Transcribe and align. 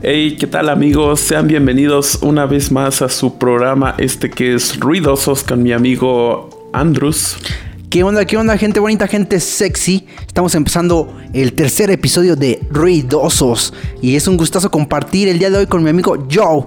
Hey, 0.00 0.36
¿qué 0.38 0.46
tal 0.46 0.68
amigos? 0.68 1.18
Sean 1.18 1.48
bienvenidos 1.48 2.20
una 2.22 2.46
vez 2.46 2.70
más 2.70 3.02
a 3.02 3.08
su 3.08 3.36
programa 3.36 3.96
este 3.98 4.30
que 4.30 4.54
es 4.54 4.78
Ruidosos 4.78 5.42
con 5.42 5.64
mi 5.64 5.72
amigo 5.72 6.70
Andrus. 6.72 7.36
¿Qué 7.90 8.04
onda, 8.04 8.24
qué 8.24 8.36
onda, 8.36 8.56
gente 8.56 8.78
bonita, 8.78 9.08
gente 9.08 9.40
sexy? 9.40 10.06
Estamos 10.24 10.54
empezando 10.54 11.12
el 11.32 11.52
tercer 11.52 11.90
episodio 11.90 12.36
de 12.36 12.60
Ruidosos 12.70 13.74
y 14.00 14.14
es 14.14 14.28
un 14.28 14.36
gustazo 14.36 14.70
compartir 14.70 15.26
el 15.26 15.40
día 15.40 15.50
de 15.50 15.58
hoy 15.58 15.66
con 15.66 15.82
mi 15.82 15.90
amigo 15.90 16.28
Joe. 16.32 16.66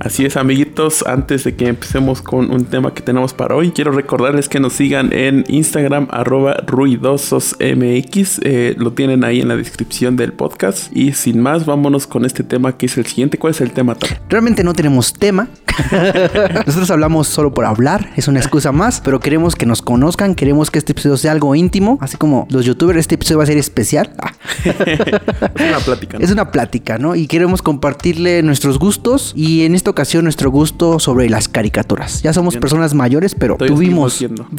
Así 0.00 0.24
es, 0.24 0.36
amiguitos. 0.36 1.04
Antes 1.06 1.42
de 1.42 1.56
que 1.56 1.66
empecemos 1.66 2.22
con 2.22 2.52
un 2.52 2.66
tema 2.66 2.94
que 2.94 3.02
tenemos 3.02 3.34
para 3.34 3.56
hoy, 3.56 3.72
quiero 3.72 3.90
recordarles 3.90 4.48
que 4.48 4.60
nos 4.60 4.74
sigan 4.74 5.12
en 5.12 5.44
Instagram, 5.48 6.06
arroba 6.10 6.62
ruidososmx. 6.66 8.40
Eh, 8.44 8.76
lo 8.78 8.92
tienen 8.92 9.24
ahí 9.24 9.40
en 9.40 9.48
la 9.48 9.56
descripción 9.56 10.16
del 10.16 10.32
podcast. 10.32 10.96
Y 10.96 11.14
sin 11.14 11.40
más, 11.40 11.66
vámonos 11.66 12.06
con 12.06 12.24
este 12.24 12.44
tema 12.44 12.76
que 12.76 12.86
es 12.86 12.96
el 12.96 13.06
siguiente. 13.06 13.38
¿Cuál 13.38 13.52
es 13.52 13.60
el 13.60 13.72
tema, 13.72 13.96
Tom? 13.96 14.10
Realmente 14.28 14.62
no 14.62 14.72
tenemos 14.72 15.12
tema. 15.12 15.48
Nosotros 16.66 16.90
hablamos 16.90 17.28
solo 17.28 17.52
por 17.52 17.64
hablar, 17.64 18.10
es 18.16 18.28
una 18.28 18.40
excusa 18.40 18.72
más, 18.72 19.00
pero 19.00 19.20
queremos 19.20 19.54
que 19.54 19.66
nos 19.66 19.80
conozcan, 19.80 20.34
queremos 20.34 20.70
que 20.70 20.78
este 20.78 20.92
episodio 20.92 21.16
sea 21.16 21.32
algo 21.32 21.54
íntimo, 21.54 21.98
así 22.00 22.16
como 22.16 22.46
los 22.50 22.64
youtubers, 22.64 22.98
este 22.98 23.14
episodio 23.14 23.38
va 23.38 23.44
a 23.44 23.46
ser 23.46 23.58
especial. 23.58 24.10
es 24.64 25.68
una 25.68 25.78
plática. 25.78 26.18
¿no? 26.18 26.24
Es 26.24 26.30
una 26.32 26.50
plática, 26.50 26.98
¿no? 26.98 27.14
Y 27.14 27.26
queremos 27.26 27.62
compartirle 27.62 28.42
nuestros 28.42 28.78
gustos 28.78 29.32
y 29.36 29.64
en 29.64 29.74
esta 29.88 30.02
ocasión 30.02 30.24
nuestro 30.24 30.50
gusto 30.50 30.98
sobre 30.98 31.30
las 31.30 31.48
caricaturas. 31.48 32.20
Ya 32.22 32.34
somos 32.34 32.54
Bien. 32.54 32.60
personas 32.60 32.92
mayores, 32.92 33.34
pero 33.34 33.56
Todavía 33.56 33.74
tuvimos, 33.74 34.12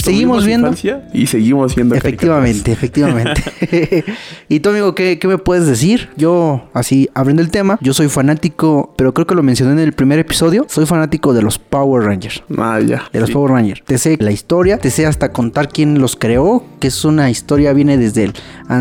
seguimos 0.03 0.43
viendo. 0.45 0.73
seguimos 0.75 1.13
Y 1.13 1.27
seguimos 1.27 1.75
viendo. 1.75 1.93
Efectivamente, 1.93 2.71
efectivamente. 2.71 3.43
y 4.49 4.59
tú, 4.59 4.69
amigo, 4.69 4.95
¿qué, 4.95 5.19
qué 5.19 5.27
me 5.27 5.37
puedes 5.37 5.67
decir? 5.67 6.09
Yo, 6.17 6.63
así, 6.73 7.09
abriendo 7.13 7.43
el 7.43 7.51
tema, 7.51 7.77
yo 7.79 7.93
soy 7.93 8.09
fanático, 8.09 8.93
pero 8.97 9.13
creo 9.13 9.27
que 9.27 9.35
lo 9.35 9.43
mencioné 9.43 9.73
en 9.73 9.79
el 9.79 9.93
primer 9.93 10.17
episodio, 10.17 10.65
soy 10.67 10.87
fanático 10.87 11.33
de 11.33 11.43
los 11.43 11.59
Power 11.59 12.03
Rangers. 12.05 12.41
Ah, 12.57 12.79
ya. 12.79 13.03
De 13.13 13.19
los 13.19 13.27
Sí. 13.29 13.33
Power 13.33 13.51
Rangers. 13.51 13.83
Te 13.85 13.99
sé 13.99 14.17
la 14.19 14.31
historia, 14.31 14.79
te 14.79 14.89
sé 14.89 15.05
hasta 15.05 15.31
contar 15.31 15.69
quién 15.69 15.99
los 15.99 16.15
creó, 16.15 16.63
que 16.79 16.87
es 16.87 17.05
una 17.05 17.29
historia, 17.29 17.71
viene 17.73 17.97
desde, 17.99 18.23
el, 18.23 18.33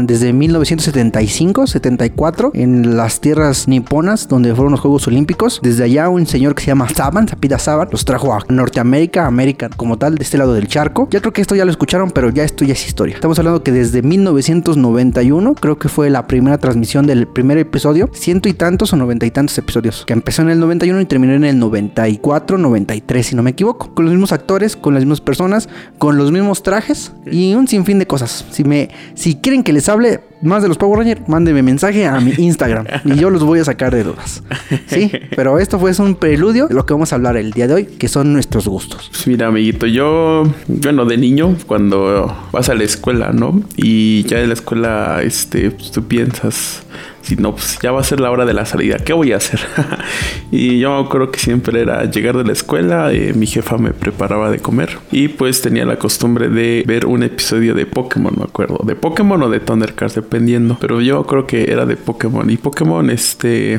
desde 0.07 0.33
1975, 0.33 1.67
74, 1.67 2.53
en 2.55 2.97
las 2.97 3.21
tierras 3.21 3.69
niponas, 3.69 4.29
donde 4.29 4.55
fueron 4.55 4.73
los 4.73 4.81
Juegos 4.81 5.07
Olímpicos. 5.09 5.61
Desde 5.63 5.85
allá 5.85 6.09
un 6.09 6.25
señor 6.27 6.38
que 6.55 6.63
se 6.63 6.69
llama 6.69 6.89
Saban, 6.89 7.29
Sapida 7.29 7.59
Saban, 7.59 7.89
los 7.91 8.05
trajo 8.05 8.33
a 8.33 8.41
Norteamérica, 8.49 9.27
América 9.27 9.69
como 9.77 9.99
tal, 9.99 10.15
de 10.15 10.23
este 10.23 10.39
lado 10.39 10.55
del 10.55 10.69
charco. 10.69 11.09
Ya 11.11 11.21
creo 11.21 11.33
que 11.33 11.41
esto 11.41 11.55
ya 11.55 11.65
lo 11.65 11.71
escucharon, 11.71 12.11
pero 12.11 12.31
ya 12.31 12.45
esto 12.45 12.65
ya 12.65 12.73
es 12.73 12.87
historia. 12.87 13.15
Estamos 13.15 13.39
hablando 13.39 13.63
que 13.63 13.73
desde 13.73 14.03
1991, 14.03 15.55
creo 15.55 15.79
que 15.79 15.89
fue 15.89 16.11
la 16.11 16.27
primera 16.27 16.59
transmisión 16.59 17.07
del 17.07 17.27
primer 17.27 17.59
episodio, 17.59 18.09
ciento 18.13 18.49
y 18.49 18.55
tantos 18.55 18.93
o 18.93 18.97
noventa 18.97 19.27
y 19.27 19.31
tantos 19.31 19.59
episodios, 19.59 20.05
que 20.07 20.13
empezó 20.13 20.43
en 20.43 20.51
el 20.51 20.61
91 20.61 21.01
y 21.01 21.07
terminó 21.07 21.35
en 21.35 21.45
el 21.45 21.59
94, 21.59 22.59
93, 22.59 23.27
si 23.27 23.37
no 23.37 23.43
me 23.43 23.51
equivoco. 23.51 23.95
Con 23.95 24.05
los 24.05 24.15
mismos 24.15 24.33
actores, 24.33 24.77
con 24.77 24.95
las 24.95 25.03
mismas 25.03 25.21
personas, 25.21 25.69
con 25.99 26.17
los 26.17 26.31
mismos 26.31 26.63
trajes 26.63 27.13
y 27.27 27.55
un 27.55 27.69
sinfín 27.69 27.99
de 27.99 28.07
cosas. 28.07 28.45
Si 28.51 28.65
me, 28.65 28.91
si 29.15 29.37
quieren 29.37 29.63
que 29.63 29.73
les 29.73 29.89
hable 29.89 30.21
más 30.43 30.63
de 30.63 30.69
los 30.69 30.79
Power 30.79 30.99
Rangers, 30.99 31.29
mándenme 31.29 31.63
mensaje 31.63 32.07
a 32.07 32.21
mi 32.21 32.33
Instagram 32.39 32.87
y 33.05 33.17
yo 33.17 33.31
los 33.31 33.43
voy 33.45 33.61
a 33.61 33.65
sacar 33.65 33.95
de 33.95 34.05
dudas. 34.05 34.43
Sí, 34.87 35.11
pero 35.35 35.59
esto 35.59 35.79
fue 35.79 35.93
un 35.99 36.15
preludio 36.15 36.69
de 36.69 36.75
lo 36.75 36.87
que 36.87 36.95
vamos 36.95 37.13
a 37.13 37.17
hablar 37.17 37.37
el 37.37 37.53
día 37.53 37.67
de 37.67 37.75
hoy, 37.75 37.85
que 37.85 38.09
son 38.09 38.33
nuestros 38.33 38.69
gustos. 38.69 39.09
Pues 39.11 39.27
mira, 39.27 39.49
amiguito, 39.49 39.87
yo, 39.87 40.45
bueno, 40.67 41.05
de 41.05 41.17
niño, 41.17 41.57
cuando 41.67 42.37
vas 42.53 42.69
a 42.69 42.75
la 42.75 42.85
escuela, 42.85 43.33
¿no? 43.33 43.63
Y 43.77 44.25
ya 44.25 44.41
en 44.41 44.49
la 44.49 44.55
escuela, 44.55 45.21
este, 45.23 45.71
pues, 45.71 45.91
tú 45.91 46.05
piensas, 46.05 46.83
si 47.29 47.37
no, 47.37 47.53
pues 47.53 47.79
ya 47.83 47.93
va 47.93 48.01
a 48.01 48.05
ser 48.05 48.21
la 48.21 48.31
hora 48.31 48.47
de 48.47 48.55
la 48.55 48.65
salida, 48.65 48.97
¿qué 48.97 49.13
voy 49.13 49.33
a 49.33 49.37
hacer? 49.37 49.61
y 50.51 50.79
yo 50.79 50.97
acuerdo 50.97 51.31
que 51.31 51.39
siempre 51.39 51.83
era 51.83 52.05
llegar 52.11 52.39
de 52.39 52.45
la 52.45 52.53
escuela, 52.53 53.13
eh, 53.13 53.35
mi 53.35 53.47
jefa 53.47 53.77
me 53.77 53.93
preparaba 53.93 54.51
de 54.51 54.61
comer 54.61 54.99
y 55.13 55.29
pues 55.29 55.61
tenía 55.61 55.85
la 55.85 55.99
costumbre 55.99 56.49
de 56.49 56.85
ver 56.87 57.05
un 57.05 57.23
episodio 57.23 57.75
de 57.75 57.85
Pokémon, 57.85 58.35
me 58.35 58.45
acuerdo, 58.45 58.81
de 58.83 58.97
Pokémon 58.97 59.43
o 59.43 59.51
de 59.51 59.61
Thundercats, 59.61 60.15
dependiendo, 60.15 60.79
pero 60.81 61.03
yo 61.03 61.27
creo 61.27 61.47
que 61.47 61.71
era 61.71 61.85
de 61.85 61.97
Pokémon 61.97 62.49
y 62.49 62.57
Pokémon, 62.57 63.11
este, 63.11 63.79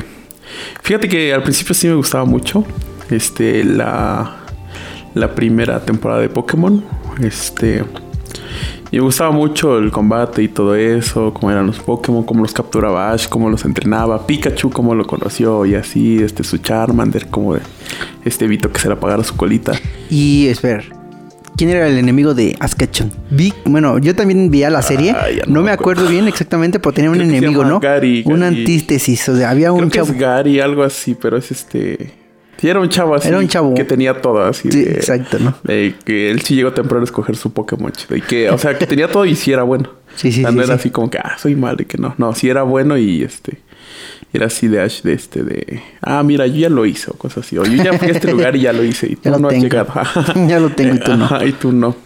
fíjate 0.82 1.08
que 1.08 1.34
al 1.34 1.42
principio 1.42 1.74
sí 1.74 1.88
me 1.88 1.94
gustaba 1.94 2.24
mucho, 2.24 2.64
este, 3.10 3.64
la 3.64 4.36
la 5.14 5.34
primera 5.34 5.80
temporada 5.80 6.20
de 6.20 6.28
Pokémon. 6.28 6.84
Este. 7.20 7.84
Y 8.92 8.96
me 8.96 9.02
gustaba 9.02 9.30
mucho 9.30 9.78
el 9.78 9.92
combate 9.92 10.42
y 10.42 10.48
todo 10.48 10.74
eso, 10.74 11.32
cómo 11.32 11.50
eran 11.52 11.66
los 11.66 11.78
Pokémon, 11.78 12.24
cómo 12.24 12.42
los 12.42 12.52
capturaba 12.52 13.12
Ash, 13.12 13.28
cómo 13.28 13.48
los 13.48 13.64
entrenaba, 13.64 14.26
Pikachu, 14.26 14.70
cómo 14.70 14.94
lo 14.96 15.06
conoció 15.06 15.64
y 15.64 15.76
así, 15.76 16.18
este, 16.20 16.42
su 16.42 16.58
Charmander, 16.58 17.28
como 17.28 17.54
de 17.54 17.60
este 18.24 18.48
Vito 18.48 18.72
que 18.72 18.80
se 18.80 18.88
le 18.88 18.94
apagara 18.94 19.22
su 19.22 19.36
colita. 19.36 19.72
Y 20.10 20.48
espera, 20.48 20.82
¿quién 21.56 21.70
era 21.70 21.86
el 21.86 21.98
enemigo 21.98 22.34
de 22.34 22.56
Ash 22.58 22.72
Ketchum? 22.74 23.10
Vi, 23.30 23.54
bueno, 23.64 23.98
yo 23.98 24.16
también 24.16 24.50
vi 24.50 24.64
a 24.64 24.70
la 24.70 24.82
serie. 24.82 25.12
Ah, 25.12 25.26
no, 25.46 25.54
no 25.54 25.62
me 25.62 25.70
acuerdo 25.70 26.08
bien 26.08 26.26
exactamente, 26.26 26.80
pero 26.80 26.92
tenía 26.92 27.10
un 27.10 27.18
Creo 27.18 27.28
enemigo, 27.28 27.64
¿no? 27.64 27.78
Gary, 27.78 28.24
Una 28.26 28.46
Gary. 28.46 28.58
antítesis, 28.58 29.28
o 29.28 29.36
sea, 29.36 29.50
había 29.50 29.68
Creo 29.68 29.84
un 29.84 29.90
que 29.90 29.98
chavo. 29.98 30.10
es 30.12 30.18
Gary, 30.18 30.58
algo 30.58 30.82
así, 30.82 31.14
pero 31.14 31.36
es 31.36 31.52
este. 31.52 32.18
Sí, 32.60 32.68
era 32.68 32.78
un 32.80 32.88
chavo 32.88 33.14
así. 33.14 33.28
Era 33.28 33.38
un 33.38 33.48
chavo. 33.48 33.74
Que 33.74 33.84
tenía 33.84 34.20
todo 34.20 34.42
así. 34.44 34.70
Sí, 34.70 34.82
de- 34.84 34.92
exacto, 34.92 35.38
¿no? 35.38 35.54
de 35.64 35.94
que 36.04 36.30
él 36.30 36.42
sí 36.42 36.54
llegó 36.54 36.72
temprano 36.72 37.02
a 37.02 37.04
escoger 37.04 37.34
su 37.36 37.52
Pokémon 37.52 37.90
chido. 37.92 38.16
Y 38.16 38.20
que, 38.20 38.50
o 38.50 38.58
sea, 38.58 38.76
que 38.76 38.86
tenía 38.86 39.08
todo 39.08 39.24
y 39.24 39.34
sí 39.34 39.52
era 39.52 39.62
bueno. 39.62 39.90
Sí, 40.16 40.30
sí, 40.32 40.40
O 40.40 40.42
sea, 40.42 40.50
sí, 40.50 40.56
no 40.56 40.62
era 40.62 40.74
sí. 40.74 40.80
así 40.80 40.90
como 40.90 41.08
que, 41.08 41.18
ah, 41.18 41.36
soy 41.38 41.54
malo 41.56 41.78
y 41.80 41.84
que 41.86 41.96
no. 41.96 42.14
No, 42.18 42.34
sí 42.34 42.48
era 42.50 42.62
bueno 42.64 42.98
y 42.98 43.22
este. 43.22 43.58
Era 44.32 44.46
así 44.46 44.68
de 44.68 44.80
Ash, 44.80 45.02
de 45.02 45.12
este, 45.14 45.42
de. 45.42 45.82
Ah, 46.02 46.22
mira, 46.22 46.46
yo 46.46 46.56
ya 46.56 46.68
lo 46.68 46.84
hice 46.86 47.10
o 47.10 47.14
cosas 47.14 47.44
así. 47.46 47.56
O 47.58 47.64
yo 47.64 47.82
ya 47.82 47.94
fui 47.98 48.08
a 48.08 48.12
este 48.12 48.30
lugar 48.32 48.54
y 48.56 48.60
ya 48.60 48.72
lo 48.72 48.84
hice 48.84 49.06
y 49.10 49.16
tú 49.16 49.30
no 49.30 49.48
has 49.48 49.54
tengo. 49.54 49.62
llegado. 49.64 49.92
Ya 50.48 50.60
lo 50.60 50.68
tengo 50.70 50.94
y 50.94 50.98
tú 51.00 51.16
no. 51.16 51.24
Ajá, 51.26 51.44
y 51.46 51.52
tú 51.52 51.72
no. 51.72 51.96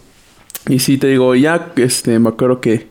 Y 0.67 0.79
sí, 0.79 0.97
te 0.97 1.07
digo, 1.07 1.35
ya, 1.35 1.73
este, 1.75 2.17
me 2.17 2.29
acuerdo 2.29 2.59
que 2.61 2.87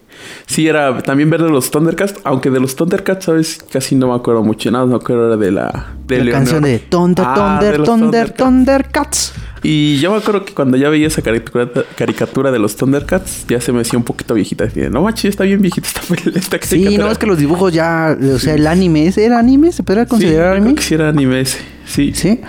sí 0.46 0.66
era 0.68 1.02
también 1.02 1.30
ver 1.30 1.42
de 1.42 1.50
los 1.50 1.70
Thundercats, 1.70 2.14
aunque 2.24 2.50
de 2.50 2.60
los 2.60 2.76
Thundercats, 2.76 3.24
¿sabes? 3.26 3.58
Casi 3.72 3.94
no 3.94 4.08
me 4.08 4.14
acuerdo 4.14 4.42
mucho, 4.42 4.70
nada, 4.70 4.86
me 4.86 4.96
acuerdo 4.96 5.26
era 5.28 5.36
de 5.36 5.50
la... 5.50 5.94
De 6.06 6.18
la 6.18 6.24
Leonor. 6.24 6.40
canción 6.42 6.62
de 6.64 6.78
Thunder, 6.80 7.24
Ah, 7.26 7.58
de 7.62 7.72
Thunder, 7.72 7.84
Thunder, 7.86 8.30
Thundercats. 8.32 8.36
Thundercats. 8.36 9.32
Y 9.62 9.96
yo 9.98 10.10
me 10.10 10.18
acuerdo 10.18 10.44
que 10.44 10.52
cuando 10.52 10.76
ya 10.76 10.90
veía 10.90 11.06
esa 11.06 11.22
caricatura, 11.22 11.70
caricatura 11.96 12.50
de 12.52 12.58
los 12.58 12.76
Thundercats, 12.76 13.46
ya 13.48 13.58
se 13.62 13.72
me 13.72 13.80
hacía 13.80 13.98
un 13.98 14.04
poquito 14.04 14.34
viejita. 14.34 14.64
Así 14.64 14.80
de, 14.80 14.90
no 14.90 15.00
manches, 15.02 15.30
está 15.30 15.44
bien 15.44 15.62
viejita 15.62 15.88
esta, 15.88 16.02
esta 16.38 16.58
Sí, 16.60 16.76
caricatura". 16.84 17.04
no, 17.06 17.10
es 17.12 17.16
que 17.18 17.26
los 17.26 17.38
dibujos 17.38 17.72
ya, 17.72 18.14
o 18.34 18.38
sea, 18.38 18.54
el 18.54 18.66
anime, 18.66 19.06
¿ese 19.06 19.24
¿era 19.24 19.38
anime? 19.38 19.72
¿Se 19.72 19.82
podría 19.82 20.04
Sí, 20.04 20.10
considerar 20.10 20.50
creo 20.52 20.62
anime? 20.62 20.74
que 20.74 20.82
sí 20.82 20.94
era 20.94 21.08
anime 21.08 21.40
ese. 21.40 21.58
Sí. 21.86 22.12
Sí. 22.14 22.40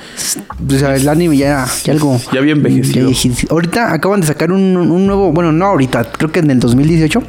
O 0.67 0.71
sea, 0.77 0.95
el 0.95 1.07
anime 1.07 1.37
ya, 1.37 1.67
ya 1.83 1.93
algo. 1.93 2.19
Ya 2.33 2.39
había 2.39 2.53
envejecido. 2.53 3.11
Ahorita 3.49 3.93
acaban 3.93 4.21
de 4.21 4.27
sacar 4.27 4.51
un, 4.51 4.75
un 4.77 5.05
nuevo, 5.05 5.31
bueno, 5.31 5.51
no 5.51 5.65
ahorita, 5.65 6.11
creo 6.11 6.31
que 6.31 6.39
en 6.39 6.51
el 6.51 6.59
2018. 6.59 7.21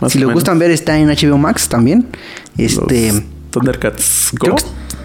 Más 0.00 0.12
si 0.12 0.18
o 0.18 0.20
les 0.20 0.26
menos. 0.28 0.34
gustan 0.34 0.58
ver, 0.58 0.70
está 0.70 0.98
en 0.98 1.08
HBO 1.08 1.38
Max 1.38 1.68
también. 1.68 2.06
Este. 2.58 3.12
Los 3.12 3.22
Thundercats 3.50 4.30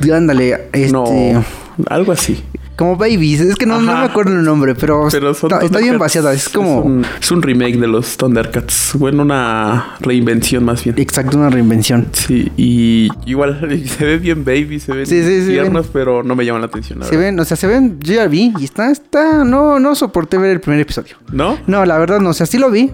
que- 0.01 0.13
ándale, 0.13 0.69
este. 0.73 0.91
No, 0.91 1.43
algo 1.87 2.11
así. 2.11 2.43
Como 2.79 2.95
Babies, 2.95 3.41
es 3.41 3.56
que 3.57 3.66
no, 3.66 3.78
me 3.81 3.91
acuerdo 3.91 4.31
el 4.31 4.45
nombre, 4.45 4.73
pero, 4.73 5.09
está, 5.09 5.59
está 5.59 5.79
bien 5.79 6.00
vaciada. 6.00 6.31
Es 6.31 6.47
como. 6.47 6.79
un, 6.79 7.06
es 7.22 7.29
un 7.29 7.41
remake 7.41 7.78
de 7.78 7.88
los 7.88 8.16
Thundercats. 8.16 8.94
Bueno, 8.94 9.23
una 9.23 9.97
reinvención 10.00 10.63
más 10.63 10.85
bien. 10.85 10.95
Exacto, 10.97 11.38
una 11.38 11.50
reinvención. 11.50 12.07
Sí, 12.13 12.50
y 12.56 13.09
igual 13.25 13.59
se 13.85 14.06
ve 14.06 14.17
bien 14.17 14.45
baby, 14.45 14.79
se 14.79 14.94
ven 14.94 15.06
Sí, 15.06 15.22
sí, 15.22 15.59
pero 15.91 16.23
no 16.23 16.38
me 16.38 16.45
llaman 16.45 16.62
la 16.62 16.67
atención. 16.67 17.00
la 17.00 17.06
Se 17.06 17.17
verdad. 17.17 17.31
ven, 17.31 17.40
o 17.41 17.44
sea, 17.44 17.57
se 17.57 17.67
ven, 17.67 18.00
yo 18.00 18.13
ya 18.13 18.28
vi 18.28 18.53
y 18.57 18.63
está, 18.63 18.90
está, 18.91 19.44
no, 19.44 19.78
no 19.78 19.94
soporté 19.94 20.38
ver 20.38 20.51
el 20.51 20.61
primer 20.61 20.79
episodio. 20.79 21.17
¿No? 21.34 21.57
No, 21.67 21.84
la 21.84 21.97
verdad 21.97 22.22
no, 22.22 22.29
o 22.29 22.34
sea, 22.34 22.46
sí 22.46 22.57
lo 22.57 22.72
vi, 22.72 22.91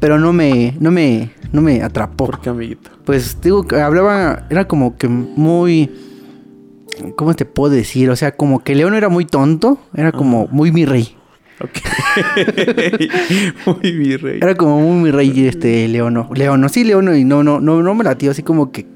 pero 0.00 0.18
no 0.18 0.32
me, 0.32 0.76
no 0.80 0.90
me, 0.90 1.30
no 1.52 1.60
me 1.62 1.84
atrapó. 1.84 2.26
¿Por 2.26 2.40
qué, 2.40 2.50
amiguito? 2.50 2.90
Pues 3.04 3.40
digo 3.40 3.64
que 3.64 3.80
hablaba, 3.80 4.48
era 4.50 4.66
como 4.66 4.96
que 4.96 5.06
muy, 5.06 5.88
¿cómo 7.16 7.34
te 7.34 7.44
puedo 7.44 7.72
decir? 7.74 8.10
O 8.10 8.16
sea, 8.16 8.32
como 8.32 8.62
que 8.62 8.74
León 8.74 8.94
era 8.94 9.08
muy 9.08 9.24
tonto, 9.24 9.78
era 9.94 10.12
como 10.12 10.46
muy 10.48 10.72
mi 10.72 10.84
rey. 10.84 11.16
Ok. 11.62 11.78
Muy 13.66 13.92
virrey. 13.92 14.38
Era 14.38 14.54
como 14.54 14.80
muy 14.80 15.02
mi 15.02 15.10
rey 15.10 15.46
este 15.46 15.88
Leono. 15.88 16.30
Leono, 16.34 16.70
sí, 16.70 16.84
Leono, 16.84 17.14
y 17.14 17.24
no, 17.24 17.42
no, 17.42 17.60
no, 17.60 17.82
no 17.82 17.94
me 17.94 18.02
latió 18.02 18.30
así 18.30 18.42
como 18.42 18.72
que, 18.72 18.86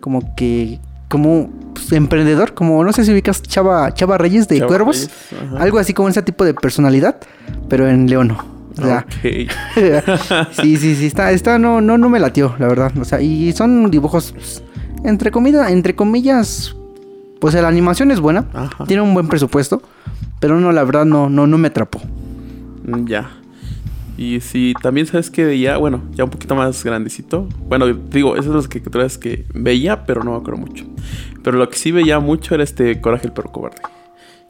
como 0.00 0.34
que, 0.34 0.80
como 1.08 1.50
pues, 1.72 1.90
emprendedor, 1.92 2.52
como 2.52 2.84
no 2.84 2.92
sé 2.92 3.04
si 3.04 3.12
ubicas 3.12 3.42
Chava, 3.42 3.92
Chava 3.94 4.18
Reyes 4.18 4.48
de 4.48 4.58
Chava 4.58 4.68
Cuervos. 4.68 5.10
Reyes. 5.30 5.60
Algo 5.60 5.78
así 5.78 5.94
como 5.94 6.10
ese 6.10 6.20
tipo 6.22 6.44
de 6.44 6.52
personalidad, 6.52 7.16
pero 7.68 7.88
en 7.88 8.06
Leono. 8.06 8.44
O 8.78 8.82
sea, 8.82 9.06
sí, 9.22 10.76
sí, 10.76 10.94
sí, 10.94 11.06
está, 11.06 11.32
está, 11.32 11.58
no, 11.58 11.80
no, 11.80 11.98
no 11.98 12.08
me 12.08 12.20
latió, 12.20 12.54
la 12.58 12.68
verdad. 12.68 12.92
O 12.98 13.04
sea, 13.04 13.20
y 13.20 13.52
son 13.52 13.90
dibujos, 13.90 14.32
pues, 14.32 14.62
entre 15.04 15.30
comillas, 15.30 15.70
entre 15.70 15.94
comillas, 15.94 16.76
pues 17.40 17.54
la 17.54 17.68
animación 17.68 18.10
es 18.10 18.20
buena, 18.20 18.46
Ajá. 18.52 18.84
tiene 18.86 19.02
un 19.02 19.14
buen 19.14 19.28
presupuesto, 19.28 19.82
pero 20.38 20.60
no, 20.60 20.72
la 20.72 20.84
verdad, 20.84 21.04
no, 21.04 21.28
no, 21.28 21.46
no 21.46 21.58
me 21.58 21.68
atrapó. 21.68 22.00
Mm, 22.86 23.06
Ya. 23.06 23.30
Y 24.16 24.40
sí, 24.40 24.74
también 24.82 25.06
sabes 25.06 25.30
que 25.30 25.46
veía, 25.46 25.78
bueno, 25.78 26.02
ya 26.12 26.24
un 26.24 26.30
poquito 26.30 26.54
más 26.54 26.84
grandecito. 26.84 27.48
Bueno, 27.68 27.86
digo, 27.86 28.34
esas 28.34 28.46
son 28.46 28.56
las 28.56 28.68
caricaturas 28.68 29.16
que 29.16 29.46
veía, 29.54 30.04
pero 30.04 30.22
no 30.22 30.32
me 30.32 30.36
acuerdo 30.36 30.60
mucho. 30.60 30.84
Pero 31.42 31.56
lo 31.56 31.66
que 31.70 31.78
sí 31.78 31.90
veía 31.90 32.20
mucho 32.20 32.54
era 32.54 32.62
este 32.62 33.00
Coraje 33.00 33.26
el 33.28 33.32
perro 33.32 33.50
cobarde. 33.50 33.78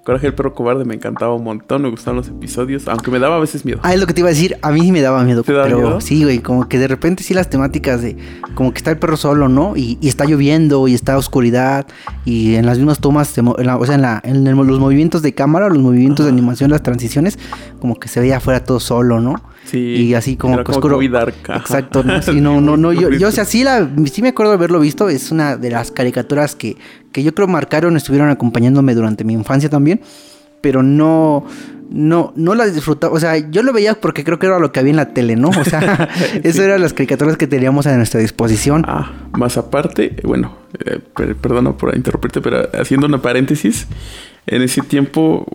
Coraje 0.05 0.27
el 0.29 0.35
perro 0.35 0.55
cobarde 0.55 0.87
me 0.87 0.95
encantaba 0.95 1.35
un 1.35 1.45
montón, 1.45 1.83
me 1.83 1.91
gustaban 1.91 2.17
los 2.17 2.29
episodios, 2.29 2.89
aunque 2.89 3.11
me 3.11 3.19
daba 3.19 3.37
a 3.37 3.39
veces 3.39 3.67
miedo. 3.67 3.81
Ah, 3.83 3.93
es 3.93 4.01
lo 4.01 4.07
que 4.07 4.15
te 4.15 4.21
iba 4.21 4.29
a 4.29 4.33
decir, 4.33 4.57
a 4.63 4.71
mí 4.73 4.81
sí 4.81 4.93
me 4.93 5.03
daba 5.03 5.23
miedo. 5.25 5.43
¿Te 5.43 5.53
daba 5.53 5.65
pero 5.67 5.77
miedo? 5.79 6.01
sí, 6.01 6.25
güey, 6.25 6.39
como 6.39 6.69
que 6.69 6.79
de 6.79 6.89
repente 6.89 7.23
sí 7.23 7.35
las 7.35 7.51
temáticas 7.51 8.01
de, 8.01 8.17
como 8.55 8.73
que 8.73 8.79
está 8.79 8.91
el 8.91 8.99
perro 8.99 9.19
solo, 9.19 9.49
¿no? 9.51 9.77
Y, 9.77 9.99
y 10.01 10.09
está 10.09 10.25
lloviendo 10.25 10.89
y 10.89 10.95
está 10.95 11.19
oscuridad 11.19 11.87
y 12.25 12.55
en 12.55 12.65
las 12.65 12.79
mismas 12.79 12.99
tomas, 12.99 13.37
en 13.37 13.45
la- 13.59 13.77
o 13.77 13.85
sea, 13.85 13.95
en, 13.97 14.03
la- 14.03 14.21
en 14.25 14.47
el- 14.47 14.57
los 14.57 14.79
movimientos 14.81 15.21
de 15.21 15.35
cámara, 15.35 15.69
los 15.69 15.79
movimientos 15.79 16.25
de 16.25 16.33
animación, 16.33 16.71
las 16.71 16.83
transiciones, 16.83 17.39
como 17.79 18.01
que 18.01 18.09
se 18.09 18.21
veía 18.21 18.39
afuera 18.39 18.65
todo 18.65 18.81
solo, 18.81 19.21
¿no? 19.21 19.35
Sí. 19.65 19.79
Y 19.79 20.15
así 20.15 20.37
como 20.37 20.55
era 20.55 20.63
oscuro. 20.63 21.01
Exacto, 21.01 22.03
¿no? 22.03 22.23
Sí, 22.23 22.41
no, 22.41 22.61
no, 22.61 22.77
no. 22.77 22.93
Yo, 22.93 23.11
yo, 23.11 23.29
o 23.29 23.31
sea, 23.31 23.45
sí, 23.45 23.63
la, 23.65 23.89
sí 24.11 24.23
me 24.23 24.29
acuerdo 24.29 24.53
de 24.53 24.57
haberlo 24.57 24.81
visto. 24.81 25.09
Es 25.09 25.31
una 25.31 25.57
de 25.57 25.71
las 25.71 25.91
caricaturas 25.91 26.57
que, 26.57 26.77
que 27.13 27.23
yo 27.23 27.35
creo 27.35 27.47
marcaron, 27.47 27.97
estuvieron 27.97 28.31
acompañándome 28.31 28.95
durante 28.95 29.25
mi 29.25 29.35
infancia 29.35 29.69
también. 29.69 30.01
Pero 30.61 30.83
no, 30.83 31.47
no, 31.91 32.33
no 32.37 32.55
las 32.55 32.75
disfrutaba. 32.75 33.13
O 33.13 33.21
sea, 33.21 33.37
yo 33.37 33.63
lo 33.63 33.73
veía 33.73 33.95
porque 33.95 34.25
creo 34.25 34.39
que 34.39 34.47
era 34.47 34.59
lo 34.59 34.73
que 34.73 34.81
había 34.81 34.91
en 34.91 34.97
la 34.97 35.13
tele, 35.13 35.37
¿no? 35.37 35.49
O 35.49 35.65
sea, 35.65 36.09
eso 36.43 36.63
eran 36.63 36.81
las 36.81 36.93
caricaturas 36.93 37.37
que 37.37 37.47
teníamos 37.47 37.87
a 37.87 37.97
nuestra 37.97 38.21
disposición. 38.21 38.85
Ah, 38.87 39.13
más 39.33 39.59
aparte, 39.59 40.17
bueno, 40.25 40.57
eh, 40.85 40.99
per- 41.17 41.37
perdona 41.37 41.73
por 41.73 41.95
interrumpirte, 41.97 42.41
pero 42.41 42.69
haciendo 42.79 43.07
una 43.07 43.21
paréntesis, 43.23 43.87
en 44.47 44.63
ese 44.63 44.81
tiempo 44.83 45.47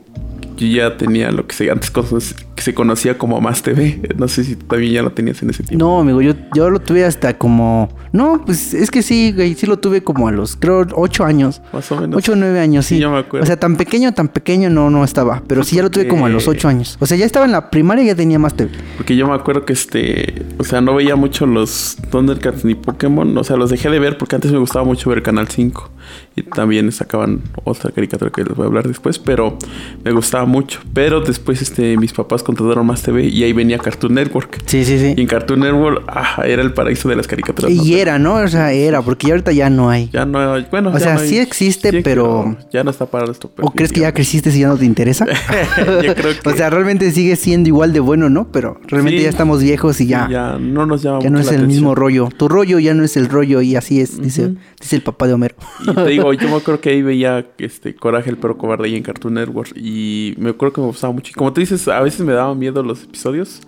yo 0.58 0.68
ya 0.68 0.96
tenía 0.96 1.32
lo 1.32 1.46
que 1.48 1.54
se 1.54 1.70
antes 1.70 1.92
que 1.92 2.62
se 2.62 2.74
conocía 2.74 3.18
como 3.18 3.42
Más 3.42 3.62
TV. 3.62 4.00
No 4.18 4.30
sé 4.30 4.46
si 4.46 4.56
también 4.56 4.94
ya 4.94 5.02
lo 5.02 5.12
tenías 5.12 5.42
en 5.44 5.50
ese 5.50 5.64
tiempo. 5.64 5.84
No, 5.86 6.00
amigo, 6.00 6.22
yo, 6.22 6.34
yo 6.56 6.70
lo 6.70 6.80
tuve 6.80 7.04
hasta 7.04 7.38
como. 7.38 7.90
No, 8.14 8.42
pues 8.46 8.74
es 8.74 8.90
que 8.90 9.02
sí, 9.02 9.34
güey, 9.34 9.56
sí 9.56 9.66
lo 9.66 9.78
tuve 9.80 10.02
como 10.02 10.30
a 10.30 10.32
los, 10.32 10.56
creo, 10.56 10.88
ocho 10.94 11.26
años. 11.26 11.62
Más 11.74 11.92
o 11.92 12.00
menos. 12.00 12.18
Ocho 12.18 12.32
o 12.32 12.36
nueve 12.38 12.62
años, 12.62 12.86
sí. 12.86 12.96
Sí, 12.96 13.02
yo 13.02 13.12
me 13.12 13.18
acuerdo. 13.18 13.44
O 13.44 13.46
sea, 13.48 13.60
tan 13.60 13.76
pequeño, 13.76 14.14
tan 14.14 14.30
pequeño 14.30 14.70
no, 14.70 14.90
no 14.90 15.04
estaba. 15.04 15.44
Pero 15.46 15.66
sí 15.66 15.76
ya 15.76 15.82
lo 15.82 15.92
tuve 15.92 16.08
como 16.08 16.26
a 16.26 16.30
los 16.30 16.46
Porque- 16.46 16.60
ocho 16.60 16.70
años. 16.70 16.96
O 17.02 17.06
sea, 17.06 17.18
ya 17.18 17.26
estaba 17.26 17.46
en 17.46 17.52
la 17.52 17.70
primaria 17.70 18.06
y 18.06 18.08
ya 18.08 18.16
tenía 18.16 18.40
más 18.40 18.54
TV. 18.54 18.72
Porque 18.96 19.18
yo 19.18 19.28
me 19.28 19.34
acuerdo 19.34 19.66
que 19.66 19.74
este, 19.74 20.46
o 20.58 20.64
sea, 20.64 20.80
no 20.80 20.96
veía 20.96 21.18
mucho 21.18 21.46
los 21.46 21.98
Thundercats 22.10 22.64
ni 22.64 22.76
Pokémon, 22.76 23.38
o 23.38 23.44
sea, 23.44 23.58
los 23.58 23.70
dejé 23.70 23.90
de 23.90 24.00
ver 24.00 24.18
porque 24.18 24.36
antes 24.36 24.54
me 24.54 24.60
gustaba 24.60 24.86
mucho 24.86 25.05
ver 25.10 25.22
Canal 25.22 25.48
5 25.48 25.90
y 26.36 26.44
también 26.44 26.92
sacaban 26.92 27.42
otra 27.64 27.92
caricatura 27.92 28.30
que 28.32 28.44
les 28.44 28.56
voy 28.56 28.66
a 28.66 28.68
hablar 28.68 28.88
después, 28.88 29.20
pero 29.20 29.58
me 30.04 30.12
gustaba 30.12 30.46
mucho. 30.46 30.80
Pero 30.94 31.22
después 31.22 31.62
este 31.62 31.96
mis 31.98 32.12
papás 32.14 32.44
contrataron 32.44 32.86
más 32.86 33.02
TV 33.04 33.26
y 33.26 33.44
ahí 33.44 33.54
venía 33.54 33.78
Cartoon 33.78 34.14
Network. 34.16 34.62
Sí, 34.66 34.84
sí, 34.84 34.94
Y 34.96 35.00
sí. 35.00 35.14
en 35.18 35.28
Cartoon 35.28 35.62
Network 35.62 36.04
ah, 36.08 36.44
era 36.46 36.62
el 36.62 36.74
paraíso 36.74 37.08
de 37.10 37.16
las 37.16 37.28
caricaturas. 37.28 37.72
¿no? 37.72 37.84
Y 37.84 37.96
era, 37.96 38.20
¿no? 38.20 38.36
O 38.36 38.48
sea, 38.48 38.72
era, 38.74 39.02
porque 39.02 39.28
ya 39.28 39.34
ahorita 39.34 39.52
ya 39.54 39.70
no 39.70 39.90
hay. 39.90 40.10
Ya 40.12 40.26
no, 40.26 40.40
bueno, 40.72 40.90
O 40.90 40.94
ya 40.94 41.00
sea, 41.00 41.14
no 41.16 41.20
hay- 41.22 41.30
sí 41.30 41.40
existe, 41.40 42.02
pero- 42.04 42.58
ya 42.72 42.84
no 42.84 42.92
está 42.92 43.06
para 43.06 43.32
esto. 43.32 43.52
¿O 43.62 43.72
crees 43.72 43.92
que 43.94 44.02
ya 44.02 44.14
creciste 44.14 44.50
y 44.50 44.60
ya 44.60 44.68
no 44.68 44.78
te 44.78 44.86
interesa? 44.86 45.26
Yo 46.04 46.16
creo 46.16 46.34
que- 46.42 46.50
O 46.50 46.54
sea, 46.56 46.70
realmente 46.70 47.12
sigue 47.12 47.36
siendo 47.36 47.70
igual 47.70 47.94
de 47.94 48.00
bueno, 48.02 48.30
¿no? 48.30 48.52
Pero 48.52 48.80
realmente 48.88 49.20
Sí. 49.20 49.24
ya 49.24 49.30
estamos 49.30 49.62
viejos 49.64 50.00
y 50.02 50.08
ya, 50.08 50.28
ya, 50.30 50.54
ya 50.54 50.58
no 50.60 50.86
nos 50.86 51.02
llama 51.02 51.20
no 51.24 51.30
mucho 51.32 51.42
es 51.42 51.48
la 51.52 51.54
el 51.62 51.68
mismo 51.68 51.96
rollo. 51.96 52.30
Tu 52.36 52.48
rollo 52.48 52.80
ya 52.80 52.94
no 52.94 53.04
es 53.04 53.16
el 53.18 53.30
rollo 53.30 53.62
y 53.62 53.76
así 53.76 54.02
es, 54.02 54.22
dice, 54.22 54.54
dice 54.82 54.96
el 54.98 55.02
papá 55.02 55.28
de 55.28 55.34
Homero. 55.34 55.56
Y 55.88 55.94
te 55.96 56.06
digo, 56.08 56.25
yo 56.33 56.50
me 56.50 56.56
acuerdo 56.56 56.81
que 56.81 56.89
ahí 56.89 57.01
veía 57.01 57.45
este 57.57 57.95
Coraje 57.95 58.30
el 58.30 58.38
perro 58.38 58.57
cobarde 58.57 58.86
ahí 58.86 58.95
en 58.95 59.04
Cartoon 59.04 59.36
Network. 59.36 59.72
Y 59.75 60.36
me 60.38 60.51
acuerdo 60.51 60.74
que 60.74 60.81
me 60.81 60.88
gustaba 60.88 61.13
mucho. 61.13 61.31
Y 61.31 61.33
como 61.33 61.54
tú 61.54 61.62
dices, 61.62 61.88
a 61.88 62.01
veces 62.01 62.22
me 62.22 62.33
daban 62.33 62.57
miedo 62.57 62.81
los 62.83 63.04
episodios. 63.04 63.62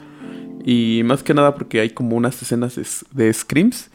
Y 0.66 1.02
más 1.06 1.24
que 1.24 1.34
nada 1.34 1.56
porque 1.56 1.80
hay 1.80 1.90
como 1.92 2.16
unas 2.16 2.42
escenas 2.42 2.76
de, 2.76 2.86
de 3.14 3.34
screams. 3.34 3.90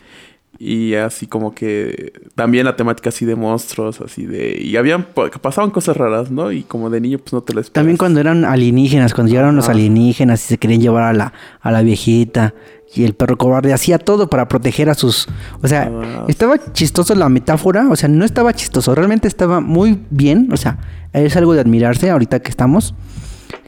Y 0.58 0.94
así 0.94 1.26
como 1.26 1.54
que 1.54 2.12
también 2.34 2.66
la 2.66 2.76
temática 2.76 3.08
así 3.08 3.24
de 3.24 3.34
monstruos, 3.34 4.00
así 4.00 4.26
de... 4.26 4.60
Y 4.62 4.76
habían, 4.76 5.06
pasaban 5.40 5.70
cosas 5.70 5.96
raras, 5.96 6.30
¿no? 6.30 6.52
Y 6.52 6.62
como 6.62 6.88
de 6.88 7.00
niño 7.00 7.18
pues 7.18 7.32
no 7.32 7.42
te 7.42 7.52
lo 7.52 7.60
esperas. 7.60 7.74
También 7.74 7.96
cuando 7.96 8.20
eran 8.20 8.44
alienígenas, 8.44 9.12
cuando 9.12 9.30
llegaron 9.30 9.56
los 9.56 9.68
alienígenas 9.68 10.44
y 10.44 10.48
se 10.48 10.58
querían 10.58 10.80
llevar 10.80 11.02
a 11.04 11.12
la, 11.12 11.32
a 11.60 11.72
la 11.72 11.82
viejita. 11.82 12.54
Y 12.94 13.04
el 13.04 13.14
perro 13.14 13.38
cobarde 13.38 13.72
hacía 13.72 13.98
todo 13.98 14.28
para 14.28 14.48
proteger 14.48 14.90
a 14.90 14.94
sus... 14.94 15.26
O 15.62 15.68
sea, 15.68 15.90
estaba 16.28 16.56
chistoso 16.72 17.14
la 17.14 17.28
metáfora. 17.28 17.88
O 17.90 17.96
sea, 17.96 18.08
no 18.08 18.24
estaba 18.24 18.52
chistoso. 18.52 18.94
Realmente 18.94 19.28
estaba 19.28 19.60
muy 19.60 19.98
bien. 20.10 20.50
O 20.52 20.56
sea, 20.56 20.78
es 21.12 21.36
algo 21.36 21.54
de 21.54 21.60
admirarse 21.60 22.10
ahorita 22.10 22.40
que 22.40 22.50
estamos. 22.50 22.94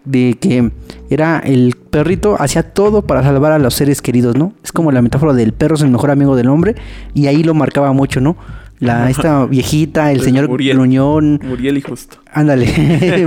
De 0.05 0.37
que 0.38 0.71
era 1.09 1.38
el 1.38 1.75
perrito 1.91 2.37
hacía 2.38 2.75
todo 2.75 3.03
para 3.03 3.23
salvar 3.23 3.53
a 3.53 3.59
los 3.59 3.73
seres 3.73 4.03
queridos, 4.03 4.37
¿no? 4.37 4.53
Es 4.62 4.73
como 4.73 4.93
la 4.93 5.00
metáfora 5.00 5.32
del 5.32 5.55
perro 5.55 5.77
es 5.77 5.81
el 5.81 5.88
mejor 5.91 6.11
amigo 6.11 6.37
del 6.37 6.49
hombre. 6.49 6.75
Y 7.15 7.27
ahí 7.27 7.43
lo 7.43 7.55
marcaba 7.55 7.93
mucho, 7.93 8.20
¿no? 8.20 8.37
La, 8.81 9.09
esta 9.09 9.47
viejita, 9.47 10.11
el 10.11 10.19
Pues 10.19 10.27
señor 10.27 10.49
Muriel. 10.49 10.77
Gruñón, 10.77 11.41
Muriel 11.43 11.79
y 11.79 11.81
justo. 11.81 12.19
Ándale, 12.31 12.67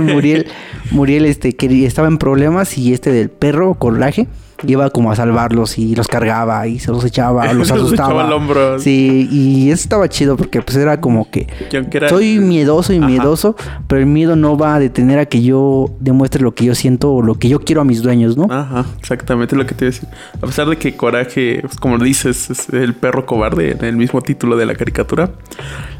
Muriel, 0.00 0.46
Muriel 0.92 1.24
este, 1.24 1.56
que 1.56 1.86
estaba 1.86 2.06
en 2.06 2.18
problemas 2.18 2.78
y 2.78 2.92
este 2.92 3.10
del 3.10 3.30
perro, 3.30 3.74
coraje, 3.74 4.28
iba 4.66 4.90
como 4.90 5.12
a 5.12 5.16
salvarlos 5.16 5.78
y 5.78 5.94
los 5.94 6.08
cargaba 6.08 6.66
y 6.66 6.78
se 6.80 6.90
los 6.90 7.04
echaba, 7.04 7.44
los 7.52 7.68
Los 7.68 7.70
asustaba. 7.70 8.26
al 8.26 8.32
hombro. 8.32 8.78
Sí, 8.78 9.28
y 9.30 9.70
eso 9.70 9.82
estaba 9.82 10.08
chido 10.08 10.36
porque 10.36 10.60
pues 10.62 10.76
era 10.76 11.00
como 11.00 11.30
que 11.30 11.46
era- 11.92 12.08
soy 12.08 12.38
miedoso 12.38 12.92
y 12.92 12.98
Ajá. 12.98 13.06
miedoso, 13.06 13.54
pero 13.86 14.00
el 14.00 14.06
miedo 14.06 14.34
no 14.36 14.56
va 14.58 14.74
a 14.74 14.78
detener 14.80 15.18
a 15.20 15.26
que 15.26 15.42
yo 15.42 15.90
demuestre 16.00 16.42
lo 16.42 16.54
que 16.54 16.64
yo 16.64 16.74
siento 16.74 17.12
o 17.12 17.22
lo 17.22 17.36
que 17.36 17.48
yo 17.48 17.60
quiero 17.60 17.80
a 17.82 17.84
mis 17.84 18.02
dueños, 18.02 18.36
¿no? 18.36 18.46
Ajá, 18.50 18.84
exactamente 18.98 19.54
lo 19.54 19.64
que 19.66 19.74
te 19.74 19.84
iba 19.84 19.90
a 19.90 19.92
decir. 19.92 20.08
A 20.42 20.46
pesar 20.46 20.68
de 20.68 20.76
que 20.76 20.96
Coraje, 20.96 21.60
pues, 21.62 21.76
como 21.76 21.98
dices, 21.98 22.50
es 22.50 22.68
el 22.70 22.94
perro 22.94 23.26
cobarde 23.26 23.72
en 23.72 23.84
el 23.84 23.96
mismo 23.96 24.20
título 24.22 24.56
de 24.56 24.66
la 24.66 24.74
caricatura, 24.74 25.30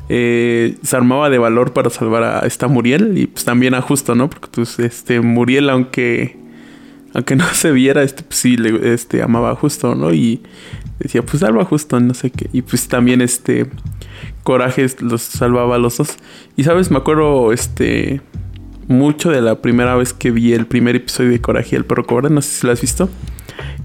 eh, 0.08 0.76
se 0.82 0.96
armaba 0.96 1.30
de 1.30 1.38
valor 1.38 1.72
para 1.72 1.90
salvar 1.90 2.22
a 2.22 2.40
esta 2.40 2.66
Muriel 2.66 3.16
y 3.18 3.26
pues 3.26 3.44
también 3.44 3.74
a 3.74 3.82
Justo, 3.82 4.14
¿no? 4.14 4.28
Porque 4.30 4.48
pues 4.50 4.78
este 4.78 5.20
Muriel, 5.20 5.68
aunque 5.70 6.36
aunque 7.14 7.36
no 7.36 7.44
se 7.52 7.72
viera, 7.72 8.02
este 8.02 8.22
pues, 8.22 8.38
sí 8.38 8.56
le 8.56 8.92
este, 8.92 9.22
amaba 9.22 9.50
a 9.50 9.54
Justo, 9.54 9.94
¿no? 9.94 10.12
Y 10.12 10.42
decía, 10.98 11.22
pues 11.22 11.40
salva 11.40 11.62
a 11.62 11.64
Justo, 11.64 11.98
no 12.00 12.14
sé 12.14 12.30
qué. 12.30 12.48
Y 12.52 12.62
pues 12.62 12.88
también 12.88 13.20
este 13.20 13.66
Coraje 14.42 14.86
los 15.00 15.22
salvaba 15.22 15.76
a 15.76 15.78
los 15.78 15.98
dos. 15.98 16.16
Y 16.56 16.64
sabes, 16.64 16.90
me 16.90 16.98
acuerdo 16.98 17.52
este 17.52 18.20
mucho 18.88 19.30
de 19.30 19.42
la 19.42 19.60
primera 19.60 19.94
vez 19.96 20.14
que 20.14 20.30
vi 20.30 20.54
el 20.54 20.66
primer 20.66 20.96
episodio 20.96 21.30
de 21.30 21.40
Coraje 21.40 21.70
y 21.72 21.76
el 21.76 21.84
perro 21.84 22.06
cobarde, 22.06 22.30
no 22.30 22.40
sé 22.40 22.50
si 22.50 22.66
lo 22.66 22.72
has 22.72 22.80
visto, 22.80 23.10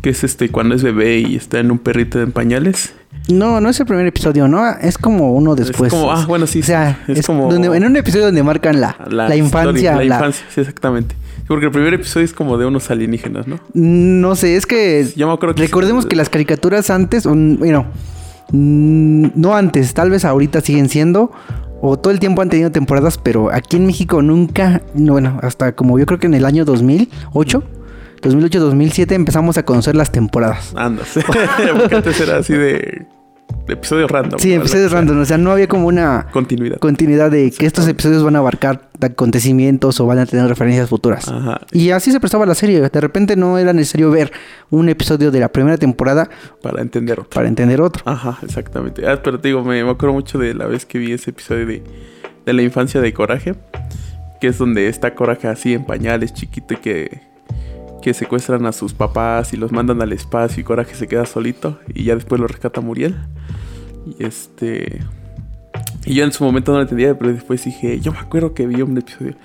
que 0.02 0.12
es 0.12 0.24
este 0.24 0.50
cuando 0.50 0.76
es 0.76 0.84
bebé 0.84 1.20
y 1.20 1.36
está 1.36 1.60
en 1.60 1.72
un 1.72 1.80
perrito 1.80 2.22
en 2.22 2.32
pañales. 2.32 2.96
No, 3.30 3.62
no 3.62 3.70
es 3.70 3.80
el 3.80 3.86
primer 3.86 4.06
episodio, 4.06 4.48
¿no? 4.48 4.68
Es 4.82 4.98
como 4.98 5.32
uno 5.34 5.56
después. 5.56 5.92
como- 5.94 6.12
ah, 6.12 6.26
bueno, 6.28 6.46
sí, 6.46 6.60
O 6.60 6.64
sea, 6.64 7.00
es 7.08 7.20
es, 7.20 7.26
como- 7.26 7.52
donde- 7.52 7.76
en 7.78 7.86
un 7.86 7.96
episodio 7.96 8.26
donde 8.26 8.44
marcan 8.44 8.82
la, 8.82 8.98
la, 9.10 9.36
infancia. 9.36 9.92
la, 9.94 9.98
la- 9.98 10.04
infancia, 10.16 10.46
sí, 10.50 10.62
exactamente. 10.62 11.16
Porque 11.48 11.66
el 11.66 11.72
primer 11.72 11.94
episodio 11.94 12.26
es 12.26 12.34
como 12.34 12.58
de 12.58 12.66
unos 12.66 12.90
alienígenas, 12.92 13.48
¿no? 13.48 13.60
No 13.74 14.36
sé, 14.36 14.56
es 14.56 14.66
que 14.66 15.06
Yo 15.16 15.28
me 15.28 15.34
acuerdo 15.34 15.56
que 15.56 15.62
recordemos 15.62 16.06
que 16.06 16.16
las 16.16 16.30
caricaturas 16.30 16.90
antes, 16.90 17.26
bueno, 17.26 17.86
mm, 18.52 19.28
no 19.36 19.56
antes, 19.56 19.94
tal 19.94 20.10
vez 20.10 20.26
ahorita 20.26 20.62
siguen 20.62 20.90
siendo 20.90 21.32
o 21.82 21.98
todo 21.98 22.12
el 22.14 22.20
tiempo 22.20 22.42
han 22.42 22.50
tenido 22.50 22.72
temporadas, 22.72 23.18
pero 23.18 23.52
aquí 23.54 23.76
en 23.78 23.86
México 23.86 24.22
nunca, 24.22 24.82
no, 24.96 25.14
bueno, 25.14 25.40
hasta 25.44 25.74
como 25.74 26.00
yo 26.00 26.06
creo 26.06 26.18
que 26.20 26.28
en 26.28 26.34
el 26.34 26.46
año 26.46 26.64
2008, 26.64 27.62
2008-2007 28.22 29.12
empezamos 29.12 29.58
a 29.58 29.64
conocer 29.64 29.96
las 29.96 30.12
temporadas. 30.12 30.74
Andas. 30.78 31.10
porque 31.78 31.96
antes 31.96 32.22
era 32.22 32.38
así 32.38 32.54
de 32.54 33.06
episodios 33.68 34.10
random. 34.12 34.40
Sí, 34.40 34.54
episodios 34.54 34.92
random, 34.92 35.22
o 35.22 35.26
sea, 35.26 35.38
no 35.38 35.52
había 35.52 35.68
como 35.68 35.88
una 35.88 36.28
Continuidad. 36.32 36.78
continuidad 36.80 37.32
de 37.32 37.52
que 37.52 37.66
estos 37.66 37.88
episodios 37.88 38.24
van 38.24 38.36
a 38.36 38.40
abarcar 38.40 38.90
acontecimientos 39.02 40.00
o 40.00 40.06
van 40.06 40.20
a 40.20 40.26
tener 40.26 40.48
referencias 40.48 40.90
futuras. 40.90 41.28
Ajá. 41.30 41.62
Y 41.72 41.92
así 41.92 42.12
se 42.12 42.20
prestaba 42.20 42.46
la 42.46 42.56
serie. 42.56 42.82
De 42.82 43.02
repente 43.02 43.36
no 43.36 43.58
era 43.58 43.74
necesario 43.74 44.12
ver 44.12 44.32
un 44.70 44.90
episodio 44.90 45.32
de 45.32 45.40
la 45.40 45.50
primera 45.50 45.78
temporada 45.78 46.30
Para 46.62 46.82
entender 46.82 47.20
otro. 47.20 47.30
para 47.32 47.48
entender 47.48 47.82
otro. 47.82 48.04
Ajá, 48.06 48.38
exactamente. 48.44 49.08
Ah, 49.08 49.20
pero 49.24 49.40
te 49.40 49.48
digo, 49.50 49.64
me, 49.64 49.84
me 49.84 49.90
acuerdo 49.90 50.14
mucho 50.14 50.38
de 50.38 50.54
la 50.54 50.66
vez 50.68 50.86
que 50.86 51.00
vi 51.00 51.12
ese 51.14 51.32
episodio 51.32 51.66
de, 51.66 51.84
de 52.46 52.54
la 52.54 52.62
infancia 52.62 53.00
de 53.02 53.14
Coraje, 53.14 53.56
que 54.42 54.48
es 54.48 54.58
donde 54.58 54.88
está 54.90 55.16
Coraje 55.16 55.48
así 55.48 55.74
en 55.74 55.86
pañales, 55.86 56.34
chiquito, 56.34 56.74
y 56.74 56.78
que, 56.78 57.22
que 58.04 58.14
secuestran 58.14 58.66
a 58.66 58.74
sus 58.74 58.94
papás 58.94 59.54
y 59.54 59.58
los 59.58 59.72
mandan 59.72 60.02
al 60.02 60.12
espacio 60.12 60.60
y 60.60 60.64
Coraje 60.66 60.94
se 60.94 61.08
queda 61.08 61.26
solito 61.26 61.80
y 61.94 62.04
ya 62.04 62.16
después 62.16 62.42
lo 62.42 62.48
rescata 62.48 62.82
Muriel. 62.82 63.16
Y 64.06 64.24
este... 64.26 65.00
Y 66.06 66.16
yo 66.16 66.26
en 66.26 66.34
su 66.34 66.44
momento 66.44 66.74
no 66.74 66.80
lo 66.80 66.82
entendía, 66.82 67.18
pero 67.18 67.32
después 67.32 67.64
dije, 67.64 68.02
yo 68.02 68.12
me 68.12 68.20
acuerdo 68.20 68.54
que 68.54 68.68
vi 68.68 68.82
un 68.82 68.98
episodio. 68.98 69.36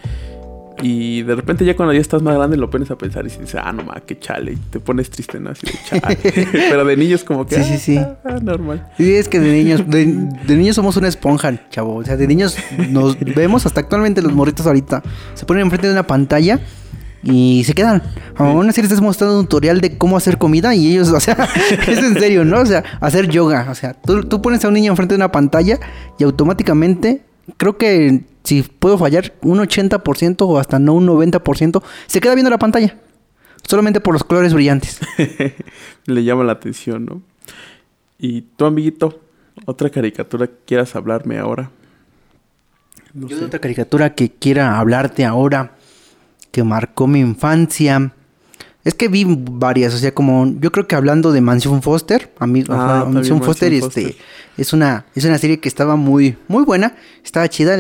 Y 0.83 1.23
de 1.23 1.37
repente 1.37 1.65
ya 1.65 1.77
cuando 1.77 1.93
ya 1.93 2.01
estás 2.01 2.21
más 2.21 2.35
grande 2.35 2.57
lo 2.57 2.69
pones 2.69 2.91
a 2.91 2.99
pensar 2.99 3.25
y 3.25 3.29
dices, 3.29 3.55
ah, 3.55 3.73
no 3.73 3.85
ma, 3.85 4.01
qué 4.05 4.19
chale. 4.19 4.55
Y 4.55 4.57
te 4.57 4.81
pones 4.81 5.09
triste, 5.09 5.39
¿no? 5.39 5.51
Así 5.51 5.67
de 5.67 5.73
chale. 5.85 6.19
pero 6.53 6.85
de 6.85 6.97
niños 6.97 7.23
como 7.23 7.47
que... 7.47 7.63
Sí, 7.63 7.63
sí, 7.63 7.79
sí. 7.79 7.97
"Ah, 7.99 8.17
ah, 8.25 8.39
normal. 8.43 8.89
Sí, 8.97 9.15
es 9.15 9.29
que 9.29 9.39
de 9.39 9.53
niños, 9.53 9.89
de, 9.89 10.05
de 10.47 10.57
niños 10.57 10.75
somos 10.75 10.97
una 10.97 11.07
esponja, 11.07 11.69
chavo. 11.71 11.95
O 11.95 12.05
sea, 12.05 12.17
de 12.17 12.27
niños 12.27 12.57
nos 12.91 13.19
vemos 13.21 13.67
hasta 13.67 13.79
actualmente 13.81 14.21
los 14.21 14.33
morritos 14.33 14.67
ahorita. 14.67 15.05
Se 15.35 15.47
ponen 15.47 15.63
enfrente 15.63 15.87
de 15.87 15.93
una 15.93 16.09
pantalla 16.09 16.59
y 17.23 17.65
se 17.65 17.75
quedan. 17.75 18.03
Aún 18.37 18.69
así 18.69 18.81
les 18.81 18.91
estás 18.91 19.03
mostrando 19.03 19.39
un 19.39 19.47
tutorial 19.47 19.81
de 19.81 19.99
cómo 19.99 20.17
hacer 20.17 20.39
comida 20.39 20.75
y 20.75 20.93
ellos, 20.93 21.09
o 21.11 21.21
sea, 21.21 21.49
es 21.87 21.99
en 21.99 22.19
serio, 22.19 22.45
¿no? 22.45 22.61
O 22.61 22.67
sea, 22.67 22.85
hacer 23.01 23.29
yoga. 23.29 23.69
O 23.71 23.75
sea, 23.75 23.95
tú, 23.95 24.25
tú 24.25 24.41
pones 24.41 24.65
a 24.65 24.69
un 24.69 24.75
niño 24.75 24.93
enfrente 24.93 25.15
de 25.15 25.17
una 25.17 25.33
pantalla 25.33 25.79
y 26.19 26.25
automáticamente, 26.25 27.23
creo 27.57 27.77
que 27.77 28.25
si 28.45 28.63
puedo 28.63 28.97
fallar, 28.97 29.35
un 29.43 29.59
80% 29.59 30.37
o 30.41 30.59
hasta 30.59 30.79
no 30.79 30.95
un 30.95 31.07
90%, 31.07 31.83
se 32.07 32.21
queda 32.21 32.35
viendo 32.35 32.51
la 32.51 32.59
pantalla. 32.59 32.97
Solamente 33.63 34.01
por 34.01 34.15
los 34.15 34.25
colores 34.25 34.55
brillantes. 34.55 35.01
Le 36.07 36.25
llama 36.25 36.45
la 36.45 36.53
atención, 36.53 37.05
¿no? 37.05 37.23
Y 38.19 38.43
tu 38.43 38.65
amiguito, 38.65 39.21
otra 39.67 39.91
caricatura 39.91 40.47
que 40.47 40.55
quieras 40.65 40.97
hablarme 40.97 41.39
ahora. 41.39 41.71
No 43.13 43.29
Yo 43.29 43.39
de 43.39 43.45
otra 43.45 43.61
caricatura 43.61 44.15
que 44.15 44.31
quiera 44.31 44.79
hablarte 44.79 45.25
ahora, 45.25 45.77
que 46.51 46.65
marcó 46.65 47.07
mi 47.07 47.21
infancia. 47.21 48.13
Es 48.85 48.95
que 48.95 49.09
vi 49.09 49.27
varias, 49.29 49.93
o 49.93 49.99
sea, 49.99 50.15
como 50.15 50.55
yo 50.61 50.73
creo 50.73 50.87
que 50.87 50.95
hablando 50.95 51.33
de 51.33 51.41
Mansion 51.41 51.83
Foster, 51.83 52.33
amigo, 52.39 52.73
ah, 52.73 53.07
Mansion, 53.11 53.43
Foster, 53.43 53.73
este, 53.73 54.17
es 54.57 54.73
una, 54.73 55.05
es 55.15 55.25
una 55.25 55.37
serie 55.37 55.61
que 55.61 55.69
estaba 55.69 55.97
muy, 55.97 56.39
muy 56.47 56.65
buena, 56.65 56.95
estaba 57.23 57.49
chida, 57.49 57.77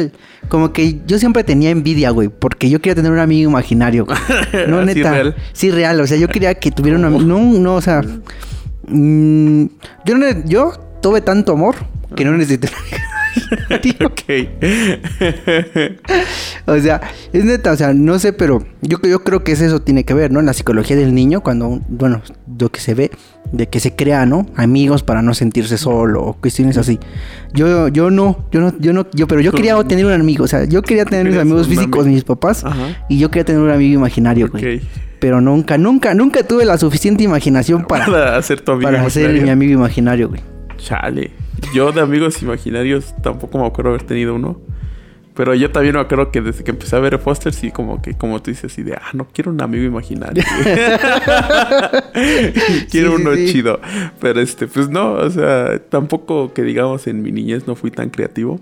como 0.48 0.72
que 0.72 1.00
yo 1.06 1.18
siempre 1.18 1.44
tenía 1.44 1.70
envidia, 1.70 2.10
güey, 2.10 2.28
porque 2.28 2.68
yo 2.68 2.80
quería 2.80 2.96
tener 2.96 3.10
un 3.10 3.20
amigo 3.20 3.48
imaginario, 3.48 4.06
no 4.68 4.84
neta, 4.84 4.94
sí 4.94 5.02
real. 5.02 5.36
sí 5.54 5.70
real, 5.70 6.00
o 6.00 6.06
sea, 6.06 6.18
yo 6.18 6.28
quería 6.28 6.54
que 6.56 6.72
tuviera 6.72 6.98
un 6.98 7.04
amigo, 7.06 7.22
no, 7.22 7.40
no, 7.40 7.76
o 7.76 7.80
sea, 7.80 8.02
mm, 8.88 9.64
yo 10.04 10.18
no, 10.18 10.44
yo 10.44 10.72
tuve 11.00 11.22
tanto 11.22 11.52
amor 11.52 11.76
que 12.14 12.24
no 12.24 12.32
necesité 12.32 12.68
ok. 14.04 14.22
o 16.66 16.78
sea, 16.78 17.00
es 17.32 17.44
neta, 17.44 17.72
o 17.72 17.76
sea, 17.76 17.92
no 17.94 18.18
sé, 18.18 18.32
pero 18.32 18.64
yo, 18.82 18.98
yo 19.02 19.24
creo 19.24 19.44
que 19.44 19.52
eso 19.52 19.80
tiene 19.80 20.04
que 20.04 20.14
ver, 20.14 20.30
¿no? 20.30 20.40
En 20.40 20.46
la 20.46 20.52
psicología 20.52 20.96
del 20.96 21.14
niño, 21.14 21.42
cuando, 21.42 21.80
bueno, 21.88 22.22
lo 22.58 22.70
que 22.70 22.80
se 22.80 22.94
ve, 22.94 23.10
de 23.52 23.68
que 23.68 23.80
se 23.80 23.94
crea, 23.94 24.26
¿no? 24.26 24.46
Amigos 24.56 25.02
para 25.02 25.22
no 25.22 25.34
sentirse 25.34 25.78
solo 25.78 26.22
o 26.22 26.32
cuestiones 26.34 26.76
así. 26.76 26.98
Yo, 27.52 27.88
yo 27.88 28.10
no, 28.10 28.44
yo 28.50 28.60
no, 28.60 28.74
yo 28.78 28.92
no, 28.92 29.06
yo, 29.12 29.26
pero 29.26 29.40
yo 29.40 29.52
quería 29.52 29.82
tener 29.84 30.06
un 30.06 30.12
amigo, 30.12 30.44
o 30.44 30.48
sea, 30.48 30.64
yo 30.64 30.82
quería 30.82 31.04
tener 31.04 31.26
mis 31.26 31.38
amigos 31.38 31.68
físicos, 31.68 32.06
mis 32.06 32.24
papás, 32.24 32.64
y 33.08 33.18
yo 33.18 33.30
quería 33.30 33.44
tener 33.44 33.62
un 33.62 33.70
amigo 33.70 33.94
imaginario, 33.94 34.48
güey. 34.48 34.82
Pero 35.20 35.40
nunca, 35.40 35.78
nunca, 35.78 36.14
nunca 36.14 36.44
tuve 36.44 36.64
la 36.64 36.78
suficiente 36.78 37.24
imaginación 37.24 37.84
para, 37.84 38.06
para 38.06 38.36
hacer 38.36 38.60
tu 38.60 38.70
amigo 38.70 38.88
para 38.88 39.04
hacer 39.04 39.42
mi 39.42 39.50
amigo 39.50 39.72
imaginario, 39.72 40.28
güey. 40.28 40.40
Chale. 40.76 41.32
Yo 41.74 41.92
de 41.92 42.00
amigos 42.00 42.42
imaginarios 42.42 43.14
tampoco 43.22 43.58
me 43.58 43.66
acuerdo 43.66 43.90
haber 43.90 44.02
tenido 44.02 44.34
uno. 44.34 44.58
Pero 45.38 45.54
yo 45.54 45.70
también 45.70 45.94
me 45.94 46.00
acuerdo 46.00 46.32
que 46.32 46.40
desde 46.40 46.64
que 46.64 46.72
empecé 46.72 46.96
a 46.96 46.98
ver 46.98 47.16
Foster, 47.20 47.54
sí, 47.54 47.70
como 47.70 48.02
que, 48.02 48.14
como 48.14 48.42
tú 48.42 48.50
dices, 48.50 48.72
así 48.72 48.82
de, 48.82 48.94
ah, 48.94 49.10
no 49.12 49.28
quiero 49.32 49.52
un 49.52 49.62
amigo 49.62 49.84
imaginario. 49.84 50.42
quiero 52.90 53.14
uno 53.14 53.36
chido. 53.36 53.80
Pero 54.20 54.40
este, 54.40 54.66
pues 54.66 54.88
no, 54.88 55.12
o 55.12 55.30
sea, 55.30 55.78
tampoco 55.90 56.52
que 56.52 56.62
digamos 56.62 57.06
en 57.06 57.22
mi 57.22 57.30
niñez 57.30 57.68
no 57.68 57.76
fui 57.76 57.92
tan 57.92 58.10
creativo. 58.10 58.60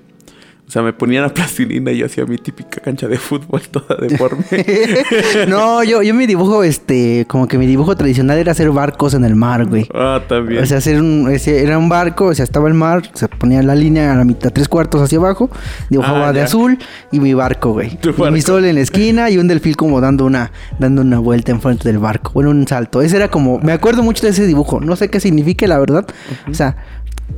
O 0.66 0.70
sea, 0.70 0.82
me 0.82 0.92
ponían 0.92 1.22
a 1.22 1.28
plastilina 1.28 1.92
y 1.92 1.98
yo 1.98 2.06
hacía 2.06 2.26
mi 2.26 2.38
típica 2.38 2.80
cancha 2.80 3.06
de 3.06 3.18
fútbol 3.18 3.60
toda 3.70 3.96
deforme. 4.00 4.44
no, 5.48 5.84
yo, 5.84 6.02
yo 6.02 6.12
mi 6.12 6.26
dibujo, 6.26 6.64
este, 6.64 7.24
como 7.28 7.46
que 7.46 7.56
mi 7.56 7.66
dibujo 7.66 7.96
tradicional 7.96 8.38
era 8.38 8.50
hacer 8.50 8.70
barcos 8.72 9.14
en 9.14 9.24
el 9.24 9.36
mar, 9.36 9.66
güey. 9.66 9.88
Ah, 9.94 10.20
también. 10.26 10.64
O 10.64 10.66
sea, 10.66 10.78
hacer 10.78 11.00
un, 11.00 11.30
ese, 11.30 11.62
era 11.62 11.78
un 11.78 11.88
barco, 11.88 12.26
o 12.26 12.34
sea, 12.34 12.42
estaba 12.42 12.66
el 12.66 12.74
mar, 12.74 13.08
se 13.14 13.28
ponía 13.28 13.62
la 13.62 13.76
línea 13.76 14.12
a 14.12 14.16
la 14.16 14.24
mitad, 14.24 14.52
tres 14.52 14.68
cuartos 14.68 15.00
hacia 15.00 15.18
abajo, 15.18 15.50
dibujaba 15.88 16.28
ah, 16.28 16.32
de 16.32 16.42
azul 16.42 16.78
y 17.12 17.20
mi 17.20 17.32
barco, 17.32 17.72
güey. 17.72 17.96
Y 18.02 18.30
mi 18.32 18.42
sol 18.42 18.64
en 18.64 18.74
la 18.74 18.80
esquina 18.86 19.30
y 19.30 19.38
un 19.38 19.46
delfín 19.46 19.74
como 19.74 20.00
dando 20.00 20.24
una, 20.24 20.50
dando 20.80 21.02
una 21.02 21.20
vuelta 21.20 21.52
enfrente 21.52 21.88
del 21.88 21.98
barco. 21.98 22.32
Bueno, 22.34 22.50
un 22.50 22.66
salto. 22.66 23.02
Ese 23.02 23.16
era 23.16 23.28
como, 23.28 23.60
me 23.60 23.70
acuerdo 23.70 24.02
mucho 24.02 24.24
de 24.26 24.30
ese 24.30 24.46
dibujo. 24.46 24.80
No 24.80 24.96
sé 24.96 25.10
qué 25.10 25.20
significa, 25.20 25.68
la 25.68 25.78
verdad. 25.78 26.06
O 26.50 26.54
sea, 26.54 26.76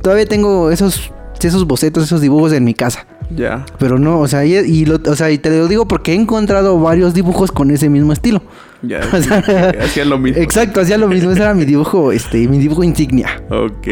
todavía 0.01 0.25
tengo 0.25 0.71
esos, 0.71 1.11
esos 1.47 1.65
bocetos, 1.65 2.03
esos 2.03 2.21
dibujos 2.21 2.53
en 2.53 2.63
mi 2.63 2.73
casa. 2.73 3.05
Ya. 3.35 3.65
Pero 3.77 3.99
no, 3.99 4.19
o 4.19 4.27
sea, 4.27 4.45
y, 4.45 4.85
o 4.89 5.15
sea, 5.15 5.31
y 5.31 5.37
te 5.37 5.49
lo 5.49 5.67
digo 5.67 5.87
porque 5.87 6.13
he 6.13 6.15
encontrado 6.15 6.79
varios 6.79 7.13
dibujos 7.13 7.51
con 7.51 7.71
ese 7.71 7.89
mismo 7.89 8.13
estilo. 8.13 8.41
Ya, 8.81 8.99
hacían 9.81 10.09
lo 10.09 10.17
mismo. 10.17 10.41
Exacto, 10.41 10.81
hacía 10.81 10.97
lo 10.97 11.07
mismo. 11.07 11.31
Ese 11.31 11.41
era 11.41 11.53
mi 11.53 11.65
dibujo, 11.65 12.11
este, 12.11 12.47
mi 12.47 12.57
dibujo 12.57 12.83
insignia. 12.83 13.41
Ok. 13.49 13.87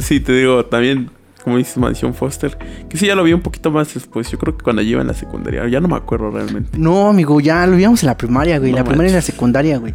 Sí, 0.00 0.20
te 0.20 0.32
digo, 0.32 0.64
también, 0.66 1.10
como 1.42 1.58
dices, 1.58 1.76
Mansión 1.76 2.14
Foster, 2.14 2.56
que 2.88 2.96
sí, 2.96 3.06
ya 3.06 3.14
lo 3.14 3.24
vi 3.24 3.32
un 3.32 3.40
poquito 3.40 3.70
más 3.70 3.92
después. 3.92 4.30
Yo 4.30 4.38
creo 4.38 4.56
que 4.56 4.62
cuando 4.62 4.82
iba 4.82 5.00
en 5.00 5.08
la 5.08 5.14
secundaria, 5.14 5.66
ya 5.68 5.80
no 5.80 5.88
me 5.88 5.96
acuerdo 5.96 6.30
realmente. 6.30 6.78
No, 6.78 7.08
amigo, 7.08 7.40
ya 7.40 7.66
lo 7.66 7.76
vimos 7.76 8.02
en 8.02 8.06
la 8.06 8.16
primaria, 8.16 8.58
güey. 8.58 8.72
la 8.72 8.84
primaria 8.84 9.10
y 9.10 9.14
la 9.14 9.22
secundaria, 9.22 9.78
güey. 9.78 9.94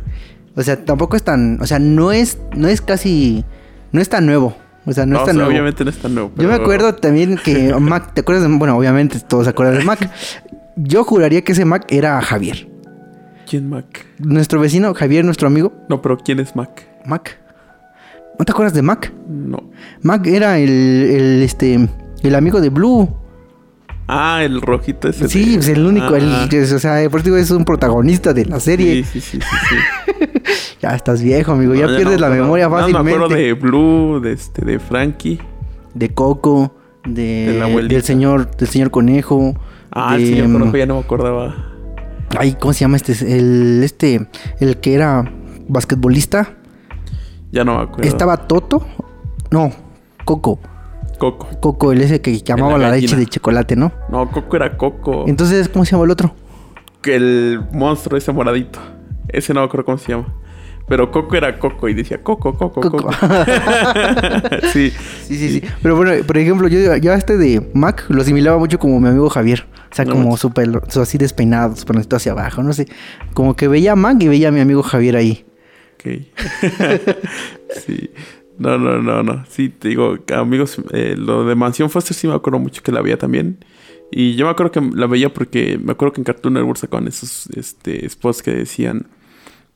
O 0.55 0.63
sea, 0.63 0.83
tampoco 0.83 1.15
es 1.15 1.23
tan, 1.23 1.61
o 1.61 1.67
sea, 1.67 1.79
no 1.79 2.11
es, 2.11 2.39
no 2.55 2.67
es 2.67 2.81
casi, 2.81 3.45
no 3.91 4.01
es 4.01 4.09
tan 4.09 4.25
nuevo. 4.25 4.57
O 4.87 4.93
sea, 4.93 5.05
no, 5.05 5.19
está 5.19 5.33
nuevo. 5.33 5.49
Obviamente 5.49 5.83
no 5.83 5.89
está 5.89 6.07
nuevo. 6.07 6.31
Yo 6.37 6.47
me 6.47 6.53
acuerdo 6.53 6.95
también 6.95 7.37
que 7.37 7.75
Mac, 7.79 8.13
¿te 8.13 8.21
acuerdas? 8.21 8.49
De, 8.49 8.57
bueno, 8.57 8.77
obviamente 8.77 9.19
todos 9.19 9.43
se 9.43 9.49
acuerdan 9.49 9.79
de 9.79 9.83
Mac. 9.83 10.09
Yo 10.77 11.03
juraría 11.03 11.43
que 11.43 11.51
ese 11.51 11.65
Mac 11.65 11.85
era 11.89 12.21
Javier. 12.21 12.69
¿Quién 13.49 13.69
Mac? 13.69 14.05
Nuestro 14.19 14.61
vecino, 14.61 14.93
Javier, 14.93 15.25
nuestro 15.25 15.47
amigo. 15.47 15.73
No, 15.89 16.01
pero 16.01 16.17
¿quién 16.17 16.39
es 16.39 16.55
Mac? 16.55 16.87
Mac. 17.05 17.37
¿No 18.39 18.45
te 18.45 18.51
acuerdas 18.51 18.73
de 18.73 18.81
Mac? 18.81 19.11
No. 19.27 19.71
Mac 20.03 20.25
era 20.25 20.57
el, 20.57 20.69
el 20.69 21.41
este, 21.41 21.89
el 22.23 22.35
amigo 22.35 22.61
de 22.61 22.69
Blue. 22.69 23.13
Ah, 24.07 24.41
el 24.43 24.61
rojito 24.61 25.09
ese. 25.09 25.27
Sí, 25.27 25.55
es 25.55 25.67
el 25.67 25.85
único. 25.85 26.15
El, 26.15 26.33
ah. 26.33 26.47
o 26.47 26.79
sea, 26.79 27.09
por 27.09 27.19
eso 27.19 27.35
es 27.35 27.51
un 27.51 27.65
protagonista 27.65 28.33
de 28.33 28.45
la 28.45 28.59
serie. 28.61 29.03
Sí, 29.03 29.19
sí, 29.19 29.39
sí, 29.41 29.41
sí. 29.41 30.15
ya 30.81 30.89
estás 30.95 31.21
viejo, 31.21 31.53
amigo. 31.53 31.73
ya 31.73 31.87
pierdes 31.87 32.19
la 32.19 32.29
memoria 32.29 32.69
fácilmente. 32.69 33.11
No, 33.11 33.17
me 33.17 33.25
acuerdo 33.25 33.35
de 33.35 33.53
Blue, 33.53 34.19
de 34.21 34.33
este, 34.33 34.65
de 34.65 34.79
Frankie. 34.79 35.39
De 35.93 36.13
Coco, 36.13 36.73
de, 37.05 37.85
del 37.87 38.03
señor, 38.03 38.55
del 38.55 38.67
señor 38.67 38.91
Conejo. 38.91 39.55
Ah, 39.91 40.15
el 40.15 40.25
señor 40.27 40.51
Conejo 40.51 40.77
ya 40.77 40.85
no 40.85 40.95
me 40.95 40.99
acordaba. 41.01 41.55
Ay, 42.37 42.55
¿cómo 42.59 42.73
se 42.73 42.81
llama 42.81 42.97
este? 42.97 43.13
El, 43.13 43.81
este, 43.83 44.27
el 44.59 44.77
que 44.77 44.93
era 44.93 45.31
basquetbolista. 45.67 46.55
Ya 47.51 47.63
no 47.63 47.77
me 47.77 47.83
acuerdo. 47.83 48.07
Estaba 48.09 48.37
Toto. 48.47 48.85
No, 49.49 49.71
Coco. 50.25 50.59
Coco. 51.17 51.47
Coco, 51.59 51.91
el 51.91 52.01
ese 52.01 52.21
que 52.21 52.41
llamaba 52.41 52.77
la, 52.77 52.91
leche 52.91 53.15
de 53.15 53.25
chocolate, 53.25 53.75
¿no? 53.75 53.91
No, 54.09 54.29
Coco 54.29 54.55
era 54.55 54.77
Coco. 54.77 55.25
Entonces, 55.27 55.67
¿cómo 55.69 55.83
se 55.85 55.91
llama 55.91 56.03
el 56.05 56.11
otro? 56.11 56.35
Que 57.01 57.15
el 57.15 57.61
monstruo 57.71 58.17
ese 58.17 58.31
moradito. 58.31 58.79
Ese 59.29 59.53
no 59.53 59.61
me 59.61 59.65
acuerdo 59.65 59.85
cómo 59.85 59.97
se 59.97 60.11
llama. 60.11 60.33
Pero 60.87 61.11
Coco 61.11 61.35
era 61.35 61.59
Coco 61.59 61.89
y 61.89 61.93
decía 61.93 62.23
Coco, 62.23 62.53
Coco, 62.53 62.81
Coco. 62.81 63.11
sí. 64.71 64.89
Sí, 65.23 65.35
sí, 65.35 65.49
sí. 65.49 65.61
Pero 65.81 65.97
bueno, 65.97 66.25
por 66.25 66.37
ejemplo, 66.37 66.67
yo, 66.69 66.95
yo 66.95 67.13
este 67.13 67.37
de 67.37 67.69
Mac 67.73 68.05
lo 68.07 68.21
asimilaba 68.21 68.57
mucho 68.57 68.79
como 68.79 68.99
mi 68.99 69.09
amigo 69.09 69.29
Javier. 69.29 69.65
O 69.91 69.95
sea, 69.95 70.05
como 70.05 70.37
súper, 70.37 70.81
así 71.01 71.17
despeinado, 71.17 71.75
súper 71.75 71.97
hacia 72.09 72.31
abajo, 72.31 72.63
no 72.63 72.71
sé. 72.71 72.87
Como 73.33 73.55
que 73.55 73.67
veía 73.67 73.93
a 73.93 73.95
Mac 73.95 74.17
y 74.21 74.27
veía 74.27 74.47
a 74.47 74.51
mi 74.51 74.61
amigo 74.61 74.81
Javier 74.81 75.17
ahí. 75.17 75.45
Ok. 75.95 76.21
sí. 77.85 78.09
No, 78.57 78.77
no, 78.77 79.01
no, 79.01 79.23
no. 79.23 79.45
Sí, 79.49 79.69
te 79.69 79.89
digo, 79.89 80.17
amigos, 80.33 80.81
eh, 80.91 81.15
lo 81.17 81.45
de 81.45 81.55
Mansión 81.55 81.89
Foster 81.89 82.15
sí 82.15 82.27
me 82.27 82.33
acuerdo 82.33 82.59
mucho 82.59 82.81
que 82.81 82.91
la 82.91 83.01
veía 83.01 83.17
también. 83.17 83.63
Y 84.09 84.35
yo 84.35 84.45
me 84.45 84.51
acuerdo 84.51 84.71
que 84.71 84.81
la 84.81 85.05
veía 85.05 85.33
porque 85.33 85.77
me 85.81 85.91
acuerdo 85.91 86.13
que 86.13 86.21
en 86.21 86.25
Cartoon 86.25 86.53
Network 86.53 86.77
sacaban 86.77 87.07
esos 87.07 87.47
este, 87.55 88.07
spots 88.09 88.41
que 88.41 88.51
decían, 88.51 89.07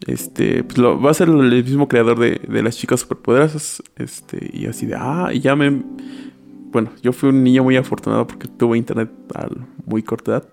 este, 0.07 0.63
pues 0.63 0.77
lo, 0.77 0.99
va 0.99 1.11
a 1.11 1.13
ser 1.13 1.29
el 1.29 1.63
mismo 1.63 1.87
creador 1.87 2.19
de, 2.19 2.41
de 2.47 2.63
las 2.63 2.77
chicas 2.77 3.01
superpoderosas. 3.01 3.83
Este, 3.97 4.49
y 4.53 4.65
así 4.65 4.85
de, 4.85 4.95
ah, 4.97 5.29
y 5.33 5.39
ya 5.39 5.55
me... 5.55 5.83
Bueno, 6.71 6.89
yo 7.01 7.11
fui 7.11 7.29
un 7.29 7.43
niño 7.43 7.63
muy 7.63 7.75
afortunado 7.75 8.25
porque 8.25 8.47
tuve 8.47 8.77
internet 8.77 9.09
a 9.35 9.47
muy 9.85 10.03
corta 10.03 10.31
edad. 10.31 10.47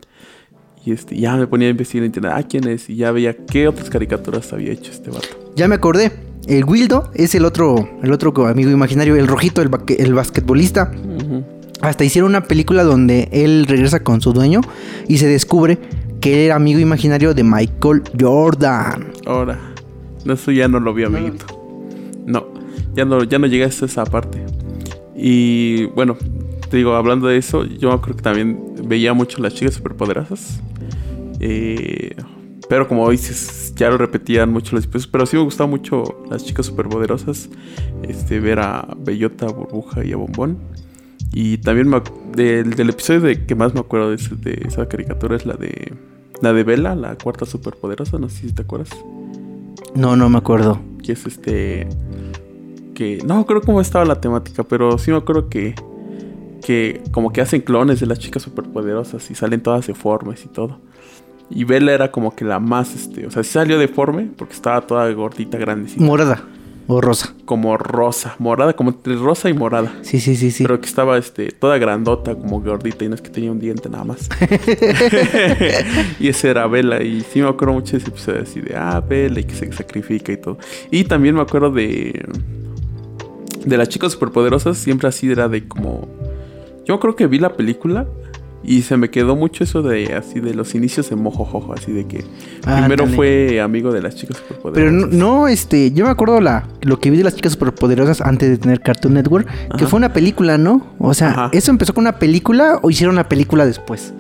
Y 0.85 0.93
este, 0.93 1.17
ya 1.17 1.37
me 1.37 1.47
ponía 1.47 1.69
a 1.69 1.71
investigar 1.71 2.05
en 2.05 2.07
internet, 2.07 2.33
ah, 2.35 2.43
¿quién 2.43 2.67
es? 2.67 2.89
Y 2.91 2.97
ya 2.97 3.13
veía 3.13 3.37
qué 3.37 3.69
otras 3.69 3.91
caricaturas 3.91 4.53
había 4.53 4.73
hecho 4.73 4.91
este 4.91 5.11
vato. 5.11 5.29
Ya 5.55 5.69
me 5.69 5.77
acordé. 5.77 6.13
El 6.47 6.65
Wildo 6.65 7.11
es 7.15 7.35
el 7.35 7.45
otro, 7.45 7.89
el 8.03 8.11
otro 8.11 8.33
amigo 8.47 8.71
imaginario, 8.71 9.17
el 9.17 9.27
rojito, 9.27 9.61
el, 9.61 9.71
el 9.99 10.15
basquetbolista. 10.15 10.91
Hasta 11.83 12.05
hicieron 12.05 12.31
una 12.31 12.45
película 12.45 12.85
donde 12.85 13.29
él 13.33 13.67
regresa 13.69 14.01
con 14.01 14.21
su 14.21 14.33
dueño 14.33 14.63
y 15.07 15.19
se 15.19 15.27
descubre 15.27 15.79
que 16.21 16.35
él 16.35 16.41
era 16.41 16.57
amigo 16.57 16.81
imaginario 16.81 17.35
de 17.35 17.45
Michael 17.45 18.03
Jordan. 18.19 19.13
Ahora, 19.27 19.59
eso 20.27 20.51
ya 20.51 20.69
no 20.69 20.81
lo 20.81 20.93
vi, 20.95 21.05
amiguito. 21.05 21.47
No, 22.27 22.47
ya 22.95 23.05
no, 23.05 23.25
ya 23.25 23.39
no 23.39 23.47
llegué 23.47 23.65
hasta 23.65 23.87
esa 23.87 24.05
parte. 24.05 24.45
Y 25.17 25.87
bueno, 25.87 26.17
te 26.71 26.77
digo, 26.77 26.95
hablando 26.95 27.29
de 27.29 27.39
eso, 27.39 27.65
yo 27.65 28.01
creo 28.01 28.17
que 28.17 28.23
también 28.23 28.75
veía 28.85 29.13
mucho 29.15 29.41
las 29.43 29.55
chicas 29.55 29.75
superpoderosas. 29.75 30.61
Eh, 31.41 32.15
pero 32.69 32.87
como 32.87 33.09
dices, 33.11 33.73
ya 33.77 33.89
lo 33.89 33.97
repetían 33.97 34.53
mucho 34.53 34.77
los 34.77 34.85
episodios. 34.85 35.07
Pero 35.07 35.27
sí 35.27 35.37
me 35.37 35.43
gustaba 35.43 35.69
mucho 35.69 36.23
las 36.31 36.45
chicas 36.45 36.67
superpoderosas. 36.67 37.49
Este, 38.03 38.41
ver 38.41 38.61
a 38.61 38.87
Bellota, 38.99 39.47
Burbuja 39.47 40.05
y 40.05 40.13
a 40.13 40.17
Bombón. 40.17 40.59
Y 41.33 41.59
también 41.59 41.91
del, 42.35 42.91
episodio 42.91 43.21
de 43.21 43.45
que 43.45 43.55
más 43.55 43.75
me 43.75 43.81
acuerdo 43.81 44.11
de, 44.11 44.63
esa 44.67 44.89
caricatura 44.89 45.37
es 45.37 45.47
la 45.47 45.55
de 45.55 45.93
La 46.41 46.53
de 46.53 46.65
Bella, 46.65 46.95
la 46.95 47.17
cuarta 47.17 47.45
superpoderosa, 47.45 48.19
no 48.19 48.29
sé 48.29 48.49
si 48.49 48.53
te 48.53 48.63
acuerdas. 48.63 48.91
No, 49.95 50.17
no 50.17 50.29
me 50.29 50.39
acuerdo. 50.39 50.81
Que 51.03 51.13
es 51.13 51.27
este. 51.27 51.89
Que. 52.95 53.19
No 53.25 53.47
creo 53.47 53.61
cómo 53.61 53.81
estaba 53.81 54.05
la 54.05 54.21
temática, 54.21 54.65
pero 54.65 54.99
sí 54.99 55.11
me 55.11 55.19
acuerdo 55.19 55.49
que. 55.49 55.75
Que 56.65 57.03
como 57.13 57.33
que 57.33 57.41
hacen 57.41 57.61
clones 57.61 58.01
de 58.01 58.07
las 58.07 58.19
chicas 58.19 58.43
superpoderosas 58.43 59.31
y 59.31 59.35
salen 59.35 59.63
todas 59.63 59.87
deformes 59.87 60.45
y 60.45 60.49
todo. 60.49 60.81
Y 61.51 61.65
Bella 61.65 61.95
era 61.95 62.11
como 62.11 62.35
que 62.35 62.45
la 62.45 62.59
más, 62.59 62.95
este. 62.95 63.27
O 63.27 63.31
sea, 63.31 63.45
salió 63.45 63.79
deforme 63.79 64.31
porque 64.37 64.55
estaba 64.55 64.81
toda 64.87 65.11
gordita, 65.13 65.57
grandecita. 65.57 66.05
Morada 66.05 66.45
o 66.89 67.03
rosa. 67.03 67.35
Como 67.45 67.77
rosa, 67.77 68.35
morada, 68.39 68.73
como 68.73 68.91
entre 68.91 69.15
rosa 69.15 69.49
y 69.51 69.53
morada. 69.53 69.93
Sí, 70.01 70.19
sí, 70.21 70.35
sí, 70.35 70.51
sí. 70.51 70.65
Pero 70.65 70.81
que 70.81 70.87
estaba 70.87 71.19
este, 71.19 71.53
toda 71.53 71.77
grandota, 71.77 72.35
como 72.35 72.63
gordita, 72.63 73.05
y 73.05 73.09
no 73.09 73.15
es 73.15 73.21
que 73.21 73.29
tenía 73.29 73.53
un 73.53 73.61
diente 73.61 73.91
nada 73.91 74.05
más. 74.05 74.29
y 76.19 76.29
ese 76.29 76.49
era 76.49 76.67
Bella. 76.67 77.03
Y 77.03 77.21
sí 77.21 77.43
me 77.43 77.49
acuerdo 77.49 77.75
mucho 77.75 77.93
de 77.93 77.99
ese 77.99 78.09
episodio 78.09 78.43
así 78.43 78.61
de 78.61 78.75
ah, 78.75 79.01
Bella 79.07 79.39
y 79.41 79.45
que 79.45 79.55
se 79.55 79.71
sacrifica 79.71 80.33
y 80.33 80.39
todo. 80.39 80.59
Y 80.91 81.05
también 81.05 81.35
me 81.35 81.43
acuerdo 81.43 81.71
de. 81.71 82.27
De 83.65 83.77
las 83.77 83.91
chicas 83.91 84.13
superpoderosas, 84.13 84.79
siempre 84.79 85.09
así 85.09 85.31
era 85.31 85.49
de 85.49 85.69
como. 85.69 86.09
Yo 86.87 86.99
creo 86.99 87.15
que 87.15 87.27
vi 87.27 87.39
la 87.39 87.53
película 87.53 88.07
y 88.63 88.83
se 88.83 88.97
me 88.97 89.11
quedó 89.11 89.37
mucho 89.37 89.65
eso 89.65 89.83
de 89.83 90.15
así 90.15 90.41
de 90.41 90.55
los 90.55 90.75
inicios 90.75 91.09
de 91.11 91.17
Mojojojo, 91.17 91.73
así 91.73 91.93
de 91.93 92.07
que 92.07 92.25
primero 92.63 93.07
fue 93.07 93.61
amigo 93.61 93.93
de 93.93 94.03
las 94.03 94.17
chicas 94.17 94.39
superpoderosas. 94.39 95.09
Pero 95.09 95.17
no, 95.17 95.49
este, 95.49 95.93
yo 95.93 96.05
me 96.05 96.11
acuerdo 96.11 96.41
la, 96.41 96.67
lo 96.83 96.99
que 96.99 97.11
vi 97.11 97.19
de 97.19 97.25
las 97.25 97.37
chicas 97.37 97.53
superpoderosas 97.53 98.21
antes 98.21 98.51
de 98.51 98.59
tener 98.59 98.81
Cartoon 98.81 99.15
Network, 99.15 99.49
que 99.77 99.87
fue 99.87 99.99
una 99.99 100.13
película, 100.13 100.59
¿no? 100.59 100.87
O 100.99 101.15
sea, 101.15 101.51
¿eso 101.53 101.71
empezó 101.71 101.95
con 101.95 102.03
una 102.03 102.19
película 102.19 102.81
o 102.83 102.91
hicieron 102.91 103.15
una 103.15 103.29
película 103.29 103.65
después? 103.65 104.13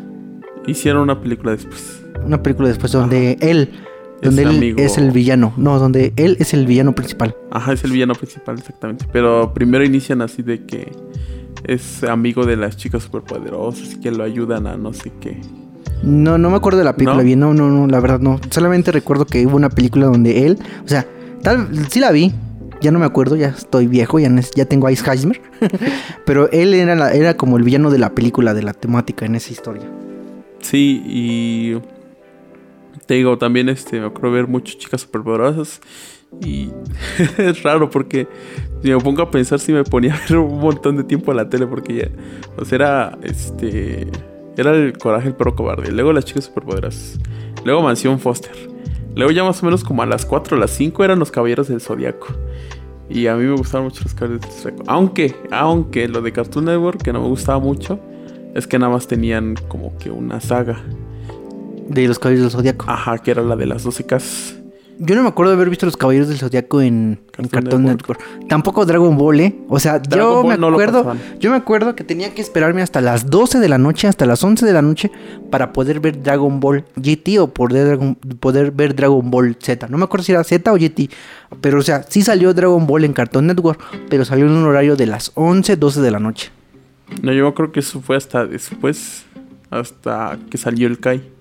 Hicieron 0.66 1.02
una 1.02 1.20
película 1.20 1.52
después. 1.52 2.04
Una 2.24 2.42
película 2.42 2.68
después 2.68 2.92
donde 2.92 3.38
él 3.40 3.70
donde 4.22 4.42
él 4.42 4.74
es 4.78 4.98
el 4.98 5.10
villano. 5.10 5.52
No, 5.56 5.78
donde 5.78 6.12
él 6.16 6.36
es 6.40 6.52
el 6.54 6.66
villano 6.66 6.94
principal. 6.94 7.36
Ajá, 7.50 7.72
es 7.72 7.84
el 7.84 7.92
villano 7.92 8.14
principal, 8.14 8.58
exactamente. 8.58 9.06
Pero 9.12 9.52
primero 9.54 9.84
inician 9.84 10.22
así 10.22 10.42
de 10.42 10.64
que 10.64 10.90
es 11.64 12.04
amigo 12.04 12.44
de 12.46 12.56
las 12.56 12.76
chicas 12.76 13.04
superpoderosas 13.04 13.96
que 13.96 14.10
lo 14.10 14.24
ayudan 14.24 14.66
a 14.66 14.76
no 14.76 14.92
sé 14.92 15.12
qué. 15.20 15.40
No, 16.02 16.38
no 16.38 16.50
me 16.50 16.56
acuerdo 16.56 16.78
de 16.78 16.84
la 16.84 16.94
película 16.94 17.22
bien, 17.22 17.40
no, 17.40 17.54
no, 17.54 17.68
no, 17.68 17.86
la 17.86 18.00
verdad 18.00 18.20
no. 18.20 18.40
Solamente 18.50 18.92
recuerdo 18.92 19.26
que 19.26 19.46
hubo 19.46 19.56
una 19.56 19.68
película 19.68 20.06
donde 20.06 20.46
él, 20.46 20.58
o 20.84 20.88
sea, 20.88 21.06
tal, 21.42 21.68
sí 21.88 21.98
la 21.98 22.12
vi, 22.12 22.32
ya 22.80 22.92
no 22.92 22.98
me 22.98 23.06
acuerdo, 23.06 23.36
ya 23.36 23.48
estoy 23.48 23.86
viejo, 23.86 24.18
ya, 24.18 24.30
ya 24.54 24.64
tengo 24.64 24.86
Alzheimer. 24.86 25.40
pero 26.24 26.50
él 26.50 26.74
era, 26.74 27.12
era 27.12 27.36
como 27.36 27.56
el 27.56 27.64
villano 27.64 27.90
de 27.90 27.98
la 27.98 28.14
película, 28.14 28.54
de 28.54 28.62
la 28.62 28.72
temática 28.74 29.26
en 29.26 29.34
esa 29.34 29.52
historia. 29.52 29.90
Sí, 30.60 31.02
y 31.06 31.78
te 33.06 33.14
digo, 33.14 33.38
también 33.38 33.68
este, 33.68 34.00
me 34.00 34.06
acuerdo 34.06 34.32
ver 34.32 34.46
muchas 34.46 34.78
chicas 34.78 35.00
superpoderosas. 35.00 35.80
Y 36.42 36.70
es 37.38 37.62
raro 37.62 37.90
porque 37.90 38.28
si 38.82 38.90
me 38.90 38.98
pongo 38.98 39.22
a 39.22 39.30
pensar 39.30 39.58
si 39.58 39.72
me 39.72 39.84
ponía 39.84 40.14
a 40.16 40.20
ver 40.28 40.38
un 40.38 40.60
montón 40.60 40.96
de 40.96 41.04
tiempo 41.04 41.32
a 41.32 41.34
la 41.34 41.48
tele 41.48 41.66
porque 41.66 41.94
ya, 41.94 42.08
o 42.56 42.64
sea, 42.64 42.76
era 42.76 43.18
este 43.22 44.06
era 44.56 44.72
el 44.72 44.96
coraje 44.98 45.28
el 45.28 45.34
perro 45.34 45.54
cobarde, 45.54 45.92
luego 45.92 46.12
las 46.12 46.24
chicas 46.24 46.44
superpoderosas, 46.44 47.18
luego 47.64 47.82
Mansión 47.82 48.18
Foster. 48.18 48.52
Luego 49.18 49.32
ya 49.32 49.42
más 49.42 49.60
o 49.64 49.66
menos 49.66 49.82
como 49.82 50.02
a 50.02 50.06
las 50.06 50.24
4 50.24 50.56
o 50.56 50.60
las 50.60 50.70
5 50.70 51.02
eran 51.02 51.18
los 51.18 51.32
caballeros 51.32 51.66
del 51.66 51.80
zodiaco. 51.80 52.28
Y 53.10 53.26
a 53.26 53.34
mí 53.34 53.44
me 53.44 53.56
gustaban 53.56 53.86
mucho 53.86 54.04
los 54.04 54.14
caballeros 54.14 54.42
del 54.42 54.52
zodiaco. 54.52 54.84
Aunque, 54.86 55.34
aunque 55.50 56.06
lo 56.06 56.22
de 56.22 56.30
Cartoon 56.30 56.66
Network, 56.66 57.02
que 57.02 57.12
no 57.12 57.22
me 57.22 57.28
gustaba 57.28 57.58
mucho, 57.58 57.98
es 58.54 58.68
que 58.68 58.78
nada 58.78 58.92
más 58.92 59.08
tenían 59.08 59.56
como 59.66 59.98
que 59.98 60.12
una 60.12 60.40
saga. 60.40 60.80
De 61.88 62.06
los 62.06 62.20
caballeros 62.20 62.52
del 62.52 62.60
zodiaco. 62.60 62.84
Ajá, 62.88 63.18
que 63.18 63.32
era 63.32 63.42
la 63.42 63.56
de 63.56 63.66
las 63.66 63.82
12 63.82 64.06
casas. 64.06 64.57
Yo 65.00 65.14
no 65.14 65.22
me 65.22 65.28
acuerdo 65.28 65.52
de 65.52 65.56
haber 65.56 65.70
visto 65.70 65.86
los 65.86 65.96
Caballeros 65.96 66.28
del 66.28 66.38
Zodiaco 66.38 66.82
en 66.82 67.20
Cartoon, 67.50 67.84
Network. 67.84 68.20
Tampoco 68.48 68.84
Dragon 68.84 69.16
Ball, 69.16 69.40
¿eh? 69.40 69.54
O 69.68 69.78
sea, 69.78 70.02
yo 70.02 70.42
me 70.42 70.54
acuerdo, 70.54 71.14
yo 71.38 71.50
me 71.50 71.56
acuerdo 71.56 71.94
que 71.94 72.02
tenía 72.02 72.34
que 72.34 72.42
esperarme 72.42 72.82
hasta 72.82 73.00
las 73.00 73.30
12 73.30 73.60
de 73.60 73.68
la 73.68 73.78
noche, 73.78 74.08
hasta 74.08 74.26
las 74.26 74.42
11 74.42 74.66
de 74.66 74.72
la 74.72 74.82
noche 74.82 75.12
para 75.50 75.72
poder 75.72 76.00
ver 76.00 76.20
Dragon 76.20 76.58
Ball 76.58 76.84
GT 76.96 77.38
o 77.38 77.46
poder, 77.46 77.98
poder 78.40 78.72
ver 78.72 78.96
Dragon 78.96 79.30
Ball 79.30 79.56
Z. 79.60 79.86
No 79.86 79.98
me 79.98 80.04
acuerdo 80.04 80.24
si 80.24 80.32
era 80.32 80.42
Z 80.42 80.72
o 80.72 80.76
GT, 80.76 81.10
pero 81.60 81.78
o 81.78 81.82
sea, 81.82 82.02
sí 82.02 82.22
salió 82.22 82.52
Dragon 82.52 82.84
Ball 82.84 83.04
en 83.04 83.12
Cartoon 83.12 83.46
Network, 83.46 83.80
pero 84.08 84.24
salió 84.24 84.46
en 84.46 84.52
un 84.52 84.64
horario 84.64 84.96
de 84.96 85.06
las 85.06 85.30
11, 85.34 85.76
12 85.76 86.00
de 86.00 86.10
la 86.10 86.18
noche. 86.18 86.50
No, 87.22 87.32
yo 87.32 87.54
creo 87.54 87.70
que 87.70 87.80
eso 87.80 88.00
fue 88.00 88.16
hasta 88.16 88.46
después, 88.46 89.24
hasta 89.70 90.38
que 90.50 90.58
salió 90.58 90.88
el 90.88 90.98
Kai. 90.98 91.37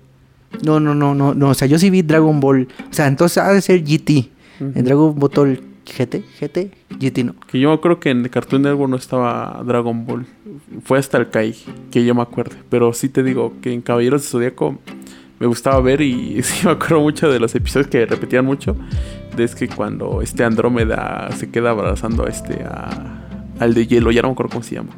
No, 0.64 0.80
no, 0.80 0.94
no, 0.94 1.14
no, 1.14 1.34
no. 1.34 1.50
O 1.50 1.54
sea, 1.54 1.68
yo 1.68 1.78
sí 1.78 1.90
vi 1.90 2.02
Dragon 2.02 2.40
Ball. 2.40 2.68
O 2.90 2.92
sea, 2.92 3.06
entonces 3.06 3.38
ha 3.38 3.52
de 3.52 3.60
ser 3.60 3.82
GT. 3.82 4.30
En 4.60 4.84
Dragon 4.84 5.14
Ball 5.16 5.60
GT, 5.88 6.22
GT, 6.38 6.70
GT 6.98 7.24
no. 7.24 7.34
Que 7.50 7.58
yo 7.58 7.80
creo 7.80 7.98
que 7.98 8.10
en 8.10 8.28
Cartoon 8.28 8.62
Network 8.62 8.90
no 8.90 8.96
estaba 8.96 9.62
Dragon 9.64 10.04
Ball. 10.04 10.26
Fue 10.84 10.98
hasta 10.98 11.18
el 11.18 11.30
Kai, 11.30 11.54
que 11.90 12.04
yo 12.04 12.14
me 12.14 12.22
acuerdo. 12.22 12.56
Pero 12.68 12.92
sí 12.92 13.08
te 13.08 13.22
digo 13.22 13.54
que 13.62 13.72
en 13.72 13.80
Caballeros 13.80 14.22
de 14.22 14.28
Zodíaco 14.28 14.78
me 15.38 15.46
gustaba 15.46 15.80
ver 15.80 16.00
y 16.00 16.42
sí 16.42 16.66
me 16.66 16.72
acuerdo 16.72 17.00
mucho 17.00 17.30
de 17.30 17.40
los 17.40 17.54
episodios 17.54 17.88
que 17.88 18.04
repetían 18.06 18.44
mucho. 18.44 18.76
De 19.36 19.44
es 19.44 19.54
que 19.54 19.68
cuando 19.68 20.20
este 20.20 20.44
Andrómeda 20.44 21.30
se 21.36 21.50
queda 21.50 21.70
abrazando 21.70 22.26
a 22.26 22.28
este 22.28 22.64
al 23.58 23.74
de 23.74 23.86
hielo, 23.86 24.10
ya 24.10 24.22
no 24.22 24.28
me 24.28 24.32
acuerdo 24.32 24.50
cómo 24.50 24.62
se 24.62 24.76
llama. 24.76 24.90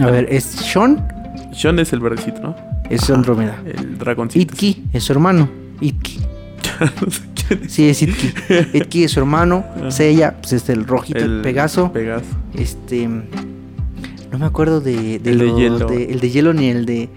A 0.00 0.10
ver, 0.10 0.26
¿es 0.30 0.44
Sean? 0.44 1.06
Sean 1.52 1.78
es 1.78 1.92
el 1.92 2.00
verdecito, 2.00 2.40
¿no? 2.40 2.73
Es 2.90 3.08
Andrómeda. 3.10 3.62
El 3.64 3.98
dragoncito. 3.98 4.42
Itki 4.42 4.84
es 4.92 5.04
su 5.04 5.12
hermano. 5.12 5.48
Itki. 5.80 6.20
Sí, 7.68 7.90
es 7.90 8.00
Itki. 8.00 8.32
Itki 8.72 9.04
es 9.04 9.12
su 9.12 9.20
hermano. 9.20 9.64
Seiya, 9.90 10.38
pues 10.40 10.54
es 10.54 10.68
el 10.70 10.86
rojito, 10.86 11.18
el 11.18 11.42
Pegaso. 11.42 11.92
Pegaso. 11.92 12.24
Este. 12.54 13.06
No 13.06 14.38
me 14.38 14.46
acuerdo 14.46 14.80
de. 14.80 15.16
el 15.16 15.22
de 15.22 15.52
hielo. 15.54 15.88
el 15.90 16.20
de 16.20 16.30
hielo 16.30 16.54
ni 16.54 16.68
el 16.68 16.86
de. 16.86 17.10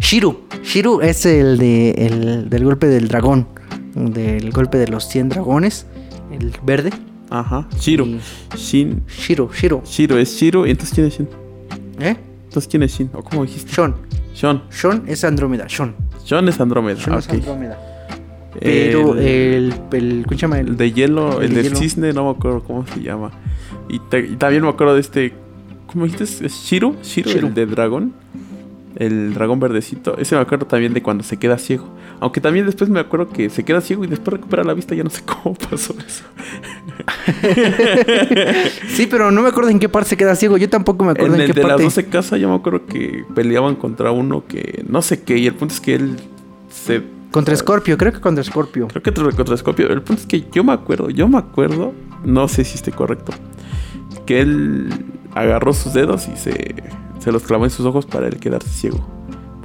Shiru. 0.00 0.40
Shiru 0.64 1.00
es 1.00 1.24
el 1.26 1.58
de 1.58 1.90
el, 1.92 2.50
del 2.50 2.64
golpe 2.64 2.88
del 2.88 3.06
dragón. 3.06 3.46
Del 3.94 4.50
golpe 4.50 4.78
de 4.78 4.88
los 4.88 5.08
100 5.08 5.28
dragones. 5.28 5.86
El 6.32 6.52
verde. 6.64 6.90
Ajá. 7.30 7.68
Shiru. 7.78 8.18
Shin. 8.56 9.04
Shiro, 9.06 9.48
Shiro. 9.52 9.82
Shiro 9.84 10.18
es 10.18 10.36
Shiro. 10.36 10.66
¿Y 10.66 10.70
entonces 10.70 10.94
quién 10.94 11.06
es 11.06 11.14
Shin? 11.14 11.28
¿Eh? 12.00 12.16
Entonces 12.44 12.68
quién 12.68 12.82
es 12.82 12.92
Shin? 12.92 13.10
¿O 13.12 13.22
cómo 13.22 13.44
dijiste? 13.44 13.72
Sean. 13.72 13.94
Sean. 14.38 14.62
Sean 14.70 15.02
es 15.08 15.24
Andrómeda. 15.24 15.68
Sean. 15.68 15.96
Sean 16.24 16.48
es 16.48 16.60
Andrómeda. 16.60 17.00
Sean 17.00 17.18
es 17.18 17.28
Andrómeda. 17.28 17.76
Pero 18.60 19.16
el, 19.16 19.74
el, 19.90 20.22
¿cómo 20.24 20.36
se 20.36 20.36
llama? 20.36 20.60
El, 20.60 20.76
de 20.76 20.92
hielo, 20.92 21.42
el, 21.42 21.54
del 21.54 21.76
cisne, 21.76 22.12
no 22.12 22.24
me 22.24 22.30
acuerdo 22.30 22.62
cómo 22.62 22.86
se 22.86 23.02
llama. 23.02 23.32
Y, 23.88 23.98
también 24.36 24.62
me 24.62 24.68
acuerdo 24.68 24.94
de 24.94 25.00
este, 25.00 25.32
¿cómo 25.88 26.04
dijiste? 26.04 26.46
¿Es 26.46 26.52
Shiro? 26.52 26.94
Shiro, 27.02 27.30
el 27.30 27.52
de 27.52 27.66
dragón. 27.66 28.12
El 28.94 29.34
dragón 29.34 29.58
verdecito. 29.58 30.16
Ese 30.18 30.36
me 30.36 30.42
acuerdo 30.42 30.66
también 30.66 30.94
de 30.94 31.02
cuando 31.02 31.24
se 31.24 31.36
queda 31.36 31.58
ciego. 31.58 31.88
Aunque 32.20 32.40
también 32.40 32.66
después 32.66 32.90
me 32.90 33.00
acuerdo 33.00 33.28
que 33.28 33.48
se 33.50 33.64
queda 33.64 33.80
ciego 33.80 34.04
y 34.04 34.08
después 34.08 34.34
recupera 34.34 34.64
la 34.64 34.74
vista. 34.74 34.94
Ya 34.94 35.04
no 35.04 35.10
sé 35.10 35.22
cómo 35.26 35.54
pasó 35.54 35.94
eso. 36.06 36.24
sí, 38.88 39.06
pero 39.06 39.30
no 39.30 39.42
me 39.42 39.48
acuerdo 39.48 39.70
en 39.70 39.78
qué 39.78 39.88
parte 39.88 40.10
se 40.10 40.16
queda 40.16 40.34
ciego. 40.34 40.56
Yo 40.56 40.68
tampoco 40.68 41.04
me 41.04 41.12
acuerdo 41.12 41.34
en, 41.36 41.42
en 41.42 41.46
qué 41.48 41.52
de 41.54 41.62
parte. 41.62 41.82
las 41.84 41.94
12 41.94 42.06
casas 42.08 42.40
yo 42.40 42.48
me 42.48 42.56
acuerdo 42.56 42.86
que 42.86 43.24
peleaban 43.34 43.76
contra 43.76 44.10
uno 44.10 44.44
que 44.46 44.84
no 44.88 45.02
sé 45.02 45.22
qué. 45.22 45.38
Y 45.38 45.46
el 45.46 45.54
punto 45.54 45.74
es 45.74 45.80
que 45.80 45.94
él 45.94 46.16
se 46.70 47.02
contra 47.30 47.54
Scorpio, 47.54 47.98
creo 47.98 48.12
que 48.12 48.20
contra 48.20 48.42
Scorpio. 48.42 48.88
Creo 48.88 49.02
que 49.02 49.12
contra 49.12 49.56
Scorpio. 49.56 49.88
El 49.90 50.02
punto 50.02 50.22
es 50.22 50.26
que 50.26 50.46
yo 50.50 50.64
me 50.64 50.72
acuerdo, 50.72 51.10
yo 51.10 51.28
me 51.28 51.38
acuerdo, 51.38 51.92
no 52.24 52.48
sé 52.48 52.64
si 52.64 52.76
esté 52.76 52.90
correcto, 52.90 53.32
que 54.26 54.40
él 54.40 54.88
agarró 55.34 55.72
sus 55.72 55.92
dedos 55.92 56.26
y 56.28 56.36
se, 56.36 56.74
se 57.18 57.32
los 57.32 57.42
clavó 57.42 57.64
en 57.64 57.70
sus 57.70 57.84
ojos 57.84 58.06
para 58.06 58.28
él 58.28 58.38
quedarse 58.38 58.70
ciego. 58.70 59.17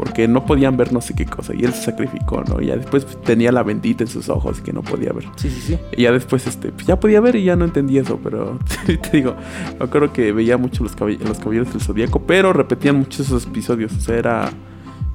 Porque 0.03 0.27
no 0.27 0.45
podían 0.45 0.75
ver 0.75 0.91
no 0.91 0.99
sé 0.99 1.13
qué 1.15 1.25
cosa. 1.25 1.53
Y 1.55 1.63
él 1.63 1.73
se 1.73 1.83
sacrificó, 1.83 2.43
¿no? 2.43 2.61
Y 2.61 2.67
ya 2.67 2.75
después 2.75 3.05
tenía 3.23 3.53
la 3.53 3.63
bendita 3.63 4.03
en 4.03 4.09
sus 4.09 4.27
ojos 4.27 4.59
que 4.59 4.73
no 4.73 4.81
podía 4.81 5.13
ver. 5.13 5.25
Sí, 5.37 5.49
sí, 5.49 5.61
sí. 5.61 5.79
Y 5.95 6.03
ya 6.03 6.11
después, 6.11 6.45
este, 6.45 6.73
pues 6.73 6.85
ya 6.85 6.99
podía 6.99 7.21
ver 7.21 7.37
y 7.37 7.45
ya 7.45 7.55
no 7.55 7.63
entendía 7.63 8.01
eso. 8.01 8.19
Pero 8.21 8.59
te 8.85 9.09
digo, 9.11 9.35
me 9.79 9.85
acuerdo 9.85 10.11
que 10.11 10.33
veía 10.33 10.57
mucho 10.57 10.83
los, 10.83 10.93
caball 10.93 11.17
los 11.25 11.39
caballeros 11.39 11.71
del 11.71 11.81
zodiaco. 11.81 12.21
Pero 12.23 12.51
repetían 12.51 12.97
muchos 12.97 13.21
esos 13.27 13.45
episodios. 13.45 13.93
O 13.93 14.01
sea, 14.01 14.17
era 14.17 14.51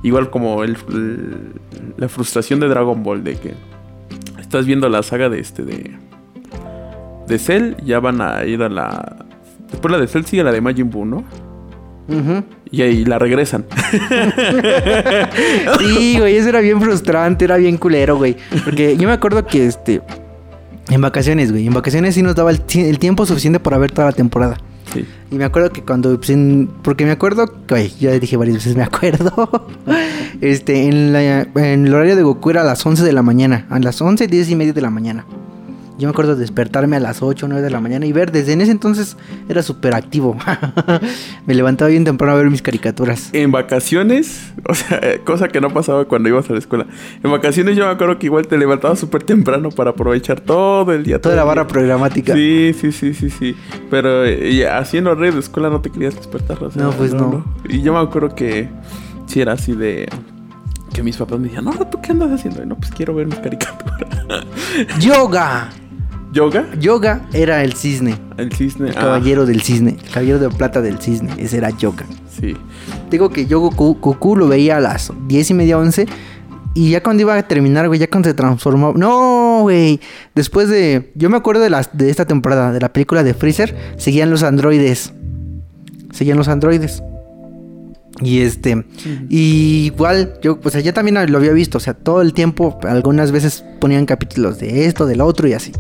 Igual 0.03 0.31
como 0.31 0.62
el, 0.62 0.77
el, 0.90 1.53
la 1.96 2.09
frustración 2.09 2.61
de 2.61 2.68
Dragon 2.68 3.03
Ball 3.03 3.24
de 3.24 3.35
que 3.37 3.55
estás 4.38 4.64
viendo 4.64 4.88
la 4.88 5.03
saga 5.03 5.29
de 5.29 5.40
este 5.40 5.64
de 5.64 5.96
de 7.27 7.38
Cell, 7.38 7.74
ya 7.85 8.01
van 8.01 8.22
a 8.22 8.44
ir 8.44 8.62
a 8.62 8.68
la 8.68 9.27
después 9.70 9.92
la 9.92 9.98
de 9.98 10.07
Cell 10.07 10.24
sigue 10.24 10.44
la 10.44 10.53
de 10.53 10.61
Majin 10.61 10.88
Buu, 10.88 11.05
¿no? 11.05 11.24
Uh 12.09 12.14
-huh. 12.14 12.44
Y 12.71 12.83
ahí 12.83 13.05
la 13.05 13.18
regresan. 13.18 13.64
sí, 15.79 16.16
güey, 16.18 16.37
eso 16.37 16.49
era 16.49 16.61
bien 16.61 16.81
frustrante, 16.81 17.44
era 17.44 17.57
bien 17.57 17.77
culero, 17.77 18.16
güey. 18.16 18.37
Porque 18.64 18.97
yo 18.97 19.09
me 19.09 19.14
acuerdo 19.14 19.44
que 19.47 19.66
este 19.66 20.01
en 20.90 21.01
vacaciones, 21.01 21.51
güey, 21.53 21.66
en 21.66 21.75
vacaciones 21.75 22.14
sí 22.14 22.23
nos 22.23 22.35
daba 22.35 22.51
el, 22.51 22.62
el 22.75 22.99
tiempo 22.99 23.27
suficiente 23.27 23.61
para 23.61 23.79
ver 23.79 23.90
toda 23.90 24.07
la 24.09 24.12
temporada. 24.12 24.57
Sí. 24.94 25.05
Y 25.31 25.35
me 25.35 25.44
acuerdo 25.44 25.71
que 25.71 25.83
cuando. 25.83 26.16
pues, 26.16 26.31
en- 26.31 26.71
porque 26.83 27.05
me 27.05 27.11
acuerdo. 27.11 27.44
Ay, 27.68 27.92
ya 28.01 28.11
dije 28.18 28.37
varias 28.38 28.57
veces, 28.57 28.75
me 28.75 28.83
acuerdo. 28.85 29.66
este, 30.40 30.87
en, 30.88 31.12
la- 31.12 31.42
en 31.42 31.87
el 31.87 31.92
horario 31.94 32.16
de 32.16 32.23
Goku 32.23 32.51
era 32.51 32.62
a 32.62 32.64
las 32.64 32.85
11 32.87 33.05
de 33.05 33.12
la 33.12 33.23
mañana. 33.23 33.66
A 33.68 33.79
las 33.81 34.01
11, 34.01 34.27
10 34.29 34.49
y 34.51 34.57
media 34.57 34.73
de 34.73 34.81
la 34.81 34.88
mañana. 34.90 35.27
Yo 35.99 36.07
me 36.07 36.11
acuerdo 36.11 36.37
de 36.37 36.41
despertarme 36.43 36.95
a 36.95 37.01
las 37.01 37.23
8, 37.23 37.49
9 37.49 37.61
de 37.61 37.71
la 37.71 37.81
mañana 37.81 38.07
y 38.07 38.13
ver. 38.13 38.31
Desde 38.31 38.53
en 38.53 38.61
ese 38.61 38.71
entonces 38.71 39.17
era 39.49 39.65
súper 39.65 39.95
activo. 39.95 40.37
me 41.47 41.55
levantaba 41.55 41.91
bien 41.91 42.05
temprano 42.05 42.35
a 42.35 42.37
ver 42.37 42.49
mis 42.51 42.63
caricaturas. 42.63 43.31
En 43.33 43.51
vacaciones, 43.51 44.53
o 44.69 44.75
sea, 44.75 45.01
eh, 45.03 45.21
cosa 45.25 45.49
que 45.49 45.61
no 45.61 45.71
pasaba 45.71 46.05
cuando 46.05 46.29
ibas 46.29 46.49
a 46.51 46.53
la 46.53 46.61
escuela. 46.61 46.87
En 47.25 47.33
vacaciones 47.33 47.77
yo 47.77 47.85
me 47.85 47.91
acuerdo 47.91 48.17
que 48.17 48.27
igual 48.27 48.47
te 48.47 48.57
levantabas 48.57 49.01
súper 49.01 49.25
temprano 49.25 49.71
para 49.71 49.91
aprovechar 49.91 50.41
todo 50.41 50.93
el 50.93 51.03
día. 51.03 51.21
Toda 51.21 51.35
la 51.35 51.43
barra 51.43 51.67
programática. 51.67 52.33
Sí, 52.33 52.73
sí, 52.79 52.93
sí, 52.93 53.13
sí, 53.13 53.29
sí. 53.29 53.57
Pero 53.91 54.25
eh, 54.25 54.69
así 54.69 54.99
en 54.99 55.09
horario 55.09 55.33
de 55.33 55.41
escuela 55.41 55.69
no 55.69 55.81
te 55.81 55.91
querías 55.91 56.15
despertar. 56.15 56.63
o 56.63 56.71
sea, 56.71 56.81
No, 56.81 56.93
pues 56.93 57.13
no. 57.13 57.45
Y 57.69 57.83
yo 57.83 57.93
me 57.93 57.99
acuerdo 57.99 58.37
que 58.37 58.69
sí 59.27 59.41
era 59.41 59.55
así 59.55 59.73
de... 59.73 60.09
Que 60.95 61.03
mis 61.03 61.17
papás 61.17 61.41
me 61.41 61.49
decían, 61.49 61.65
no, 61.65 61.73
¿tú 61.73 62.01
qué 62.01 62.13
andas 62.13 62.31
haciendo? 62.31 62.63
Y 62.63 62.67
no, 62.67 62.77
pues 62.77 62.93
quiero 62.93 63.17
ver 63.17 63.27
mis 63.27 63.39
caricaturas. 63.41 64.09
¡Yoga! 65.01 65.69
¿Yoga? 66.33 66.67
Yoga 66.79 67.27
era 67.33 67.64
el 67.64 67.73
cisne. 67.73 68.17
El 68.37 68.53
cisne. 68.53 68.91
El 68.91 68.99
ah, 68.99 69.01
caballero 69.01 69.47
del 69.47 69.62
cisne. 69.62 69.97
El 70.03 70.11
caballero 70.11 70.38
de 70.38 70.51
plata 70.51 70.83
del 70.83 70.99
cisne. 70.99 71.33
Ese 71.38 71.59
era 71.59 71.71
Yoga. 71.71 72.05
sí. 72.31 72.57
Digo 73.11 73.31
que 73.31 73.47
yo 73.47 73.61
Goku, 73.61 73.99
Goku 74.01 74.37
lo 74.37 74.49
veía 74.49 74.77
a 74.77 74.81
las 74.81 75.11
10 75.27 75.51
y 75.51 75.55
media, 75.55 75.79
11. 75.79 76.07
Y 76.75 76.91
ya 76.91 77.03
cuando 77.03 77.23
iba 77.23 77.35
a 77.35 77.43
terminar, 77.43 77.88
güey, 77.88 77.99
ya 77.99 78.07
cuando 78.09 78.29
se 78.29 78.35
transformó. 78.35 78.93
No, 78.93 79.61
güey. 79.62 80.01
Después 80.35 80.69
de. 80.69 81.11
Yo 81.14 81.31
me 81.31 81.37
acuerdo 81.37 81.62
de, 81.62 81.71
las, 81.71 81.97
de 81.97 82.11
esta 82.11 82.27
temporada, 82.27 82.73
de 82.73 82.81
la 82.81 82.93
película 82.93 83.25
de 83.25 83.35
Freezer. 83.35 83.75
Seguían 83.97 84.31
los 84.31 84.43
androides. 84.43 85.12
Seguían 86.12 86.37
los 86.37 86.49
androides. 86.49 87.03
Y 88.21 88.41
este. 88.41 88.85
Y 89.29 89.87
igual, 89.87 90.35
yo, 90.43 90.61
pues 90.61 90.83
ya 90.83 90.93
también 90.93 91.31
lo 91.31 91.39
había 91.39 91.53
visto. 91.53 91.79
O 91.79 91.81
sea, 91.81 91.95
todo 91.95 92.21
el 92.23 92.33
tiempo, 92.33 92.79
algunas 92.83 93.33
veces 93.33 93.65
ponían 93.81 94.07
capítulos 94.07 94.59
de 94.59 94.87
esto, 94.87 95.07
del 95.07 95.21
otro 95.21 95.49
y 95.49 95.53
así. 95.53 95.73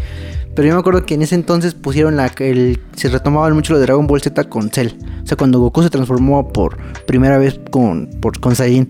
Pero 0.54 0.68
yo 0.68 0.74
me 0.74 0.80
acuerdo 0.80 1.06
que 1.06 1.14
en 1.14 1.22
ese 1.22 1.36
entonces 1.36 1.74
pusieron 1.74 2.16
la 2.16 2.32
el 2.40 2.80
se 2.96 3.08
retomaban 3.08 3.52
mucho 3.54 3.74
lo 3.74 3.78
de 3.78 3.86
Dragon 3.86 4.08
Ball 4.08 4.20
Z 4.20 4.42
con 4.48 4.70
Cell. 4.70 4.88
O 5.22 5.26
sea, 5.26 5.36
cuando 5.36 5.60
Goku 5.60 5.84
se 5.84 5.90
transformó 5.90 6.52
por 6.52 6.76
primera 7.06 7.38
vez 7.38 7.60
con 7.70 8.08
por 8.20 8.40
con 8.40 8.56
Saiyan. 8.56 8.88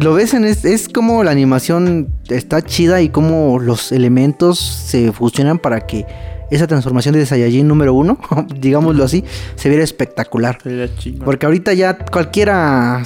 Lo 0.00 0.14
ves 0.14 0.34
en 0.34 0.44
es, 0.44 0.64
es 0.64 0.88
como 0.88 1.22
la 1.22 1.30
animación 1.30 2.08
está 2.28 2.62
chida 2.62 3.00
y 3.00 3.10
como 3.10 3.60
los 3.60 3.92
elementos 3.92 4.58
se 4.58 5.12
fusionan 5.12 5.60
para 5.60 5.86
que 5.86 6.04
esa 6.54 6.66
transformación 6.66 7.14
de 7.14 7.26
Saiyajin 7.26 7.66
número 7.66 7.94
uno, 7.94 8.18
digámoslo 8.60 9.04
así, 9.04 9.24
se 9.56 9.68
viera 9.68 9.84
espectacular. 9.84 10.58
Porque 11.24 11.46
ahorita 11.46 11.72
ya 11.72 11.96
cualquiera 11.98 13.02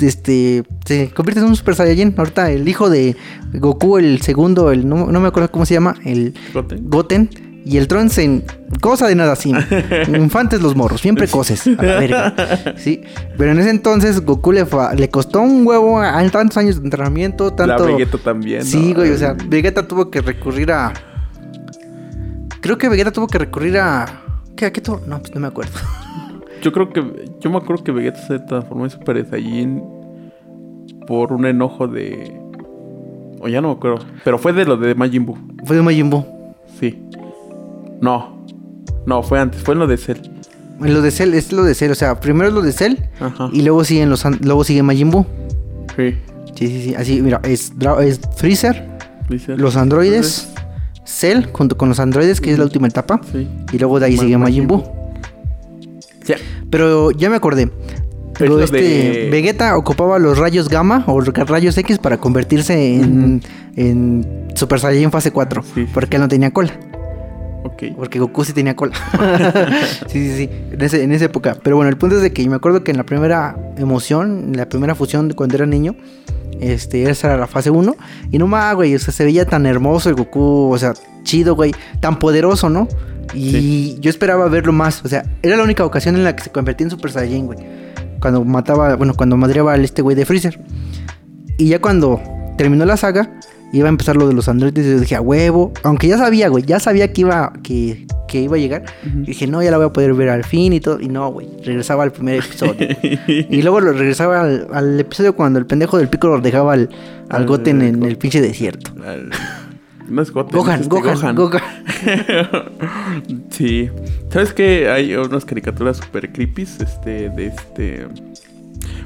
este 0.00 0.62
se 0.86 1.10
convierte 1.10 1.40
en 1.40 1.46
un 1.46 1.56
Super 1.56 1.74
Saiyajin. 1.74 2.14
Ahorita 2.16 2.50
el 2.50 2.68
hijo 2.68 2.88
de 2.88 3.16
Goku, 3.54 3.98
el 3.98 4.20
segundo, 4.22 4.70
el 4.70 4.88
no, 4.88 5.06
no 5.06 5.20
me 5.20 5.28
acuerdo 5.28 5.50
cómo 5.50 5.66
se 5.66 5.74
llama, 5.74 5.96
el 6.04 6.34
Goten. 6.54 6.88
Goten 6.88 7.30
y 7.64 7.76
el 7.76 7.86
Trunks 7.88 8.16
en 8.18 8.44
cosa 8.80 9.08
de 9.08 9.14
nada 9.16 9.32
así. 9.32 9.52
Infantes 10.08 10.62
los 10.62 10.74
morros, 10.76 11.02
bien 11.02 11.16
precoces, 11.16 11.66
a 11.66 11.82
la 11.82 11.98
verga. 12.00 12.34
Sí, 12.78 13.02
pero 13.36 13.50
en 13.52 13.58
ese 13.58 13.70
entonces 13.70 14.20
Goku 14.24 14.52
le, 14.52 14.64
fa- 14.64 14.94
le 14.94 15.10
costó 15.10 15.40
un 15.42 15.66
huevo 15.66 15.98
a 16.00 16.18
a 16.18 16.30
tantos 16.30 16.56
años 16.56 16.76
de 16.76 16.84
entrenamiento, 16.84 17.52
tanto 17.52 17.86
La 17.88 17.96
Vegeta 17.96 18.18
también. 18.18 18.64
Sí, 18.64 18.90
¿no? 18.90 19.00
güey, 19.00 19.10
o 19.10 19.18
sea, 19.18 19.34
Vegeta 19.48 19.86
tuvo 19.86 20.10
que 20.10 20.20
recurrir 20.22 20.70
a 20.72 20.92
Creo 22.60 22.78
que 22.78 22.88
Vegeta 22.88 23.12
tuvo 23.12 23.26
que 23.26 23.38
recurrir 23.38 23.78
a 23.78 24.06
¿Qué, 24.56 24.66
a 24.66 24.72
qué 24.72 24.80
tuvo? 24.80 25.00
No, 25.06 25.18
pues 25.20 25.34
no 25.34 25.40
me 25.40 25.46
acuerdo. 25.46 25.72
Yo 26.62 26.72
creo 26.72 26.90
que. 26.90 27.30
Yo 27.40 27.50
me 27.50 27.58
acuerdo 27.58 27.84
que 27.84 27.92
Vegeta 27.92 28.18
se 28.26 28.38
transformó 28.40 28.84
en 28.84 28.90
Super 28.90 29.24
Saiyajin 29.28 29.82
por 31.06 31.32
un 31.32 31.46
enojo 31.46 31.86
de. 31.86 32.36
O 33.40 33.46
ya 33.48 33.60
no 33.60 33.68
me 33.68 33.74
acuerdo. 33.74 34.04
Pero 34.24 34.38
fue 34.38 34.52
de 34.52 34.64
lo 34.64 34.76
de 34.76 34.94
Majin 34.96 35.24
Buu. 35.24 35.36
Fue 35.64 35.76
de 35.76 35.82
Majin 35.82 36.10
Buu. 36.10 36.24
Sí. 36.80 37.00
No. 38.00 38.44
No, 39.06 39.22
fue 39.22 39.38
antes. 39.38 39.62
Fue 39.62 39.74
en 39.74 39.80
lo 39.80 39.86
de 39.86 39.96
Cell. 39.96 40.18
En 40.80 40.94
Lo 40.94 41.02
de 41.02 41.10
Cell, 41.10 41.34
es 41.34 41.52
lo 41.52 41.64
de 41.64 41.74
Cell, 41.74 41.90
o 41.90 41.94
sea, 41.96 42.20
primero 42.20 42.48
es 42.48 42.54
lo 42.54 42.62
de 42.62 42.70
Cell 42.70 42.94
Ajá. 43.18 43.48
y 43.52 43.62
luego 43.62 43.82
siguen 43.82 44.10
los 44.10 44.24
an- 44.24 44.38
luego 44.42 44.62
sigue 44.62 44.84
Majin 44.84 45.10
Buu. 45.10 45.26
Sí. 45.96 46.14
Sí, 46.54 46.66
sí, 46.68 46.82
sí, 46.84 46.94
así, 46.94 47.20
mira, 47.20 47.40
es, 47.42 47.72
es 48.00 48.20
Freezer, 48.36 48.88
Dice- 49.28 49.56
los 49.56 49.74
androides, 49.76 50.52
Cell 51.08 51.46
junto 51.52 51.76
con 51.78 51.88
los 51.88 51.98
androides, 52.00 52.40
que 52.40 52.52
es 52.52 52.58
la 52.58 52.64
última 52.64 52.86
etapa, 52.86 53.20
Sí. 53.32 53.48
y 53.72 53.78
luego 53.78 53.98
de 53.98 54.06
ahí 54.06 54.16
sigue 54.18 54.36
Majin 54.36 54.66
Buu. 54.68 54.82
Ya. 56.26 56.36
Pero 56.70 57.10
ya 57.12 57.30
me 57.30 57.36
acordé. 57.36 57.70
Pero 58.38 58.60
este 58.60 58.76
de- 58.80 59.28
Vegeta 59.30 59.76
ocupaba 59.76 60.18
los 60.18 60.38
rayos 60.38 60.68
gamma 60.68 61.02
o 61.08 61.20
rayos 61.20 61.76
X 61.78 61.98
para 61.98 62.18
convertirse 62.18 62.94
en, 62.96 63.42
en 63.74 64.46
Super 64.54 64.78
Saiyan 64.78 65.10
fase 65.10 65.32
4, 65.32 65.62
Sí. 65.74 65.86
porque 65.92 66.16
él 66.16 66.22
no 66.22 66.28
tenía 66.28 66.50
cola. 66.52 66.72
Porque 67.96 68.18
Goku 68.18 68.44
sí 68.44 68.52
tenía 68.52 68.76
cola. 68.76 68.92
sí, 70.08 70.30
sí, 70.30 70.36
sí. 70.36 70.50
En, 70.72 70.80
ese- 70.82 71.02
en 71.02 71.12
esa 71.12 71.24
época. 71.24 71.56
Pero 71.62 71.76
bueno, 71.76 71.88
el 71.90 71.96
punto 71.96 72.16
es 72.16 72.22
de 72.22 72.32
que 72.32 72.44
yo 72.44 72.50
me 72.50 72.56
acuerdo 72.56 72.84
que 72.84 72.90
en 72.92 72.96
la 72.96 73.04
primera 73.04 73.56
emoción, 73.76 74.44
en 74.48 74.56
la 74.56 74.68
primera 74.68 74.94
fusión 74.94 75.32
cuando 75.34 75.56
era 75.56 75.66
niño, 75.66 75.96
este, 76.60 77.08
esa 77.10 77.28
era 77.28 77.36
la 77.36 77.46
fase 77.46 77.70
1. 77.70 77.96
Y 78.30 78.38
no 78.38 78.46
más, 78.46 78.74
güey. 78.74 78.94
O 78.94 78.98
sea, 78.98 79.12
se 79.12 79.24
veía 79.24 79.44
tan 79.46 79.66
hermoso 79.66 80.08
el 80.08 80.14
Goku. 80.14 80.70
O 80.72 80.78
sea, 80.78 80.94
chido, 81.22 81.54
güey. 81.54 81.74
Tan 82.00 82.18
poderoso, 82.18 82.68
¿no? 82.70 82.88
Y 83.34 83.50
Sí. 83.50 83.98
yo 84.00 84.10
esperaba 84.10 84.48
verlo 84.48 84.72
más. 84.72 85.04
O 85.04 85.08
sea, 85.08 85.24
era 85.42 85.56
la 85.56 85.62
única 85.62 85.84
ocasión 85.84 86.16
en 86.16 86.24
la 86.24 86.34
que 86.34 86.44
se 86.44 86.50
convertía 86.50 86.84
en 86.86 86.90
Super 86.90 87.10
Saiyan, 87.10 87.46
güey. 87.46 87.58
Cuando 88.20 88.44
mataba, 88.44 88.96
bueno, 88.96 89.14
cuando 89.14 89.36
madreaba 89.36 89.74
al 89.74 89.84
este 89.84 90.02
güey 90.02 90.16
de 90.16 90.24
Freezer. 90.24 90.60
Y 91.56 91.68
ya 91.68 91.80
cuando 91.80 92.20
terminó 92.56 92.84
la 92.84 92.96
saga, 92.96 93.30
iba 93.72 93.86
a 93.86 93.90
empezar 93.90 94.16
lo 94.16 94.26
de 94.26 94.34
los 94.34 94.48
androides. 94.48 94.86
Y 94.86 94.90
yo 94.90 95.00
dije, 95.00 95.16
a 95.16 95.20
huevo. 95.20 95.72
Aunque 95.82 96.08
ya 96.08 96.18
sabía, 96.18 96.48
güey, 96.48 96.64
ya 96.64 96.80
sabía 96.80 97.12
que 97.12 97.22
iba, 97.22 97.52
que, 97.62 98.06
que 98.26 98.40
iba 98.40 98.56
a 98.56 98.58
llegar. 98.58 98.84
Y 99.04 99.26
dije, 99.26 99.46
no, 99.46 99.62
ya 99.62 99.70
la 99.70 99.78
voy 99.78 99.86
a 99.86 99.92
poder 99.92 100.14
ver 100.14 100.30
al 100.30 100.44
fin 100.44 100.72
y 100.72 100.80
todo. 100.80 101.00
Y 101.00 101.08
no, 101.08 101.30
güey, 101.30 101.48
regresaba 101.64 102.02
al 102.02 102.12
primer 102.12 102.38
episodio. 102.44 102.88
y 103.26 103.62
luego 103.62 103.80
lo 103.80 103.92
regresaba 103.92 104.42
al, 104.42 104.68
al 104.72 105.00
episodio 105.00 105.34
cuando 105.34 105.58
el 105.58 105.66
pendejo 105.66 105.98
del 105.98 106.08
Piccolo 106.08 106.40
dejaba 106.40 106.74
al, 106.74 106.88
al 107.28 107.42
Al 107.42 107.46
Goten 107.46 107.82
en 107.82 108.02
el 108.02 108.16
pinche 108.16 108.40
desierto. 108.40 108.92
No 110.08 110.22
es 110.22 110.30
Goten. 110.30 110.58
Gohan, 110.58 110.80
es 110.80 110.86
este 110.86 111.00
Gohan, 111.00 111.36
Gohan. 111.36 111.62
sí. 113.50 113.90
¿Sabes 114.30 114.52
que 114.52 114.88
Hay 114.88 115.14
unas 115.14 115.44
caricaturas 115.44 115.98
super 115.98 116.32
creepy. 116.32 116.62
Este, 116.62 117.28
de 117.28 117.46
este. 117.46 118.08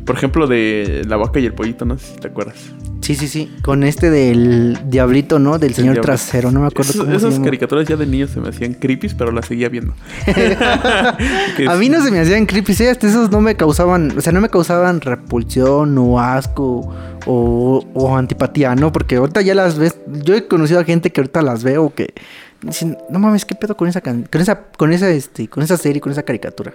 Por 0.05 0.16
ejemplo, 0.16 0.46
de 0.46 1.03
la 1.07 1.16
vaca 1.16 1.40
y 1.40 1.46
el 1.46 1.55
pollito, 1.55 1.85
no 1.85 1.98
sé 1.98 2.14
si 2.14 2.20
te 2.20 2.29
acuerdas. 2.29 2.72
Sí, 3.03 3.15
sí, 3.17 3.27
sí. 3.29 3.53
Con 3.62 3.83
este 3.83 4.11
del 4.11 4.79
diablito, 4.87 5.38
¿no? 5.38 5.59
Del 5.59 5.75
señor 5.75 5.95
diablo. 5.95 6.03
trasero, 6.07 6.51
no 6.53 6.61
me 6.61 6.69
acuerdo 6.69 6.93
Esos- 6.93 7.01
cómo 7.05 7.11
se 7.11 7.17
Esas 7.19 7.33
llama. 7.35 7.45
caricaturas 7.47 7.87
ya 7.88 7.97
de 7.97 8.07
niños 8.07 8.31
se 8.31 8.41
me 8.41 8.49
hacían 8.49 8.75
creepy, 8.75 9.09
pero 9.19 9.33
las 9.33 9.47
seguía 9.47 9.69
viendo. 9.69 9.93
A 10.27 11.17
es- 11.59 11.79
mí 11.79 11.88
no 11.88 12.03
se 12.03 12.11
me 12.11 12.21
hacían 12.21 12.47
creepy. 12.47 12.73
Hasta 12.87 13.07
esos 13.09 13.31
no 13.31 13.41
me 13.41 13.57
causaban, 13.57 14.17
o 14.17 14.21
sea, 14.21 14.33
no 14.33 14.41
me 14.41 14.49
causaban 14.49 15.01
repulsión 15.01 15.97
o 15.99 16.19
asco 16.21 16.93
o, 17.27 17.85
o 17.95 18.17
antipatía, 18.17 18.75
¿no? 18.75 18.93
Porque 18.93 19.17
ahorita 19.17 19.43
ya 19.43 19.55
las 19.55 19.79
ves, 19.79 19.97
yo 20.25 20.35
he 20.35 20.47
conocido 20.47 20.81
a 20.81 20.85
gente 20.85 21.11
que 21.11 21.21
ahorita 21.21 21.43
las 21.43 21.62
veo 21.65 21.93
que 21.95 22.15
dicen, 22.62 22.97
no 23.11 23.19
mames, 23.19 23.45
¿qué 23.45 23.55
pedo 23.55 23.77
con 23.77 23.88
esa 23.88 24.01
can- 24.01 24.29
con 24.31 24.41
esa, 24.41 24.61
con 24.79 24.93
esa, 24.93 25.11
este, 25.11 25.49
con 25.49 25.62
esa 25.62 25.77
serie, 25.77 26.01
con 26.01 26.12
esa 26.12 26.23
caricatura? 26.23 26.73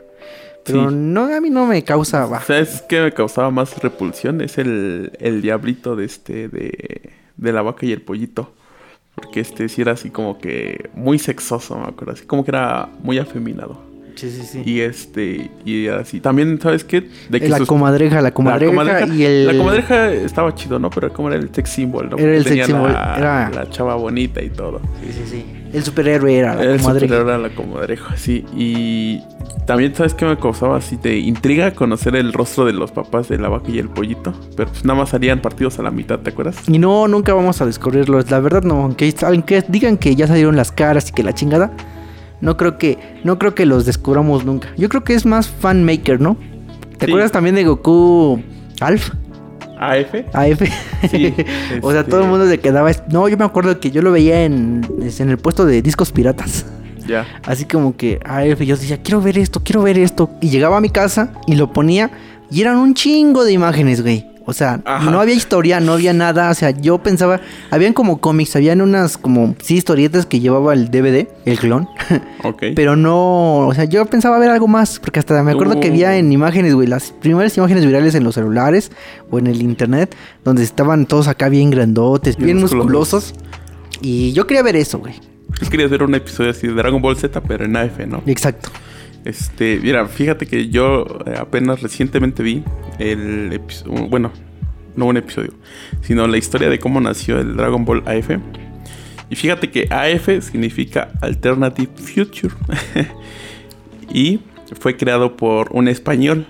Pero 0.68 0.90
Sí. 0.90 0.96
no, 0.96 1.34
a 1.34 1.42
mí 1.42 1.50
no 1.50 1.66
me 1.66 1.84
causa. 1.84 2.28
¿Sabes 2.46 2.84
qué 2.88 3.02
me 3.02 3.12
causaba 3.14 3.50
más 3.50 3.78
repulsión? 3.82 4.42
Es 4.42 4.58
el, 4.58 5.12
el 5.20 5.42
diablito 5.42 5.96
de 5.96 6.06
este, 6.06 6.48
de, 6.50 7.10
de 7.38 7.52
la 7.54 7.62
vaca 7.64 7.86
y 7.86 7.92
el 7.94 8.02
pollito. 8.02 8.54
Porque 9.16 9.40
este 9.40 9.68
sí 9.70 9.82
era 9.82 9.94
así 9.94 10.12
como 10.12 10.38
que 10.38 10.90
muy 10.94 11.18
sexoso, 11.18 11.76
me 11.80 11.88
acuerdo. 11.88 12.12
Así 12.14 12.26
como 12.26 12.44
que 12.46 12.52
era 12.52 12.88
muy 13.02 13.18
afeminado. 13.18 13.82
Sí, 14.16 14.30
sí, 14.32 14.42
sí. 14.44 14.62
Y 14.66 14.80
este, 14.82 15.50
y 15.64 15.88
así. 15.88 16.20
También, 16.20 16.60
¿sabes 16.62 16.84
qué? 16.84 17.08
De 17.30 17.48
la 17.50 17.58
sus- 17.60 17.68
comadreja, 17.68 18.20
la 18.22 18.32
comadreja, 18.32 18.72
comadreja- 18.72 19.14
y 19.16 19.24
el... 19.24 19.46
La 19.48 19.58
comadreja 19.58 20.12
estaba 20.12 20.54
chido, 20.56 20.80
¿no? 20.80 20.90
Pero 20.90 21.14
como 21.14 21.30
era 21.30 21.38
el 21.38 21.54
sex 21.54 21.70
symbol, 21.70 22.10
¿no? 22.10 22.18
Era 22.18 22.32
el 22.36 22.44
sex 22.44 22.50
tenía 22.50 22.66
symbol, 22.66 22.92
La, 22.94 23.16
era- 23.18 23.50
la 23.52 23.70
chava 23.70 23.94
bonita 23.96 24.42
y 24.42 24.50
todo. 24.50 24.82
Sí, 25.04 25.12
sí, 25.14 25.24
sí. 25.30 25.46
El 25.78 25.84
superhéroe 25.84 26.36
era 26.38 26.56
la 26.56 26.64
el 26.64 26.78
comadreja. 26.82 27.06
superhéroe 27.08 27.22
era 27.34 27.38
la 27.38 27.50
comadreja, 27.56 28.18
sí. 28.18 28.46
Y 28.56 29.22
también, 29.66 29.94
¿sabes 29.96 30.14
qué 30.14 30.26
me 30.26 30.38
causaba 30.38 30.78
así 30.78 30.96
de 30.98 31.18
intriga? 31.18 31.72
Conocer 31.72 32.16
el 32.16 32.34
rostro 32.34 32.66
de 32.66 32.74
los 32.74 32.92
papás 32.92 33.28
de 33.30 33.38
la 33.38 33.50
vaca 33.50 33.70
y 33.70 33.80
el 33.80 33.90
pollito. 33.90 34.34
Pero 34.56 34.70
pues 34.70 34.84
nada 34.86 35.00
más 35.00 35.10
salían 35.10 35.42
partidos 35.42 35.78
a 35.80 35.84
la 35.84 35.92
mitad, 35.92 36.20
¿te 36.20 36.30
acuerdas? 36.32 36.58
Y 36.68 36.80
no, 36.80 37.08
nunca 37.08 37.34
vamos 37.34 37.62
a 37.62 37.66
descubrirlos. 37.66 38.30
La 38.32 38.40
verdad 38.40 38.64
no, 38.64 38.82
aunque, 38.84 39.14
aunque 39.26 39.64
digan 39.68 39.98
que 39.98 40.16
ya 40.16 40.28
salieron 40.28 40.56
las 40.56 40.72
caras 40.72 41.10
y 41.10 41.14
que 41.14 41.24
la 41.24 41.34
chingada, 41.34 41.72
no 42.42 42.56
creo 42.58 42.78
que, 42.78 42.98
no 43.24 43.38
creo 43.40 43.54
que 43.56 43.66
los 43.66 43.86
descubramos 43.86 44.46
nunca. 44.46 44.70
Yo 44.78 44.90
creo 44.90 45.04
que 45.04 45.14
es 45.14 45.26
más 45.26 45.48
fan 45.50 45.84
maker, 45.84 46.20
¿no? 46.22 46.38
¿Te 46.98 47.06
Sí. 47.06 47.12
acuerdas 47.12 47.32
también 47.32 47.56
de 47.56 47.64
Goku 47.66 48.42
Alf? 48.80 49.12
AF. 49.80 50.14
AF. 50.34 50.62
Sí, 51.10 51.34
o 51.82 51.92
sea, 51.92 52.02
este- 52.02 52.12
todo 52.12 52.22
el 52.22 52.28
mundo 52.28 52.48
se 52.48 52.60
quedaba. 52.60 52.92
No, 53.12 53.28
yo 53.28 53.38
me 53.38 53.46
acuerdo 53.46 53.80
que 53.80 53.92
yo 53.92 54.02
lo 54.02 54.12
veía 54.12 54.44
en, 54.44 54.82
en 55.20 55.30
el 55.30 55.38
puesto 55.38 55.66
de 55.66 55.82
discos 55.82 56.12
piratas. 56.12 56.66
Ya. 57.08 57.26
Así 57.46 57.66
como 57.66 57.96
que, 57.96 58.20
ay, 58.26 58.50
yo 58.66 58.76
decía, 58.76 59.02
quiero 59.02 59.22
ver 59.22 59.38
esto, 59.38 59.62
quiero 59.64 59.82
ver 59.82 59.98
esto. 59.98 60.30
Y 60.42 60.50
llegaba 60.50 60.78
a 60.78 60.82
mi 60.82 60.90
casa 60.90 61.32
y 61.46 61.56
lo 61.56 61.72
ponía 61.72 62.12
y 62.52 62.62
eran 62.62 62.78
un 62.78 62.94
chingo 62.94 63.46
de 63.46 63.54
imágenes, 63.54 64.02
güey. 64.02 64.26
O 64.50 64.54
sea, 64.54 64.80
Ajá. 64.86 65.12
no 65.12 65.20
había 65.20 65.36
historia, 65.36 65.82
no 65.82 65.92
había 65.92 66.14
nada. 66.14 66.50
O 66.50 66.54
sea, 66.54 66.70
yo 66.72 66.98
pensaba, 67.00 67.42
habían 67.70 67.92
como 67.92 68.22
cómics, 68.22 68.56
habían 68.56 68.80
unas 68.82 69.18
como, 69.18 69.56
sí, 69.62 69.76
historietas 69.76 70.26
que 70.26 70.40
llevaba 70.40 70.74
el 70.74 70.90
DVD, 70.90 71.28
el 71.46 71.60
clon. 71.60 71.88
Ok. 72.44 72.64
Pero 72.76 72.96
no, 72.96 73.68
o 73.68 73.74
sea, 73.74 73.84
yo 73.84 74.06
pensaba 74.06 74.40
ver 74.40 74.50
algo 74.50 74.68
más, 74.70 75.00
porque 75.00 75.20
hasta 75.20 75.44
me 75.44 75.52
acuerdo 75.52 75.80
que 75.82 75.90
Uh. 75.90 75.92
había 75.92 76.16
en 76.18 76.32
imágenes, 76.32 76.74
güey, 76.76 76.88
las 76.88 77.12
primeras 77.12 77.58
imágenes 77.58 77.86
virales 77.86 78.16
en 78.16 78.24
los 78.24 78.36
celulares 78.36 78.92
o 79.30 79.38
en 79.38 79.48
el 79.48 79.62
internet, 79.62 80.16
donde 80.46 80.64
estaban 80.64 81.06
todos 81.08 81.28
acá 81.28 81.50
bien 81.50 81.70
grandotes, 81.70 82.38
bien, 82.38 82.48
Bien 82.48 82.60
musculosos. 82.62 83.34
Y 84.02 84.32
yo 84.32 84.48
quería 84.48 84.64
ver 84.64 84.78
eso, 84.78 85.00
güey. 85.00 85.16
Tú 85.60 85.68
querías 85.70 85.90
ver 85.90 86.04
un 86.04 86.16
episodio 86.16 86.52
así 86.52 86.68
de 86.68 86.74
Dragon 86.74 87.02
Ball 87.02 87.18
Z, 87.18 87.42
pero 87.42 87.66
en 87.66 87.76
AF, 87.76 88.00
¿no? 88.08 88.22
Exacto. 88.28 88.70
Este, 89.28 89.78
mira, 89.82 90.08
fíjate 90.08 90.46
que 90.46 90.70
yo 90.70 91.06
eh, 91.26 91.34
apenas 91.38 91.82
recientemente 91.82 92.42
vi 92.44 92.64
el 92.98 93.52
episodio, 93.52 94.08
bueno, 94.08 94.32
no 94.96 95.06
un 95.06 95.18
episodio, 95.18 95.52
sino 96.00 96.26
la 96.28 96.38
historia 96.38 96.70
de 96.70 96.80
cómo 96.80 97.02
nació 97.02 97.38
el 97.38 97.58
Dragon 97.58 97.84
Ball 97.84 98.04
AF. 98.08 98.30
Y 99.30 99.36
fíjate 99.36 99.70
que 99.70 99.90
AF 99.92 100.30
significa 100.46 101.12
Alternative 101.20 101.92
Future. 101.98 102.54
y 104.14 104.40
fue 104.80 104.96
creado 104.96 105.36
por 105.36 105.74
un 105.74 105.90
español 105.90 106.48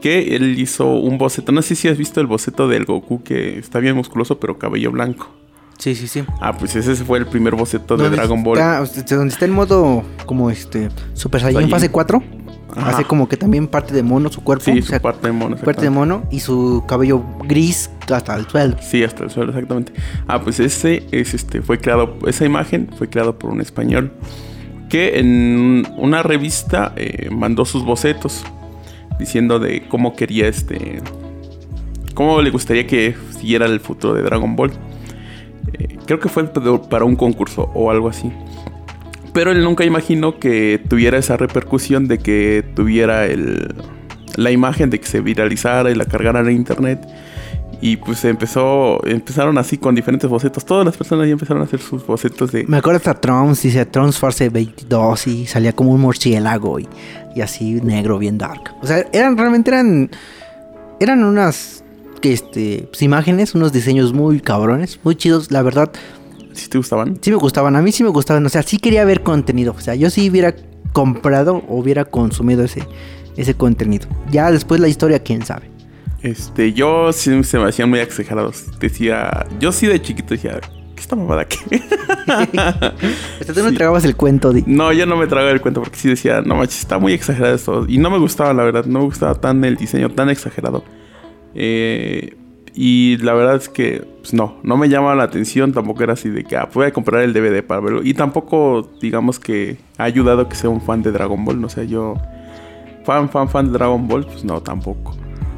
que 0.00 0.34
él 0.34 0.58
hizo 0.58 0.92
un 0.94 1.18
boceto. 1.18 1.52
No 1.52 1.62
sé 1.62 1.76
si 1.76 1.86
has 1.86 1.98
visto 1.98 2.20
el 2.20 2.26
boceto 2.26 2.66
del 2.66 2.84
Goku 2.84 3.22
que 3.22 3.60
está 3.60 3.78
bien 3.78 3.94
musculoso 3.94 4.40
pero 4.40 4.58
cabello 4.58 4.90
blanco. 4.90 5.41
Sí, 5.78 5.94
sí, 5.94 6.06
sí. 6.06 6.24
Ah, 6.40 6.56
pues 6.56 6.76
ese 6.76 6.94
fue 7.04 7.18
el 7.18 7.26
primer 7.26 7.54
boceto 7.54 7.96
de 7.96 8.10
Dragon 8.10 8.42
Ball. 8.42 8.58
Está, 8.58 9.16
donde 9.16 9.32
está 9.32 9.44
en 9.46 9.52
modo 9.52 10.04
como 10.26 10.50
este 10.50 10.88
Super 11.14 11.40
Saiyan 11.40 11.62
Saiyan. 11.62 11.70
fase 11.70 11.90
4. 11.90 12.22
Ajá. 12.74 12.90
Hace 12.90 13.04
como 13.04 13.28
que 13.28 13.36
también 13.36 13.66
parte 13.66 13.92
de 13.92 14.02
mono 14.02 14.30
su 14.30 14.42
cuerpo. 14.42 14.64
Sí, 14.64 14.78
o 14.78 14.82
su 14.82 14.88
sea, 14.88 15.02
parte 15.02 15.26
de 15.26 15.32
mono. 15.32 15.56
parte 15.56 15.82
de 15.82 15.90
mono 15.90 16.22
y 16.30 16.40
su 16.40 16.84
cabello 16.88 17.22
gris 17.44 17.90
hasta 18.10 18.34
el 18.36 18.46
suelo. 18.46 18.76
Sí, 18.80 19.04
hasta 19.04 19.24
el 19.24 19.30
suelo, 19.30 19.50
exactamente. 19.50 19.92
Ah, 20.26 20.40
pues 20.40 20.58
ese 20.58 21.06
es 21.10 21.34
este, 21.34 21.60
fue 21.60 21.78
creado, 21.78 22.16
esa 22.26 22.44
imagen 22.46 22.88
fue 22.96 23.10
creada 23.10 23.32
por 23.32 23.50
un 23.50 23.60
español 23.60 24.12
que 24.88 25.18
en 25.18 25.86
una 25.96 26.22
revista 26.22 26.92
eh, 26.96 27.28
mandó 27.30 27.64
sus 27.64 27.84
bocetos 27.84 28.44
diciendo 29.18 29.58
de 29.58 29.88
cómo 29.88 30.14
quería 30.14 30.48
este, 30.48 31.00
cómo 32.14 32.42
le 32.42 32.50
gustaría 32.50 32.86
que 32.86 33.16
siguiera 33.38 33.66
el 33.66 33.80
futuro 33.80 34.14
de 34.14 34.22
Dragon 34.22 34.54
Ball. 34.54 34.70
Creo 36.06 36.20
que 36.20 36.28
fue 36.28 36.44
para 36.88 37.04
un 37.04 37.16
concurso 37.16 37.70
o 37.74 37.90
algo 37.90 38.08
así. 38.08 38.32
Pero 39.32 39.50
él 39.50 39.62
nunca 39.64 39.84
imaginó 39.84 40.38
que 40.38 40.80
tuviera 40.88 41.18
esa 41.18 41.36
repercusión 41.36 42.06
de 42.06 42.18
que 42.18 42.64
tuviera 42.74 43.26
el, 43.26 43.74
la 44.36 44.50
imagen 44.50 44.90
de 44.90 45.00
que 45.00 45.06
se 45.06 45.20
viralizara 45.20 45.90
y 45.90 45.94
la 45.94 46.04
cargaran 46.04 46.48
en 46.48 46.56
internet. 46.56 47.06
Y 47.80 47.96
pues 47.96 48.24
empezó, 48.24 49.04
empezaron 49.04 49.58
así 49.58 49.76
con 49.76 49.94
diferentes 49.94 50.30
bocetos. 50.30 50.64
Todas 50.64 50.84
las 50.84 50.96
personas 50.96 51.26
ya 51.26 51.32
empezaron 51.32 51.62
a 51.62 51.64
hacer 51.64 51.80
sus 51.80 52.06
bocetos 52.06 52.52
de... 52.52 52.64
Me 52.64 52.76
acuerdo 52.76 52.98
hasta 52.98 53.14
Trunks, 53.14 53.62
dice 53.62 53.84
Trunks 53.86 54.18
Force 54.18 54.48
22 54.50 55.26
y 55.26 55.46
salía 55.46 55.72
como 55.72 55.90
un 55.90 56.00
murciélago 56.00 56.78
y, 56.78 56.88
y 57.34 57.40
así 57.40 57.80
negro, 57.82 58.18
bien 58.18 58.38
dark. 58.38 58.72
O 58.82 58.86
sea, 58.86 59.04
eran 59.12 59.36
realmente 59.36 59.70
eran 59.70 60.10
eran 61.00 61.24
unas 61.24 61.81
este 62.30 62.86
pues, 62.90 63.02
imágenes, 63.02 63.54
unos 63.54 63.72
diseños 63.72 64.12
muy 64.12 64.40
cabrones, 64.40 65.00
muy 65.02 65.16
chidos, 65.16 65.50
la 65.50 65.62
verdad. 65.62 65.90
Si 66.52 66.68
te 66.68 66.76
gustaban. 66.78 67.18
Sí 67.22 67.30
me 67.30 67.36
gustaban, 67.38 67.74
a 67.76 67.82
mí 67.82 67.92
sí 67.92 68.02
me 68.04 68.10
gustaban, 68.10 68.44
o 68.44 68.48
sea, 68.50 68.62
sí 68.62 68.76
quería 68.76 69.04
ver 69.06 69.22
contenido, 69.22 69.74
o 69.76 69.80
sea, 69.80 69.94
yo 69.94 70.10
sí 70.10 70.28
hubiera 70.28 70.54
comprado 70.92 71.62
o 71.68 71.76
hubiera 71.78 72.04
consumido 72.04 72.62
ese 72.64 72.86
ese 73.36 73.54
contenido. 73.54 74.06
Ya 74.30 74.50
después 74.52 74.78
la 74.80 74.88
historia 74.88 75.18
quién 75.20 75.42
sabe. 75.46 75.70
Este, 76.20 76.74
yo 76.74 77.12
sí 77.14 77.42
se 77.44 77.58
me 77.58 77.68
hacían 77.68 77.88
muy 77.88 77.98
exagerados. 78.00 78.64
Decía, 78.78 79.46
yo 79.58 79.72
sí 79.72 79.86
de 79.86 80.00
chiquito 80.02 80.34
decía, 80.34 80.60
¿qué 80.94 81.00
esta 81.00 81.16
mamada 81.16 81.46
qué? 81.46 81.56
Hasta 82.26 83.52
tú 83.54 83.62
no 83.62 83.70
Sí. 83.70 83.74
tragabas 83.76 84.04
el 84.04 84.16
cuento 84.16 84.52
de 84.52 84.62
no, 84.66 84.92
yo 84.92 85.06
no 85.06 85.16
me 85.16 85.26
tragaba 85.26 85.50
el 85.50 85.60
cuento 85.60 85.80
porque 85.82 85.96
sí 85.98 86.08
decía, 86.08 86.42
no 86.42 86.54
manches, 86.56 86.80
está 86.80 86.98
muy 86.98 87.12
exagerado 87.12 87.54
esto. 87.54 87.84
Y 87.88 87.98
no 87.98 88.10
me 88.10 88.18
gustaba, 88.18 88.52
la 88.52 88.64
verdad, 88.64 88.84
no 88.84 89.00
me 89.00 89.04
gustaba 89.06 89.34
tan 89.34 89.64
el 89.64 89.76
diseño 89.76 90.10
tan 90.10 90.28
exagerado. 90.30 90.84
Eh, 91.54 92.36
y 92.74 93.18
la 93.18 93.34
verdad 93.34 93.56
es 93.56 93.68
que, 93.68 94.02
pues 94.20 94.32
no, 94.32 94.56
no 94.62 94.76
me 94.76 94.88
llamaba 94.88 95.14
la 95.14 95.24
atención. 95.24 95.72
Tampoco 95.72 96.02
era 96.02 96.14
así 96.14 96.30
de 96.30 96.44
que, 96.44 96.56
ah, 96.56 96.68
voy 96.72 96.86
a 96.86 96.92
comprar 96.92 97.22
el 97.22 97.32
DVD 97.32 97.62
para 97.62 97.80
verlo. 97.80 98.02
Y 98.02 98.14
tampoco, 98.14 98.88
digamos 99.00 99.38
que 99.38 99.76
ha 99.98 100.04
ayudado 100.04 100.42
a 100.42 100.48
que 100.48 100.56
sea 100.56 100.70
un 100.70 100.80
fan 100.80 101.02
de 101.02 101.12
Dragon 101.12 101.44
Ball. 101.44 101.60
No 101.60 101.68
sé, 101.68 101.86
yo, 101.86 102.14
fan, 103.04 103.28
fan, 103.28 103.48
fan 103.48 103.66
de 103.66 103.72
Dragon 103.72 104.08
Ball, 104.08 104.24
pues 104.24 104.44
no, 104.44 104.60
tampoco. 104.62 105.14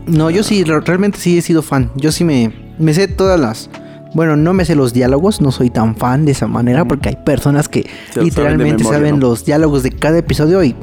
No, 0.07 0.29
yo 0.31 0.43
sí, 0.43 0.65
re- 0.65 0.81
realmente 0.81 1.19
sí 1.19 1.39
he 1.39 1.43
sido 1.43 1.63
fan. 1.63 1.91
Yo 1.95 2.11
sí 2.13 2.25
me, 2.25 2.53
me 2.79 2.93
sé 2.95 3.09
todas 3.09 3.39
las... 3.41 3.71
Bueno, 4.15 4.37
no 4.37 4.53
me 4.53 4.65
sé 4.65 4.77
los 4.77 4.93
diálogos, 4.93 5.41
no 5.41 5.51
soy 5.51 5.71
tan 5.71 5.97
fan 5.97 6.25
de 6.25 6.31
esa 6.33 6.47
manera 6.47 6.85
porque 6.85 7.09
hay 7.09 7.17
personas 7.17 7.69
que 7.69 7.83
Se 7.83 8.13
saben 8.13 8.25
literalmente 8.29 8.77
memoria, 8.85 8.99
saben 8.99 9.15
¿no? 9.19 9.27
los 9.29 9.45
diálogos 9.45 9.83
de 9.83 9.91
cada 9.91 10.19
episodio 10.19 10.63
y 10.63 10.77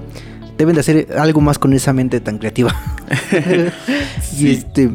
deben 0.57 0.75
de 0.75 0.81
hacer 0.81 1.07
algo 1.17 1.41
más 1.41 1.59
con 1.59 1.73
esa 1.73 1.93
mente 1.93 2.19
tan 2.19 2.37
creativa. 2.37 2.75
Y 4.37 4.51
este... 4.51 4.91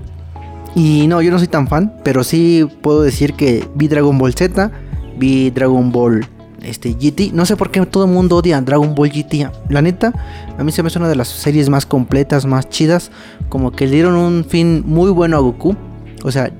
Y 0.74 1.06
no, 1.06 1.22
yo 1.22 1.30
no 1.30 1.38
soy 1.38 1.48
tan 1.48 1.68
fan, 1.68 1.94
pero 2.04 2.22
sí 2.22 2.68
puedo 2.82 3.00
decir 3.02 3.32
que 3.32 3.66
vi 3.74 3.88
Dragon 3.88 4.18
Ball 4.18 4.34
Z, 4.34 4.70
vi 5.18 5.50
Dragon 5.50 5.90
Ball 5.90 6.26
este, 6.62 6.92
GT. 6.92 7.32
No 7.32 7.46
sé 7.46 7.56
por 7.56 7.70
qué 7.70 7.84
todo 7.86 8.04
el 8.04 8.10
mundo 8.10 8.36
odia 8.36 8.60
Dragon 8.60 8.94
Ball 8.94 9.10
GT. 9.10 9.48
La 9.70 9.80
neta, 9.80 10.12
a 10.58 10.62
mí 10.62 10.72
se 10.72 10.82
me 10.82 10.88
hace 10.88 10.98
una 10.98 11.08
de 11.08 11.16
las 11.16 11.28
series 11.28 11.70
más 11.70 11.86
completas, 11.86 12.44
más 12.44 12.68
chidas. 12.68 13.10
Como 13.48 13.72
que 13.72 13.86
le 13.86 13.92
dieron 13.92 14.16
un 14.16 14.44
fin 14.44 14.82
muy 14.86 15.10
bueno 15.10 15.38
a 15.38 15.40
Goku. 15.40 15.76
O 16.24 16.30
sea, 16.30 16.52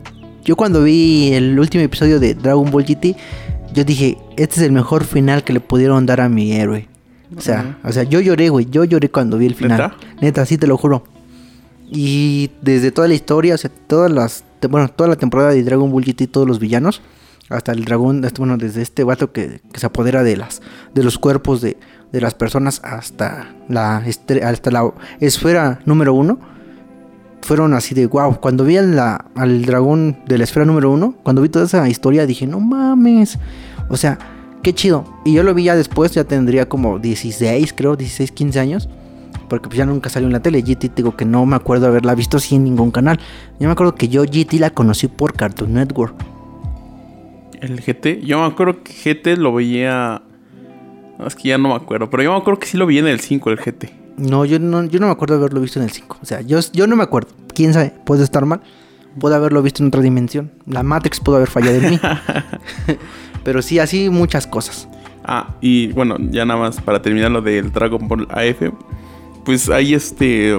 yo 0.45 0.57
cuando 0.57 0.83
vi 0.83 1.33
el 1.35 1.59
último 1.59 1.85
episodio 1.85 2.19
de 2.19 2.35
Dragon 2.35 2.71
Ball 2.71 2.85
GT, 2.85 3.17
yo 3.75 3.85
dije, 3.85 4.17
este 4.37 4.61
es 4.61 4.63
el 4.63 4.73
mejor 4.73 5.05
final 5.05 5.45
que 5.45 5.53
le 5.53 5.61
pudieron 5.61 6.07
dar 6.07 6.21
a 6.21 6.29
mi 6.29 6.53
héroe. 6.53 6.89
O 7.37 7.41
sea, 7.41 7.79
o 7.83 7.93
sea, 7.93 8.03
yo 8.05 8.21
lloré, 8.21 8.49
güey. 8.51 8.67
Yo 8.71 8.85
lloré 8.85 9.11
cuando 9.11 9.39
vi 9.39 9.47
el 9.47 9.55
final. 9.55 9.79
¿Neta? 9.79 9.97
Neta, 10.21 10.47
sí 10.47 10.59
te 10.59 10.67
lo 10.67 10.77
juro. 10.77 11.05
Y 11.89 12.51
desde 12.62 12.91
toda 12.91 13.09
la 13.09 13.15
historia, 13.15 13.55
o 13.55 13.59
sea, 13.59 13.71
todas 13.87 14.11
las, 14.11 14.45
bueno, 14.69 14.89
toda 14.89 15.09
la 15.09 15.17
temporada 15.17 15.51
de 15.51 15.62
Dragon 15.62 15.91
Ball 15.91 16.05
GT, 16.05 16.27
todos 16.31 16.47
los 16.47 16.59
villanos, 16.59 17.01
hasta 17.49 17.73
el 17.73 17.85
dragón, 17.85 18.27
bueno, 18.39 18.57
desde 18.57 18.83
este 18.83 19.05
vato 19.05 19.33
que, 19.33 19.61
que 19.73 19.81
se 19.81 19.87
apodera 19.87 20.25
de 20.25 20.37
las, 20.37 20.62
de 20.95 21.05
los 21.05 21.17
cuerpos 21.19 21.61
de, 21.61 21.77
de 22.12 22.21
las 22.21 22.35
personas 22.35 22.81
hasta 22.83 23.55
la, 23.69 23.99
hasta 24.43 24.71
la 24.73 24.93
esfera 25.21 25.79
número 25.85 26.12
uno, 26.12 26.41
fueron 27.43 27.73
así 27.75 27.95
de 27.95 28.07
wow. 28.07 28.41
Cuando 28.41 28.65
vi 28.65 28.77
al, 28.79 28.97
la- 28.97 29.27
al 29.37 29.65
dragón 29.65 30.19
de 30.27 30.39
la 30.39 30.45
esfera 30.45 30.67
número 30.67 30.91
uno, 30.91 31.15
cuando 31.23 31.41
vi 31.43 31.49
toda 31.49 31.67
esa 31.67 31.89
historia, 31.89 32.27
dije, 32.27 32.49
no 32.49 32.59
mames, 32.59 33.39
o 33.89 33.97
sea, 33.97 34.19
qué 34.66 34.74
chido. 34.74 35.05
Y 35.24 35.33
yo 35.33 35.44
lo 35.44 35.55
vi 35.55 35.62
ya 35.62 35.76
después, 35.76 36.11
ya 36.11 36.24
tendría 36.24 36.68
como 36.68 36.98
16, 36.98 37.72
creo, 37.72 37.94
16, 37.94 38.33
15 38.33 38.59
años. 38.59 38.88
Porque 39.48 39.68
pues 39.68 39.79
ya 39.79 39.87
nunca 39.87 40.11
salió 40.11 40.26
en 40.26 40.33
la 40.33 40.40
tele. 40.40 40.61
GT 40.61 40.92
digo 40.96 41.16
que 41.16 41.24
no 41.24 41.46
me 41.46 41.55
acuerdo 41.55 41.87
haberla 41.87 42.16
visto 42.16 42.38
así 42.38 42.57
en 42.57 42.64
ningún 42.64 42.90
canal. 42.90 43.20
Yo 43.61 43.68
me 43.68 43.72
acuerdo 43.72 43.94
que 43.94 44.09
yo 44.09 44.24
GT 44.24 44.55
la 44.55 44.70
conocí 44.70 45.07
por 45.07 45.35
Cartoon 45.35 45.74
Network. 45.74 46.16
El 47.61 47.81
GT, 47.81 48.24
yo 48.24 48.40
me 48.40 48.46
acuerdo 48.46 48.83
que 48.83 48.92
GT 48.92 49.38
lo 49.38 49.55
veía. 49.55 50.20
Es 51.24 51.37
que 51.37 51.50
ya 51.50 51.59
no 51.59 51.68
me 51.68 51.76
acuerdo, 51.76 52.11
pero 52.11 52.24
yo 52.24 52.33
me 52.33 52.38
acuerdo 52.38 52.59
que 52.59 52.66
sí 52.66 52.76
lo 52.76 52.87
vi 52.87 52.98
en 52.98 53.07
el 53.07 53.20
5, 53.20 53.50
el 53.50 53.59
GT. 53.59 53.92
No, 54.16 54.44
yo 54.44 54.59
no, 54.59 54.83
yo 54.83 54.98
no 54.98 55.07
me 55.07 55.12
acuerdo 55.12 55.37
haberlo 55.37 55.61
visto 55.61 55.79
en 55.79 55.85
el 55.85 55.92
5. 55.92 56.18
O 56.20 56.26
sea, 56.26 56.40
yo, 56.40 56.59
yo 56.72 56.88
no 56.88 56.96
me 56.96 57.05
acuerdo. 57.05 57.29
Quién 57.55 57.72
sabe, 57.72 57.92
puede 58.05 58.24
estar 58.24 58.44
mal. 58.44 58.62
Puede 59.20 59.37
haberlo 59.37 59.62
visto 59.62 59.85
en 59.85 59.88
otra 59.88 60.02
dimensión. 60.02 60.50
La 60.66 60.83
Matrix 60.83 61.20
pudo 61.20 61.37
haber 61.37 61.48
fallado 61.48 61.76
en 61.76 61.90
mí. 61.90 62.00
Pero 63.47 63.63
sí, 63.63 63.79
así 63.79 64.11
muchas 64.11 64.45
cosas. 64.45 64.89
Ah, 65.25 65.55
y 65.61 65.93
bueno, 65.93 66.17
ya 66.19 66.45
nada 66.45 66.59
más 66.59 66.81
para 66.81 67.01
terminar 67.01 67.31
lo 67.31 67.41
del 67.41 67.71
Dragon 67.71 68.09
Ball 68.09 68.27
AF. 68.29 68.73
Pues 69.45 69.71
hay 69.71 69.95
este. 69.95 70.59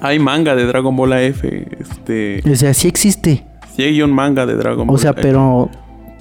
Hay 0.00 0.20
manga 0.20 0.54
de 0.54 0.66
Dragon 0.66 0.94
Ball 0.94 1.14
AF. 1.14 1.42
Este. 1.42 2.44
O 2.48 2.54
sea, 2.54 2.72
sí 2.74 2.86
existe. 2.86 3.44
Sí 3.74 3.82
hay 3.82 4.00
un 4.02 4.12
manga 4.12 4.46
de 4.46 4.54
Dragon 4.54 4.86
Ball 4.86 4.94
O 4.94 4.98
sea, 5.00 5.10
AF, 5.10 5.18
pero, 5.20 5.68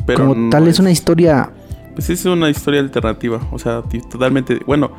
pero 0.07 0.29
como 0.29 0.33
no 0.33 0.49
tal 0.49 0.67
es 0.67 0.79
una 0.79 0.89
historia. 0.89 1.51
Pues 1.93 2.09
es 2.09 2.25
una 2.25 2.49
historia 2.49 2.79
alternativa. 2.79 3.39
O 3.51 3.59
sea, 3.59 3.83
totalmente. 4.09 4.59
Bueno, 4.65 4.89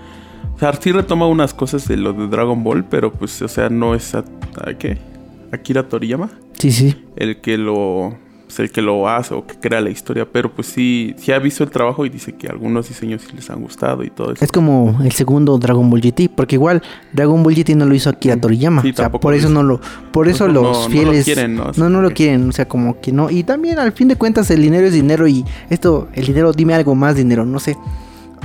o 0.54 0.58
sea, 0.60 0.72
sí 0.74 0.92
retoma 0.92 1.26
unas 1.26 1.52
cosas 1.52 1.88
de 1.88 1.96
lo 1.96 2.12
de 2.12 2.28
Dragon 2.28 2.62
Ball, 2.62 2.84
pero 2.84 3.12
pues, 3.12 3.42
o 3.42 3.48
sea, 3.48 3.70
no 3.70 3.96
es. 3.96 4.14
A, 4.14 4.24
¿a 4.64 4.74
¿Qué? 4.74 4.98
Akira 5.50 5.88
Toriyama. 5.88 6.30
Sí, 6.60 6.70
sí. 6.70 6.94
el 7.16 7.40
que 7.40 7.58
lo 7.58 8.22
pues, 8.56 8.68
el 8.68 8.72
que 8.72 8.82
lo 8.82 9.08
hace 9.08 9.34
o 9.34 9.46
que 9.46 9.56
crea 9.56 9.80
la 9.80 9.90
historia, 9.90 10.26
pero 10.30 10.52
pues 10.52 10.68
sí, 10.68 11.14
sí 11.18 11.32
ha 11.32 11.38
visto 11.38 11.64
el 11.64 11.70
trabajo 11.70 12.06
y 12.06 12.08
dice 12.08 12.32
que 12.34 12.48
algunos 12.48 12.88
diseños 12.88 13.22
sí 13.22 13.34
les 13.34 13.50
han 13.50 13.60
gustado 13.60 14.04
y 14.04 14.10
todo 14.10 14.32
eso. 14.32 14.44
Es 14.44 14.52
como 14.52 15.00
el 15.02 15.12
segundo 15.12 15.58
Dragon 15.58 15.88
Ball 15.90 16.00
GT, 16.00 16.30
porque 16.34 16.56
igual 16.56 16.82
Dragon 17.12 17.42
Ball 17.42 17.54
GT 17.54 17.70
no 17.74 17.86
lo 17.86 17.94
hizo 17.94 18.10
Akira 18.10 18.36
Toriyama, 18.40 18.82
Sí, 18.82 18.90
o 18.90 18.94
sea, 18.94 19.10
por 19.10 19.34
eso 19.34 19.48
no 19.48 19.62
lo, 19.62 19.80
por 20.12 20.28
eso 20.28 20.46
No, 20.46 20.52
no, 20.54 20.62
los 20.62 20.76
no 20.78 20.84
lo 20.84 20.90
fieles 20.90 21.24
quieren, 21.24 21.56
¿no? 21.56 21.72
no, 21.76 21.88
no 21.88 22.02
lo 22.02 22.10
quieren, 22.10 22.48
o 22.48 22.52
sea, 22.52 22.68
como 22.68 23.00
que 23.00 23.12
no, 23.12 23.30
y 23.30 23.42
también 23.42 23.78
al 23.78 23.92
fin 23.92 24.08
de 24.08 24.16
cuentas 24.16 24.50
el 24.50 24.62
dinero 24.62 24.86
es 24.86 24.92
dinero 24.92 25.26
y 25.26 25.44
esto, 25.70 26.08
el 26.14 26.26
dinero, 26.26 26.52
dime 26.52 26.74
algo 26.74 26.94
más 26.94 27.16
dinero, 27.16 27.44
no 27.44 27.58
sé, 27.58 27.76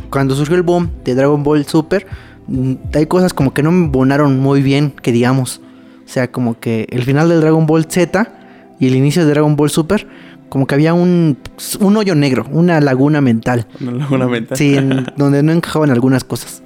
cuando 0.09 0.35
surgió 0.35 0.55
el 0.55 0.63
boom 0.63 0.89
de 1.03 1.13
Dragon 1.13 1.43
Ball 1.43 1.65
Super, 1.65 2.07
mm, 2.47 2.73
hay 2.95 3.05
cosas 3.05 3.33
como 3.33 3.53
que 3.53 3.61
no 3.61 3.71
me 3.71 3.87
bonaron 3.89 4.39
muy 4.39 4.61
bien, 4.61 4.91
que 5.01 5.11
digamos. 5.11 5.61
O 6.03 6.11
sea, 6.11 6.31
como 6.31 6.59
que 6.59 6.87
el 6.89 7.03
final 7.03 7.29
del 7.29 7.39
Dragon 7.39 7.67
Ball 7.67 7.85
Z 7.85 8.38
y 8.79 8.87
el 8.87 8.95
inicio 8.95 9.25
de 9.25 9.31
Dragon 9.31 9.55
Ball 9.55 9.69
Super, 9.69 10.07
como 10.49 10.65
que 10.65 10.75
había 10.75 10.93
un, 10.93 11.37
un 11.79 11.97
hoyo 11.97 12.15
negro, 12.15 12.45
una 12.51 12.79
laguna 12.81 13.21
mental. 13.21 13.67
Una 13.81 13.91
laguna 13.91 14.27
mental. 14.27 14.57
Sí, 14.57 14.75
en- 14.75 15.05
donde 15.17 15.43
no 15.43 15.51
encajaban 15.51 15.91
algunas 15.91 16.23
cosas. 16.23 16.63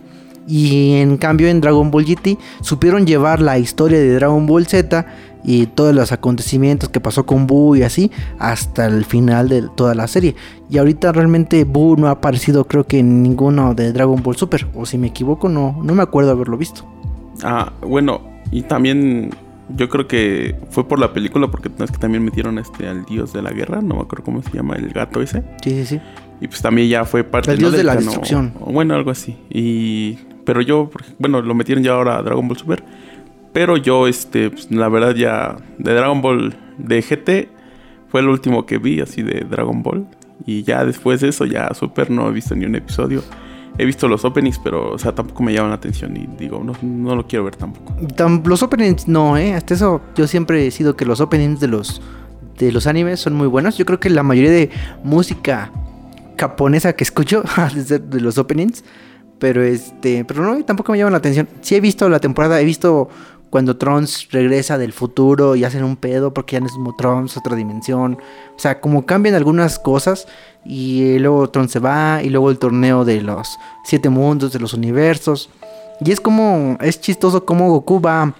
Y 0.48 0.96
en 0.96 1.18
cambio 1.18 1.48
en 1.48 1.62
Dragon 1.62 1.90
Ball 1.90 2.06
GT 2.06 2.38
supieron 2.62 3.06
llevar 3.08 3.42
la 3.42 3.58
historia 3.60 3.98
de 4.00 4.14
Dragon 4.14 4.46
Ball 4.46 4.66
Z 4.68 5.06
y 5.46 5.68
todos 5.68 5.94
los 5.96 6.12
acontecimientos 6.12 6.90
que 6.90 7.00
pasó 7.00 7.26
con 7.26 7.48
Buu 7.48 7.76
y 7.78 7.84
así 7.84 8.12
hasta 8.40 8.86
el 8.88 9.06
final 9.06 9.48
de 9.50 9.64
toda 9.76 9.96
la 9.96 10.06
serie. 10.08 10.36
Y 10.70 10.78
ahorita 10.80 11.14
realmente 11.14 11.64
Buu 11.64 11.96
no 11.98 12.08
ha 12.08 12.12
aparecido 12.12 12.66
creo 12.66 12.86
que 12.86 13.00
en 13.00 13.24
ninguno 13.24 13.74
de 13.74 13.94
Dragon 13.94 14.22
Ball 14.22 14.36
Super. 14.36 14.68
O 14.76 14.86
si 14.86 14.98
me 14.98 15.08
equivoco 15.08 15.48
no, 15.48 15.80
no 15.82 15.96
me 15.96 16.04
acuerdo 16.04 16.32
haberlo 16.32 16.58
visto. 16.58 16.86
Ah, 17.42 17.72
bueno, 17.82 18.22
y 18.52 18.64
también 18.64 19.30
yo 19.76 19.90
creo 19.90 20.08
que 20.08 20.56
fue 20.70 20.88
por 20.88 21.00
la 21.00 21.14
película 21.14 21.50
porque 21.50 21.70
es 21.84 21.92
que 21.92 21.98
también 21.98 22.24
metieron 22.24 22.58
este 22.60 22.88
al 22.88 23.06
dios 23.06 23.34
de 23.34 23.42
la 23.42 23.52
guerra, 23.52 23.82
no 23.82 23.96
me 23.96 24.02
acuerdo 24.02 24.24
cómo 24.26 24.42
se 24.44 24.52
llama 24.52 24.76
el 24.76 24.90
gato 24.90 25.22
ese. 25.22 25.44
Sí, 25.64 25.72
sí, 25.72 25.86
sí. 25.86 26.02
Y 26.42 26.48
pues 26.48 26.62
también 26.62 26.90
ya 26.90 27.06
fue 27.06 27.24
parte 27.24 27.52
El 27.52 27.58
¿no? 27.58 27.68
dios 27.70 27.78
de 27.78 27.84
la 27.84 27.94
canon- 27.94 28.04
destrucción. 28.06 28.54
o 28.60 28.72
bueno, 28.72 28.96
algo 28.96 29.12
así. 29.12 29.38
Y 29.50 30.18
pero 30.46 30.62
yo, 30.62 30.90
bueno, 31.20 31.42
lo 31.42 31.56
metieron 31.56 31.84
ya 31.84 31.94
ahora 31.94 32.18
a 32.18 32.22
Dragon 32.22 32.48
Ball 32.48 32.58
Super. 32.58 32.84
Pero 33.54 33.78
yo, 33.78 34.08
este, 34.08 34.50
pues, 34.50 34.70
la 34.72 34.90
verdad 34.90 35.16
ya 35.16 35.56
de 35.78 35.94
Dragon 35.94 36.22
Ball 36.22 36.56
de 36.78 37.02
GT 37.02 37.50
fue 38.10 38.22
el 38.22 38.28
último 38.28 38.66
que 38.66 38.78
vi 38.80 39.00
así 39.00 39.22
de 39.22 39.46
Dragon 39.50 39.82
Ball. 39.84 40.06
Y 40.46 40.64
ya 40.64 40.84
después 40.84 41.22
de 41.22 41.30
eso, 41.30 41.46
ya 41.46 41.74
Super 41.74 42.10
no 42.12 42.28
he 42.28 42.32
visto 42.32 42.56
ni 42.56 42.66
un 42.66 42.76
episodio. 42.76 43.24
He 43.78 43.86
visto 43.86 44.08
los 44.08 44.24
openings, 44.24 44.60
pero, 44.60 44.92
o 44.92 45.00
sea, 45.00 45.16
tampoco 45.16 45.42
me 45.44 45.52
llaman 45.54 45.70
la 45.72 45.78
atención. 45.78 46.16
Y 46.16 46.28
digo, 46.38 46.64
no, 46.64 46.74
no 46.82 47.16
lo 47.16 47.26
quiero 47.26 47.46
ver 47.46 47.56
tampoco. 47.56 47.94
Tam- 48.16 48.46
los 48.46 48.62
openings 48.62 49.08
no, 49.08 49.38
eh. 49.38 49.54
Hasta 49.54 49.74
eso 49.74 50.02
yo 50.16 50.28
siempre 50.28 50.68
he 50.68 50.72
sido 50.72 50.96
que 50.96 51.06
los 51.06 51.20
openings 51.22 51.60
de 51.60 51.68
los 51.68 52.02
de 52.58 52.72
los 52.72 52.88
animes 52.88 53.20
son 53.20 53.34
muy 53.34 53.48
buenos. 53.48 53.78
Yo 53.78 53.86
creo 53.86 54.00
que 54.00 54.10
la 54.10 54.24
mayoría 54.24 54.52
de 54.52 54.70
música 55.04 55.72
japonesa 56.38 56.94
que 56.94 57.04
escucho 57.04 57.44
es 57.76 57.90
de, 57.90 58.22
los 58.22 58.38
openings, 58.38 58.84
pero 59.40 59.64
este, 59.64 60.26
pero 60.26 60.44
no, 60.44 60.64
tampoco 60.64 60.92
me 60.92 60.98
llama 60.98 61.12
la 61.12 61.18
atención. 61.18 61.48
Sí 61.62 61.76
he 61.76 61.82
visto 61.82 62.08
la 62.10 62.20
temporada, 62.20 62.60
he 62.62 62.66
visto 62.66 63.10
cuando 63.54 63.78
Trunks 63.78 64.30
regresa 64.32 64.80
del 64.80 64.94
futuro 64.94 65.56
y 65.56 65.64
hacen 65.64 65.84
un 65.84 65.96
pedo 65.96 66.34
porque 66.34 66.56
ya 66.56 66.60
no 66.60 66.66
es 66.66 66.72
como 66.72 66.96
Trunks, 66.96 67.38
otra 67.38 67.56
dimensión. 67.56 68.18
O 68.56 68.60
sea, 68.60 68.82
como 68.82 69.06
cambian 69.06 69.36
algunas 69.36 69.78
cosas 69.78 70.28
y 70.66 71.20
luego 71.20 71.48
Trunks 71.52 71.74
se 71.74 71.78
va 71.78 72.24
y 72.24 72.32
luego 72.32 72.50
el 72.50 72.58
torneo 72.58 73.06
de 73.06 73.22
los 73.22 73.60
siete 73.84 74.10
mundos, 74.10 74.54
de 74.54 74.60
los 74.60 74.74
universos. 74.74 75.52
Y 76.04 76.12
es 76.12 76.20
como, 76.20 76.80
es 76.82 77.00
chistoso 77.00 77.46
como 77.46 77.70
Goku 77.70 78.02
va, 78.02 78.34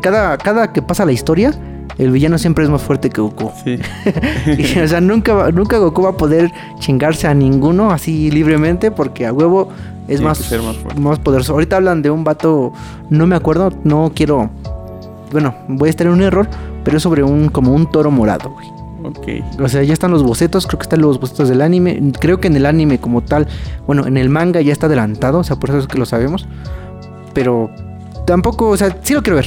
cada, 0.00 0.38
cada 0.38 0.72
que 0.72 0.80
pasa 0.80 1.04
la 1.04 1.12
historia, 1.12 1.52
el 1.98 2.10
villano 2.10 2.38
siempre 2.38 2.64
es 2.64 2.70
más 2.70 2.80
fuerte 2.80 3.10
que 3.10 3.20
Goku. 3.20 3.52
Sí. 3.62 3.78
Y, 4.56 4.78
o 4.78 4.88
sea, 4.88 5.02
nunca, 5.02 5.50
nunca 5.52 5.76
Goku 5.76 6.00
va 6.00 6.10
a 6.12 6.16
poder 6.16 6.50
chingarse 6.78 7.26
a 7.28 7.34
ninguno 7.34 7.90
así 7.90 8.30
libremente 8.30 8.90
porque 8.90 9.26
a 9.26 9.34
huevo 9.34 9.68
es 10.08 10.20
más, 10.20 10.40
más 10.98 11.18
poderoso. 11.18 11.52
Ahorita 11.52 11.76
hablan 11.76 12.02
de 12.02 12.10
un 12.10 12.24
vato, 12.24 12.72
no 13.10 13.26
me 13.26 13.36
acuerdo, 13.36 13.72
no 13.84 14.12
quiero, 14.14 14.50
bueno, 15.32 15.54
voy 15.68 15.88
a 15.88 15.90
estar 15.90 16.06
en 16.06 16.12
un 16.12 16.22
error, 16.22 16.48
pero 16.84 16.96
es 16.96 17.02
sobre 17.02 17.22
un, 17.22 17.48
como 17.48 17.72
un 17.72 17.90
toro 17.90 18.10
morado, 18.10 18.50
güey. 18.50 18.66
ok. 19.04 19.60
O 19.60 19.68
sea, 19.68 19.82
ya 19.82 19.92
están 19.92 20.10
los 20.10 20.22
bocetos, 20.22 20.66
creo 20.66 20.78
que 20.78 20.84
están 20.84 21.00
los 21.00 21.18
bocetos 21.20 21.48
del 21.48 21.62
anime. 21.62 22.12
Creo 22.20 22.40
que 22.40 22.48
en 22.48 22.56
el 22.56 22.66
anime 22.66 22.98
como 22.98 23.22
tal, 23.22 23.48
bueno, 23.86 24.06
en 24.06 24.16
el 24.16 24.28
manga 24.28 24.60
ya 24.60 24.72
está 24.72 24.86
adelantado, 24.86 25.40
o 25.40 25.44
sea, 25.44 25.56
por 25.56 25.70
eso 25.70 25.78
es 25.78 25.86
que 25.86 25.98
lo 25.98 26.06
sabemos. 26.06 26.46
Pero 27.34 27.70
tampoco, 28.26 28.68
o 28.68 28.76
sea, 28.76 28.96
sí 29.02 29.14
lo 29.14 29.22
quiero 29.22 29.36
ver. 29.36 29.46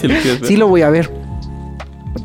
Si 0.00 0.06
lo 0.06 0.14
ver. 0.24 0.44
sí 0.44 0.56
lo 0.56 0.68
voy 0.68 0.82
a 0.82 0.90
ver. 0.90 1.10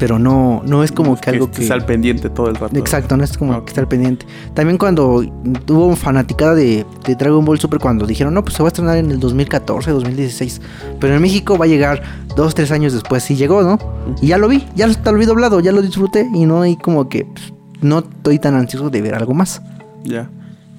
Pero 0.02 0.18
no, 0.18 0.64
no 0.66 0.84
es 0.84 0.92
como 0.92 1.16
que, 1.16 1.30
algo 1.30 1.46
que... 1.46 1.52
estés 1.52 1.70
al 1.70 1.86
pendiente 1.86 2.32
todo 2.32 2.50
el 2.50 2.56
rato. 2.56 2.76
Exacto, 2.76 3.16
no 3.16 3.24
es 3.24 3.38
como 3.38 3.54
Ok. 3.54 3.66
que 3.66 3.70
estar 3.70 3.88
pendiente. 3.88 4.26
También 4.56 4.80
cuando 4.80 5.24
tuvo 5.66 5.96
fanaticada 5.96 6.56
de, 6.56 6.88
de 7.06 7.16
Dragon 7.16 7.46
Ball 7.46 7.60
Super, 7.60 7.80
cuando 7.80 8.08
dijeron, 8.08 8.34
no, 8.34 8.44
pues 8.44 8.56
se 8.56 8.64
va 8.64 8.70
a 8.70 8.72
estrenar 8.72 8.98
en 8.98 9.12
el 9.12 9.20
2014, 9.20 9.92
2016. 9.92 10.60
Pero 11.00 11.14
en 11.16 11.22
México 11.22 11.56
va 11.56 11.66
a 11.66 11.68
llegar 11.68 12.02
dos, 12.36 12.56
tres 12.56 12.72
años 12.72 12.94
después. 12.94 13.22
Sí 13.22 13.36
llegó, 13.36 13.62
¿no? 13.62 13.78
Y 14.24 14.28
ya 14.30 14.40
lo 14.40 14.48
vi, 14.48 14.66
ya 14.76 14.88
lo, 14.88 14.94
lo 15.12 15.18
vi 15.20 15.26
doblado, 15.26 15.60
ya 15.60 15.72
lo 15.72 15.84
disfruté. 15.84 16.28
Y 16.34 16.48
no 16.48 16.62
hay 16.64 16.78
como 16.78 17.08
que 17.08 17.26
pues, 17.26 17.54
no 17.82 18.00
estoy 18.00 18.40
tan 18.40 18.56
ansioso 18.56 18.90
de 18.90 19.04
ver 19.04 19.14
algo 19.14 19.36
más. 19.36 19.62
Ya. 20.04 20.28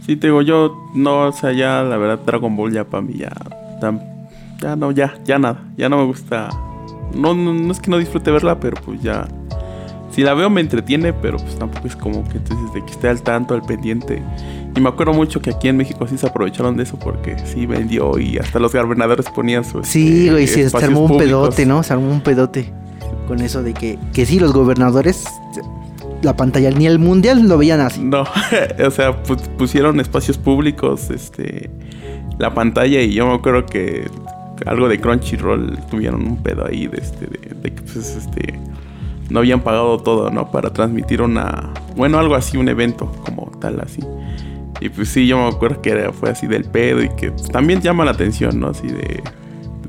Sí, 0.05 0.17
te 0.17 0.27
digo, 0.27 0.43
yo 0.43 0.77
no, 0.97 1.29
o 1.29 1.33
sea, 1.33 1.53
ya 1.53 1.85
la 1.85 1.97
verdad 1.97 2.19
Dragon 2.27 2.57
Ball 2.57 2.73
ya 2.73 2.83
para 2.83 3.03
mí 3.03 3.15
ya 3.15 3.31
ya 4.61 4.75
no, 4.75 4.91
ya, 4.91 5.15
ya 5.25 5.39
nada, 5.39 5.63
ya 5.77 5.89
no 5.89 5.99
me 5.99 6.07
gusta. 6.07 6.49
No, 7.15 7.35
no, 7.35 7.53
no 7.55 7.73
es 7.73 7.81
que 7.81 7.91
no 7.91 7.99
disfrute 7.99 8.31
verla, 8.31 8.59
pero 8.61 8.77
pues 8.85 9.01
ya 9.03 9.27
si 10.11 10.23
la 10.23 10.35
veo 10.35 10.51
me 10.51 10.61
entretiene, 10.61 11.13
pero 11.15 11.39
pues 11.39 11.57
tampoco 11.57 11.87
es 11.89 11.97
como 11.97 12.23
que 12.29 12.37
entonces 12.39 12.73
de 12.75 12.85
que 12.85 12.91
esté 12.93 13.09
al 13.09 13.23
tanto, 13.23 13.55
al 13.55 13.63
pendiente. 13.63 14.23
Y 14.77 14.81
me 14.81 14.89
acuerdo 14.91 15.13
mucho 15.15 15.41
que 15.41 15.51
aquí 15.51 15.69
en 15.69 15.77
México 15.79 16.07
sí 16.07 16.19
se 16.19 16.27
aprovecharon 16.27 16.77
de 16.77 16.83
eso 16.83 16.99
porque 16.99 17.37
sí 17.47 17.65
vendió 17.67 18.19
y 18.19 18.37
hasta 18.39 18.59
los 18.59 18.73
gobernadores 18.73 19.27
ponían 19.35 19.65
su 19.65 19.83
Sí, 19.85 20.21
este, 20.21 20.31
güey, 20.33 20.47
sí, 20.47 20.69
se 20.69 20.77
armó 20.85 21.01
un 21.03 21.09
públicos. 21.09 21.25
pedote, 21.49 21.67
¿no? 21.67 21.83
Se 21.83 21.93
armó 21.95 22.11
un 22.11 22.21
pedote 22.21 22.73
con 23.27 23.41
eso 23.41 23.63
de 23.63 23.73
que, 23.75 23.99
que 24.13 24.27
sí, 24.27 24.39
los 24.39 24.53
gobernadores, 24.53 25.25
la 26.23 26.37
pantalla, 26.37 26.71
ni 26.71 26.87
el 26.87 26.99
mundial 26.99 27.49
lo 27.49 27.57
veían 27.59 27.81
así. 27.81 28.03
No, 28.03 28.23
o 28.87 28.91
sea, 28.91 29.23
pu- 29.23 29.39
pusieron 29.59 29.99
espacios 30.01 30.37
públicos, 30.39 31.09
este, 31.11 31.71
la 32.39 32.53
pantalla 32.55 33.01
y 33.01 33.13
yo 33.15 33.27
me 33.27 33.35
acuerdo 33.35 33.65
que 33.67 34.07
algo 34.67 34.89
de 34.89 35.01
Crunchyroll 35.01 35.79
tuvieron 35.91 36.27
un 36.27 36.37
pedo 36.43 36.67
ahí 36.67 36.87
de 36.87 36.99
este, 36.99 37.27
de, 37.27 37.71
que 37.75 37.83
pues 37.83 37.97
este, 37.97 38.59
no 39.31 39.39
habían 39.41 39.61
pagado 39.61 39.99
todo, 39.99 40.31
¿no? 40.31 40.51
Para 40.51 40.73
transmitir 40.73 41.23
una, 41.23 41.71
bueno, 41.97 42.19
algo 42.19 42.35
así, 42.35 42.57
un 42.57 42.69
evento 42.69 43.11
como 43.25 43.51
tal, 43.61 43.81
así. 43.81 44.01
Y 44.81 44.89
pues 44.89 45.09
sí, 45.11 45.27
yo 45.27 45.37
me 45.39 45.49
acuerdo 45.49 45.81
que 45.81 45.91
era, 45.91 46.13
fue 46.13 46.31
así 46.31 46.47
del 46.47 46.65
pedo 46.65 47.03
y 47.03 47.09
que 47.11 47.31
pues, 47.31 47.49
también 47.51 47.81
llama 47.81 48.05
la 48.05 48.11
atención, 48.13 48.59
¿no? 48.59 48.69
Así 48.69 48.89
de, 48.89 49.23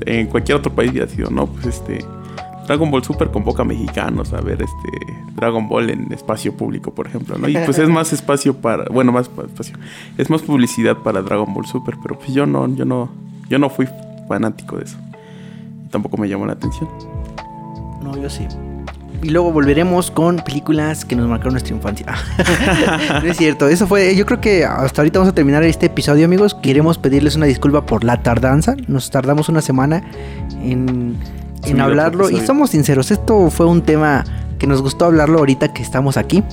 en 0.06 0.26
cualquier 0.28 0.58
otro 0.58 0.72
país 0.72 0.90
hubiera 0.92 1.08
sido, 1.08 1.30
¿no? 1.30 1.46
Pues 1.46 1.66
este, 1.66 2.04
Dragon 2.66 2.90
Ball 2.90 3.02
Super 3.04 3.30
convoca 3.30 3.62
a 3.62 3.64
mexicanos 3.66 4.32
a 4.32 4.40
ver 4.40 4.62
este 4.62 5.14
Dragon 5.34 5.68
Ball 5.68 5.90
en 5.90 6.12
espacio 6.12 6.56
público, 6.56 6.94
por 6.94 7.06
ejemplo, 7.08 7.36
¿no? 7.36 7.48
Y 7.48 7.54
pues 7.64 7.78
es 7.78 7.88
más 7.88 8.12
espacio 8.12 8.54
para, 8.56 8.84
bueno, 8.84 9.10
más 9.12 9.28
pa- 9.28 9.42
espacio, 9.42 9.76
es 10.16 10.30
más 10.30 10.42
publicidad 10.42 10.96
para 10.98 11.20
Dragon 11.22 11.52
Ball 11.52 11.66
Super, 11.66 11.96
pero 12.02 12.16
pues 12.18 12.32
yo 12.32 12.46
no, 12.46 12.66
yo 12.74 12.84
no, 12.84 13.10
yo 13.50 13.58
no 13.58 13.68
fui 13.68 13.86
fanático 14.28 14.76
de 14.76 14.84
eso. 14.84 14.96
Tampoco 15.90 16.16
me 16.16 16.28
llamó 16.28 16.46
la 16.46 16.54
atención. 16.54 16.88
No, 18.02 18.16
yo 18.16 18.28
sí. 18.28 18.46
Y 19.22 19.30
luego 19.30 19.52
volveremos 19.52 20.10
con 20.10 20.36
películas 20.36 21.04
que 21.06 21.16
nos 21.16 21.26
marcaron 21.26 21.54
nuestra 21.54 21.74
infancia. 21.74 22.06
no 23.22 23.30
es 23.30 23.38
cierto, 23.38 23.68
eso 23.68 23.86
fue. 23.86 24.14
Yo 24.14 24.26
creo 24.26 24.40
que 24.40 24.66
hasta 24.66 25.00
ahorita 25.00 25.18
vamos 25.18 25.32
a 25.32 25.34
terminar 25.34 25.62
este 25.62 25.86
episodio, 25.86 26.26
amigos. 26.26 26.54
Queremos 26.54 26.98
pedirles 26.98 27.34
una 27.34 27.46
disculpa 27.46 27.86
por 27.86 28.04
la 28.04 28.22
tardanza. 28.22 28.76
Nos 28.86 29.10
tardamos 29.10 29.48
una 29.48 29.62
semana 29.62 30.02
en, 30.62 31.16
en 31.64 31.80
hablarlo. 31.80 32.28
Y 32.28 32.40
somos 32.40 32.70
sinceros, 32.70 33.10
esto 33.10 33.48
fue 33.50 33.64
un 33.64 33.80
tema 33.80 34.24
que 34.58 34.66
nos 34.66 34.82
gustó 34.82 35.06
hablarlo 35.06 35.38
ahorita 35.38 35.72
que 35.72 35.82
estamos 35.82 36.18
aquí. 36.18 36.44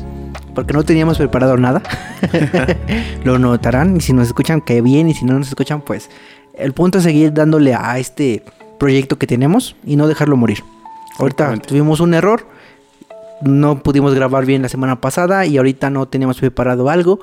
Porque 0.56 0.74
no 0.74 0.84
teníamos 0.84 1.18
preparado 1.18 1.58
nada. 1.58 1.82
Lo 3.26 3.38
notarán. 3.38 3.98
Y 3.98 4.02
si 4.02 4.14
nos 4.14 4.28
escuchan, 4.28 4.62
que 4.62 4.82
bien. 4.82 5.10
Y 5.10 5.14
si 5.14 5.26
no 5.26 5.38
nos 5.38 5.50
escuchan, 5.50 5.82
pues. 5.82 6.10
El 6.54 6.74
punto 6.74 6.98
es 6.98 7.04
seguir 7.04 7.34
dándole 7.34 7.74
a 7.74 7.98
este 7.98 8.44
proyecto 8.80 9.18
que 9.18 9.28
tenemos 9.28 9.76
y 9.86 9.96
no 9.96 10.08
dejarlo 10.08 10.38
morir. 10.38 10.64
Ahorita 11.20 11.58
tuvimos 11.58 12.00
un 12.00 12.14
error. 12.14 12.48
No 13.42 13.82
pudimos 13.82 14.14
grabar 14.14 14.46
bien 14.46 14.62
la 14.62 14.70
semana 14.70 15.02
pasada 15.02 15.46
y 15.46 15.58
ahorita 15.58 15.90
no 15.90 16.08
teníamos 16.08 16.40
preparado 16.40 16.90
algo. 16.90 17.20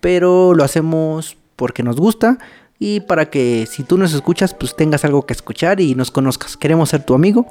Pero 0.00 0.54
lo 0.54 0.64
hacemos 0.64 1.36
porque 1.56 1.82
nos 1.82 1.96
gusta 1.96 2.38
y 2.78 3.00
para 3.00 3.28
que 3.28 3.66
si 3.70 3.82
tú 3.82 3.98
nos 3.98 4.14
escuchas, 4.14 4.54
pues 4.54 4.76
tengas 4.76 5.04
algo 5.04 5.26
que 5.26 5.32
escuchar 5.32 5.80
y 5.80 5.94
nos 5.94 6.10
conozcas. 6.10 6.56
Queremos 6.56 6.90
ser 6.90 7.04
tu 7.04 7.14
amigo. 7.14 7.46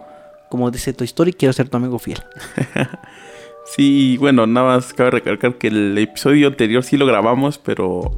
Como 0.49 0.71
dice 0.71 0.93
tu 0.93 1.03
historia, 1.03 1.33
quiero 1.37 1.51
ser 1.51 1.67
tu 1.67 1.77
amigo 1.77 1.99
fiel. 1.99 2.23
Sí, 3.75 4.17
bueno, 4.17 4.47
nada 4.47 4.75
más 4.75 4.93
cabe 4.93 5.11
recalcar 5.11 5.55
que 5.55 5.67
el 5.67 5.97
episodio 5.97 6.47
anterior 6.47 6.83
sí 6.83 6.97
lo 6.97 7.05
grabamos, 7.05 7.57
pero 7.57 8.11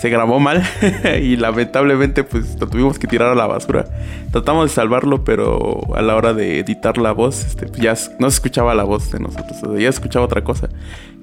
se 0.00 0.08
grabó 0.10 0.40
mal 0.40 0.62
y 1.22 1.36
lamentablemente 1.36 2.24
pues 2.24 2.58
lo 2.60 2.66
tuvimos 2.66 2.98
que 2.98 3.06
tirar 3.06 3.28
a 3.28 3.34
la 3.34 3.46
basura. 3.46 3.84
Tratamos 4.32 4.68
de 4.68 4.74
salvarlo, 4.74 5.24
pero 5.24 5.80
a 5.94 6.02
la 6.02 6.16
hora 6.16 6.34
de 6.34 6.58
editar 6.58 6.98
la 6.98 7.12
voz, 7.12 7.44
este, 7.44 7.66
pues, 7.66 7.80
ya 7.80 7.94
no 8.18 8.30
se 8.30 8.36
escuchaba 8.36 8.74
la 8.74 8.84
voz 8.84 9.10
de 9.12 9.20
nosotros, 9.20 9.60
ya 9.62 9.92
se 9.92 9.98
escuchaba 9.98 10.24
otra 10.24 10.42
cosa. 10.42 10.68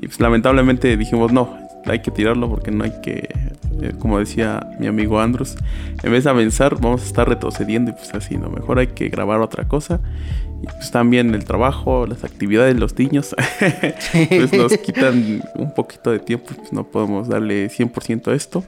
Y 0.01 0.07
pues 0.07 0.20
lamentablemente 0.20 0.95
dijimos, 0.95 1.34
no, 1.34 1.57
hay 1.86 1.99
que 1.99 2.12
tirarlo 2.12 2.49
porque 2.49 2.72
no 2.72 2.86
hay 2.86 2.93
que, 3.01 3.28
eh, 3.82 3.93
como 3.99 4.20
decía 4.20 4.66
mi 4.80 4.88
amigo 4.88 5.20
Andrus, 5.20 5.55
en 6.01 6.12
vez 6.12 6.24
de 6.24 6.30
avanzar 6.30 6.80
vamos 6.80 7.03
a 7.03 7.05
estar 7.05 7.28
retrocediendo 7.28 7.91
y 7.91 7.93
pues 7.93 8.14
así, 8.14 8.38
no, 8.38 8.49
mejor 8.49 8.80
hay 8.80 8.88
que 8.88 9.10
grabar 9.10 9.41
otra 9.41 9.68
cosa. 9.68 9.99
Y 10.62 10.66
pues 10.66 10.91
también 10.91 11.34
el 11.34 11.45
trabajo, 11.45 12.05
las 12.05 12.24
actividades 12.24 12.74
de 12.74 12.80
los 12.80 12.97
niños, 12.97 13.36
pues 14.30 14.53
nos 14.53 14.78
quitan 14.78 15.41
un 15.55 15.74
poquito 15.74 16.12
de 16.12 16.20
tiempo, 16.20 16.51
pues 16.55 16.74
no 16.74 16.84
podemos 16.84 17.30
darle 17.30 17.70
100% 17.70 18.28
a 18.32 18.36
esto. 18.36 18.64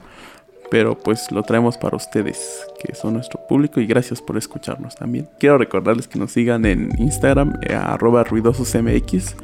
pero 0.69 0.97
pues 0.97 1.29
lo 1.33 1.43
traemos 1.43 1.77
para 1.77 1.97
ustedes, 1.97 2.65
que 2.81 2.95
son 2.95 3.15
nuestro 3.15 3.41
público 3.49 3.81
y 3.81 3.85
gracias 3.85 4.21
por 4.21 4.37
escucharnos 4.37 4.95
también. 4.95 5.27
Quiero 5.37 5.57
recordarles 5.57 6.07
que 6.07 6.17
nos 6.17 6.31
sigan 6.31 6.65
en 6.65 6.89
Instagram, 6.97 7.59
eh, 7.61 7.73
arroba 7.73 8.23
ruidososmx, 8.23 9.35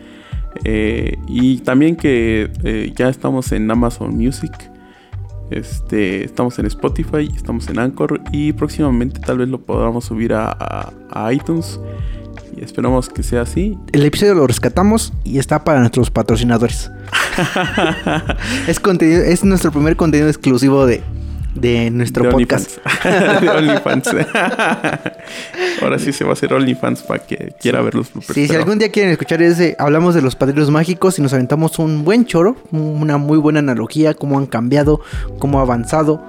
eh, 0.64 1.18
y 1.28 1.58
también 1.60 1.98
que 1.98 2.50
eh, 2.64 2.93
ya 2.95 3.10
estamos 3.10 3.52
en 3.52 3.70
Amazon 3.70 4.16
Music. 4.16 4.54
Este, 5.50 6.26
estamos 6.26 6.60
en 6.60 6.66
Spotify, 6.66 7.30
estamos 7.36 7.68
en 7.70 7.80
Anchor 7.80 8.22
y 8.32 8.54
próximamente 8.54 9.20
tal 9.20 9.38
vez 9.38 9.48
lo 9.48 9.60
podamos 9.60 10.06
subir 10.06 10.34
a, 10.34 10.91
a 11.10 11.34
iTunes 11.34 11.80
y 12.56 12.64
esperamos 12.64 13.10
que 13.10 13.24
sea 13.24 13.41
así. 13.41 13.78
El 13.91 14.06
episodio 14.06 14.34
lo 14.34 14.48
rescatamos 14.48 15.14
y 15.24 15.38
está 15.38 15.64
para 15.64 15.80
nuestros 15.80 16.10
patrocinadores. 16.10 16.91
es, 18.68 18.80
contenido, 18.80 19.22
es 19.22 19.43
nuestro 19.43 19.72
primer 19.72 19.95
contenido 19.95 20.28
exclusivo 20.28 20.86
de, 20.86 21.02
de 21.60 21.89
nuestro 21.91 22.30
podcast. 22.30 22.78
de 23.41 23.49
OnlyFans. 23.49 24.08
Ahora 25.82 25.99
sí 25.99 26.14
se 26.14 26.24
va 26.24 26.32
a 26.32 26.34
hacer 26.34 26.53
OnlyFans 26.53 27.03
para 27.03 27.26
que 27.26 27.53
quiera 27.60 27.82
ver 27.82 27.95
los 27.95 28.12
bloopers. 28.12 28.34
Sí, 28.34 28.47
si 28.47 28.55
algún 28.55 28.80
día 28.80 28.91
quieren 28.91 29.12
escuchar 29.12 29.41
ese, 29.41 29.76
hablamos 29.80 30.16
de 30.16 30.22
los 30.22 30.36
padrinos 30.36 30.70
mágicos 30.72 31.20
y 31.20 31.22
nos 31.22 31.34
aventamos 31.34 31.80
un 31.80 32.03
buen 32.03 32.26
choro, 32.26 32.55
una 32.72 33.18
muy 33.18 33.38
buena 33.38 33.60
analogía, 33.60 34.14
cómo 34.14 34.38
han 34.38 34.45
cambiado, 34.45 35.01
cómo 35.39 35.60
ha 35.60 35.64
avanzado. 35.64 36.24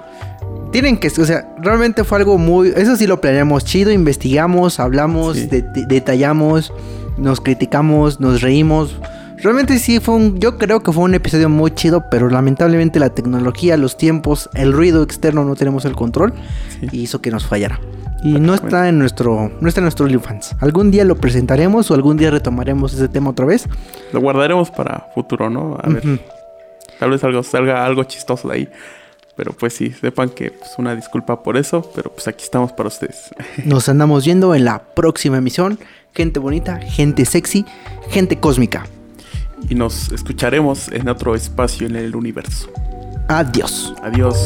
Tienen 0.71 0.97
que, 0.97 1.07
o 1.07 1.25
sea, 1.25 1.47
realmente 1.61 2.03
fue 2.03 2.19
algo 2.19 2.37
muy, 2.37 2.69
eso 2.75 2.95
sí 2.95 3.07
lo 3.07 3.19
planeamos 3.19 3.65
chido, 3.65 3.91
investigamos, 3.91 4.79
hablamos, 4.79 5.37
detallamos, 5.49 6.71
nos 7.17 7.41
criticamos, 7.41 8.19
nos 8.19 8.41
reímos. 8.41 8.95
Realmente 9.41 9.79
sí 9.79 9.99
fue 10.01 10.15
un, 10.15 10.39
yo 10.39 10.57
creo 10.57 10.81
que 10.81 10.91
fue 10.91 11.03
un 11.03 11.13
episodio 11.13 11.47
muy 11.47 11.71
chido, 11.71 12.09
pero 12.11 12.29
lamentablemente 12.29 12.99
la 12.99 13.09
tecnología, 13.11 13.77
los 13.77 13.97
tiempos, 13.97 14.49
el 14.53 14.73
ruido 14.73 15.01
externo 15.01 15.45
no 15.45 15.55
tenemos 15.55 15.85
el 15.85 15.95
control 15.95 16.33
y 16.91 17.01
hizo 17.01 17.21
que 17.21 17.31
nos 17.31 17.45
fallara. 17.45 17.79
Y 18.21 18.33
no 18.33 18.53
está 18.53 18.89
en 18.89 18.99
nuestro, 18.99 19.49
no 19.61 19.69
está 19.69 19.79
en 19.79 19.85
nuestro 19.85 20.05
OnlyFans. 20.05 20.57
Algún 20.59 20.91
día 20.91 21.05
lo 21.05 21.15
presentaremos 21.15 21.89
o 21.89 21.93
algún 21.93 22.17
día 22.17 22.31
retomaremos 22.31 22.93
ese 22.93 23.07
tema 23.07 23.29
otra 23.29 23.45
vez. 23.45 23.65
Lo 24.11 24.19
guardaremos 24.19 24.71
para 24.71 25.07
futuro, 25.15 25.49
¿no? 25.49 25.77
A 25.81 25.87
ver. 25.87 26.19
Tal 26.99 27.11
vez 27.11 27.23
algo, 27.23 27.41
salga 27.43 27.85
algo 27.85 28.03
chistoso 28.03 28.49
de 28.49 28.55
ahí. 28.55 28.69
Pero 29.37 29.53
pues 29.53 29.73
sí, 29.73 29.91
sepan 29.91 30.31
que 30.31 30.51
pues, 30.51 30.71
una 30.77 30.93
disculpa 30.97 31.41
por 31.43 31.55
eso, 31.55 31.89
pero 31.95 32.11
pues 32.11 32.27
aquí 32.27 32.43
estamos 32.43 32.73
para 32.73 32.89
ustedes. 32.89 33.29
Nos 33.63 33.87
andamos 33.87 34.25
viendo 34.25 34.53
en 34.53 34.65
la 34.65 34.79
próxima 34.79 35.37
emisión. 35.37 35.79
Gente 36.13 36.41
bonita, 36.41 36.77
gente 36.79 37.23
sexy, 37.23 37.65
gente 38.09 38.37
cósmica. 38.37 38.83
Y 39.67 39.75
nos 39.75 40.11
escucharemos 40.11 40.87
en 40.89 41.09
otro 41.09 41.35
espacio 41.35 41.87
en 41.87 41.95
el 41.95 42.15
universo. 42.15 42.69
Adiós. 43.27 43.93
Adiós. 44.01 44.37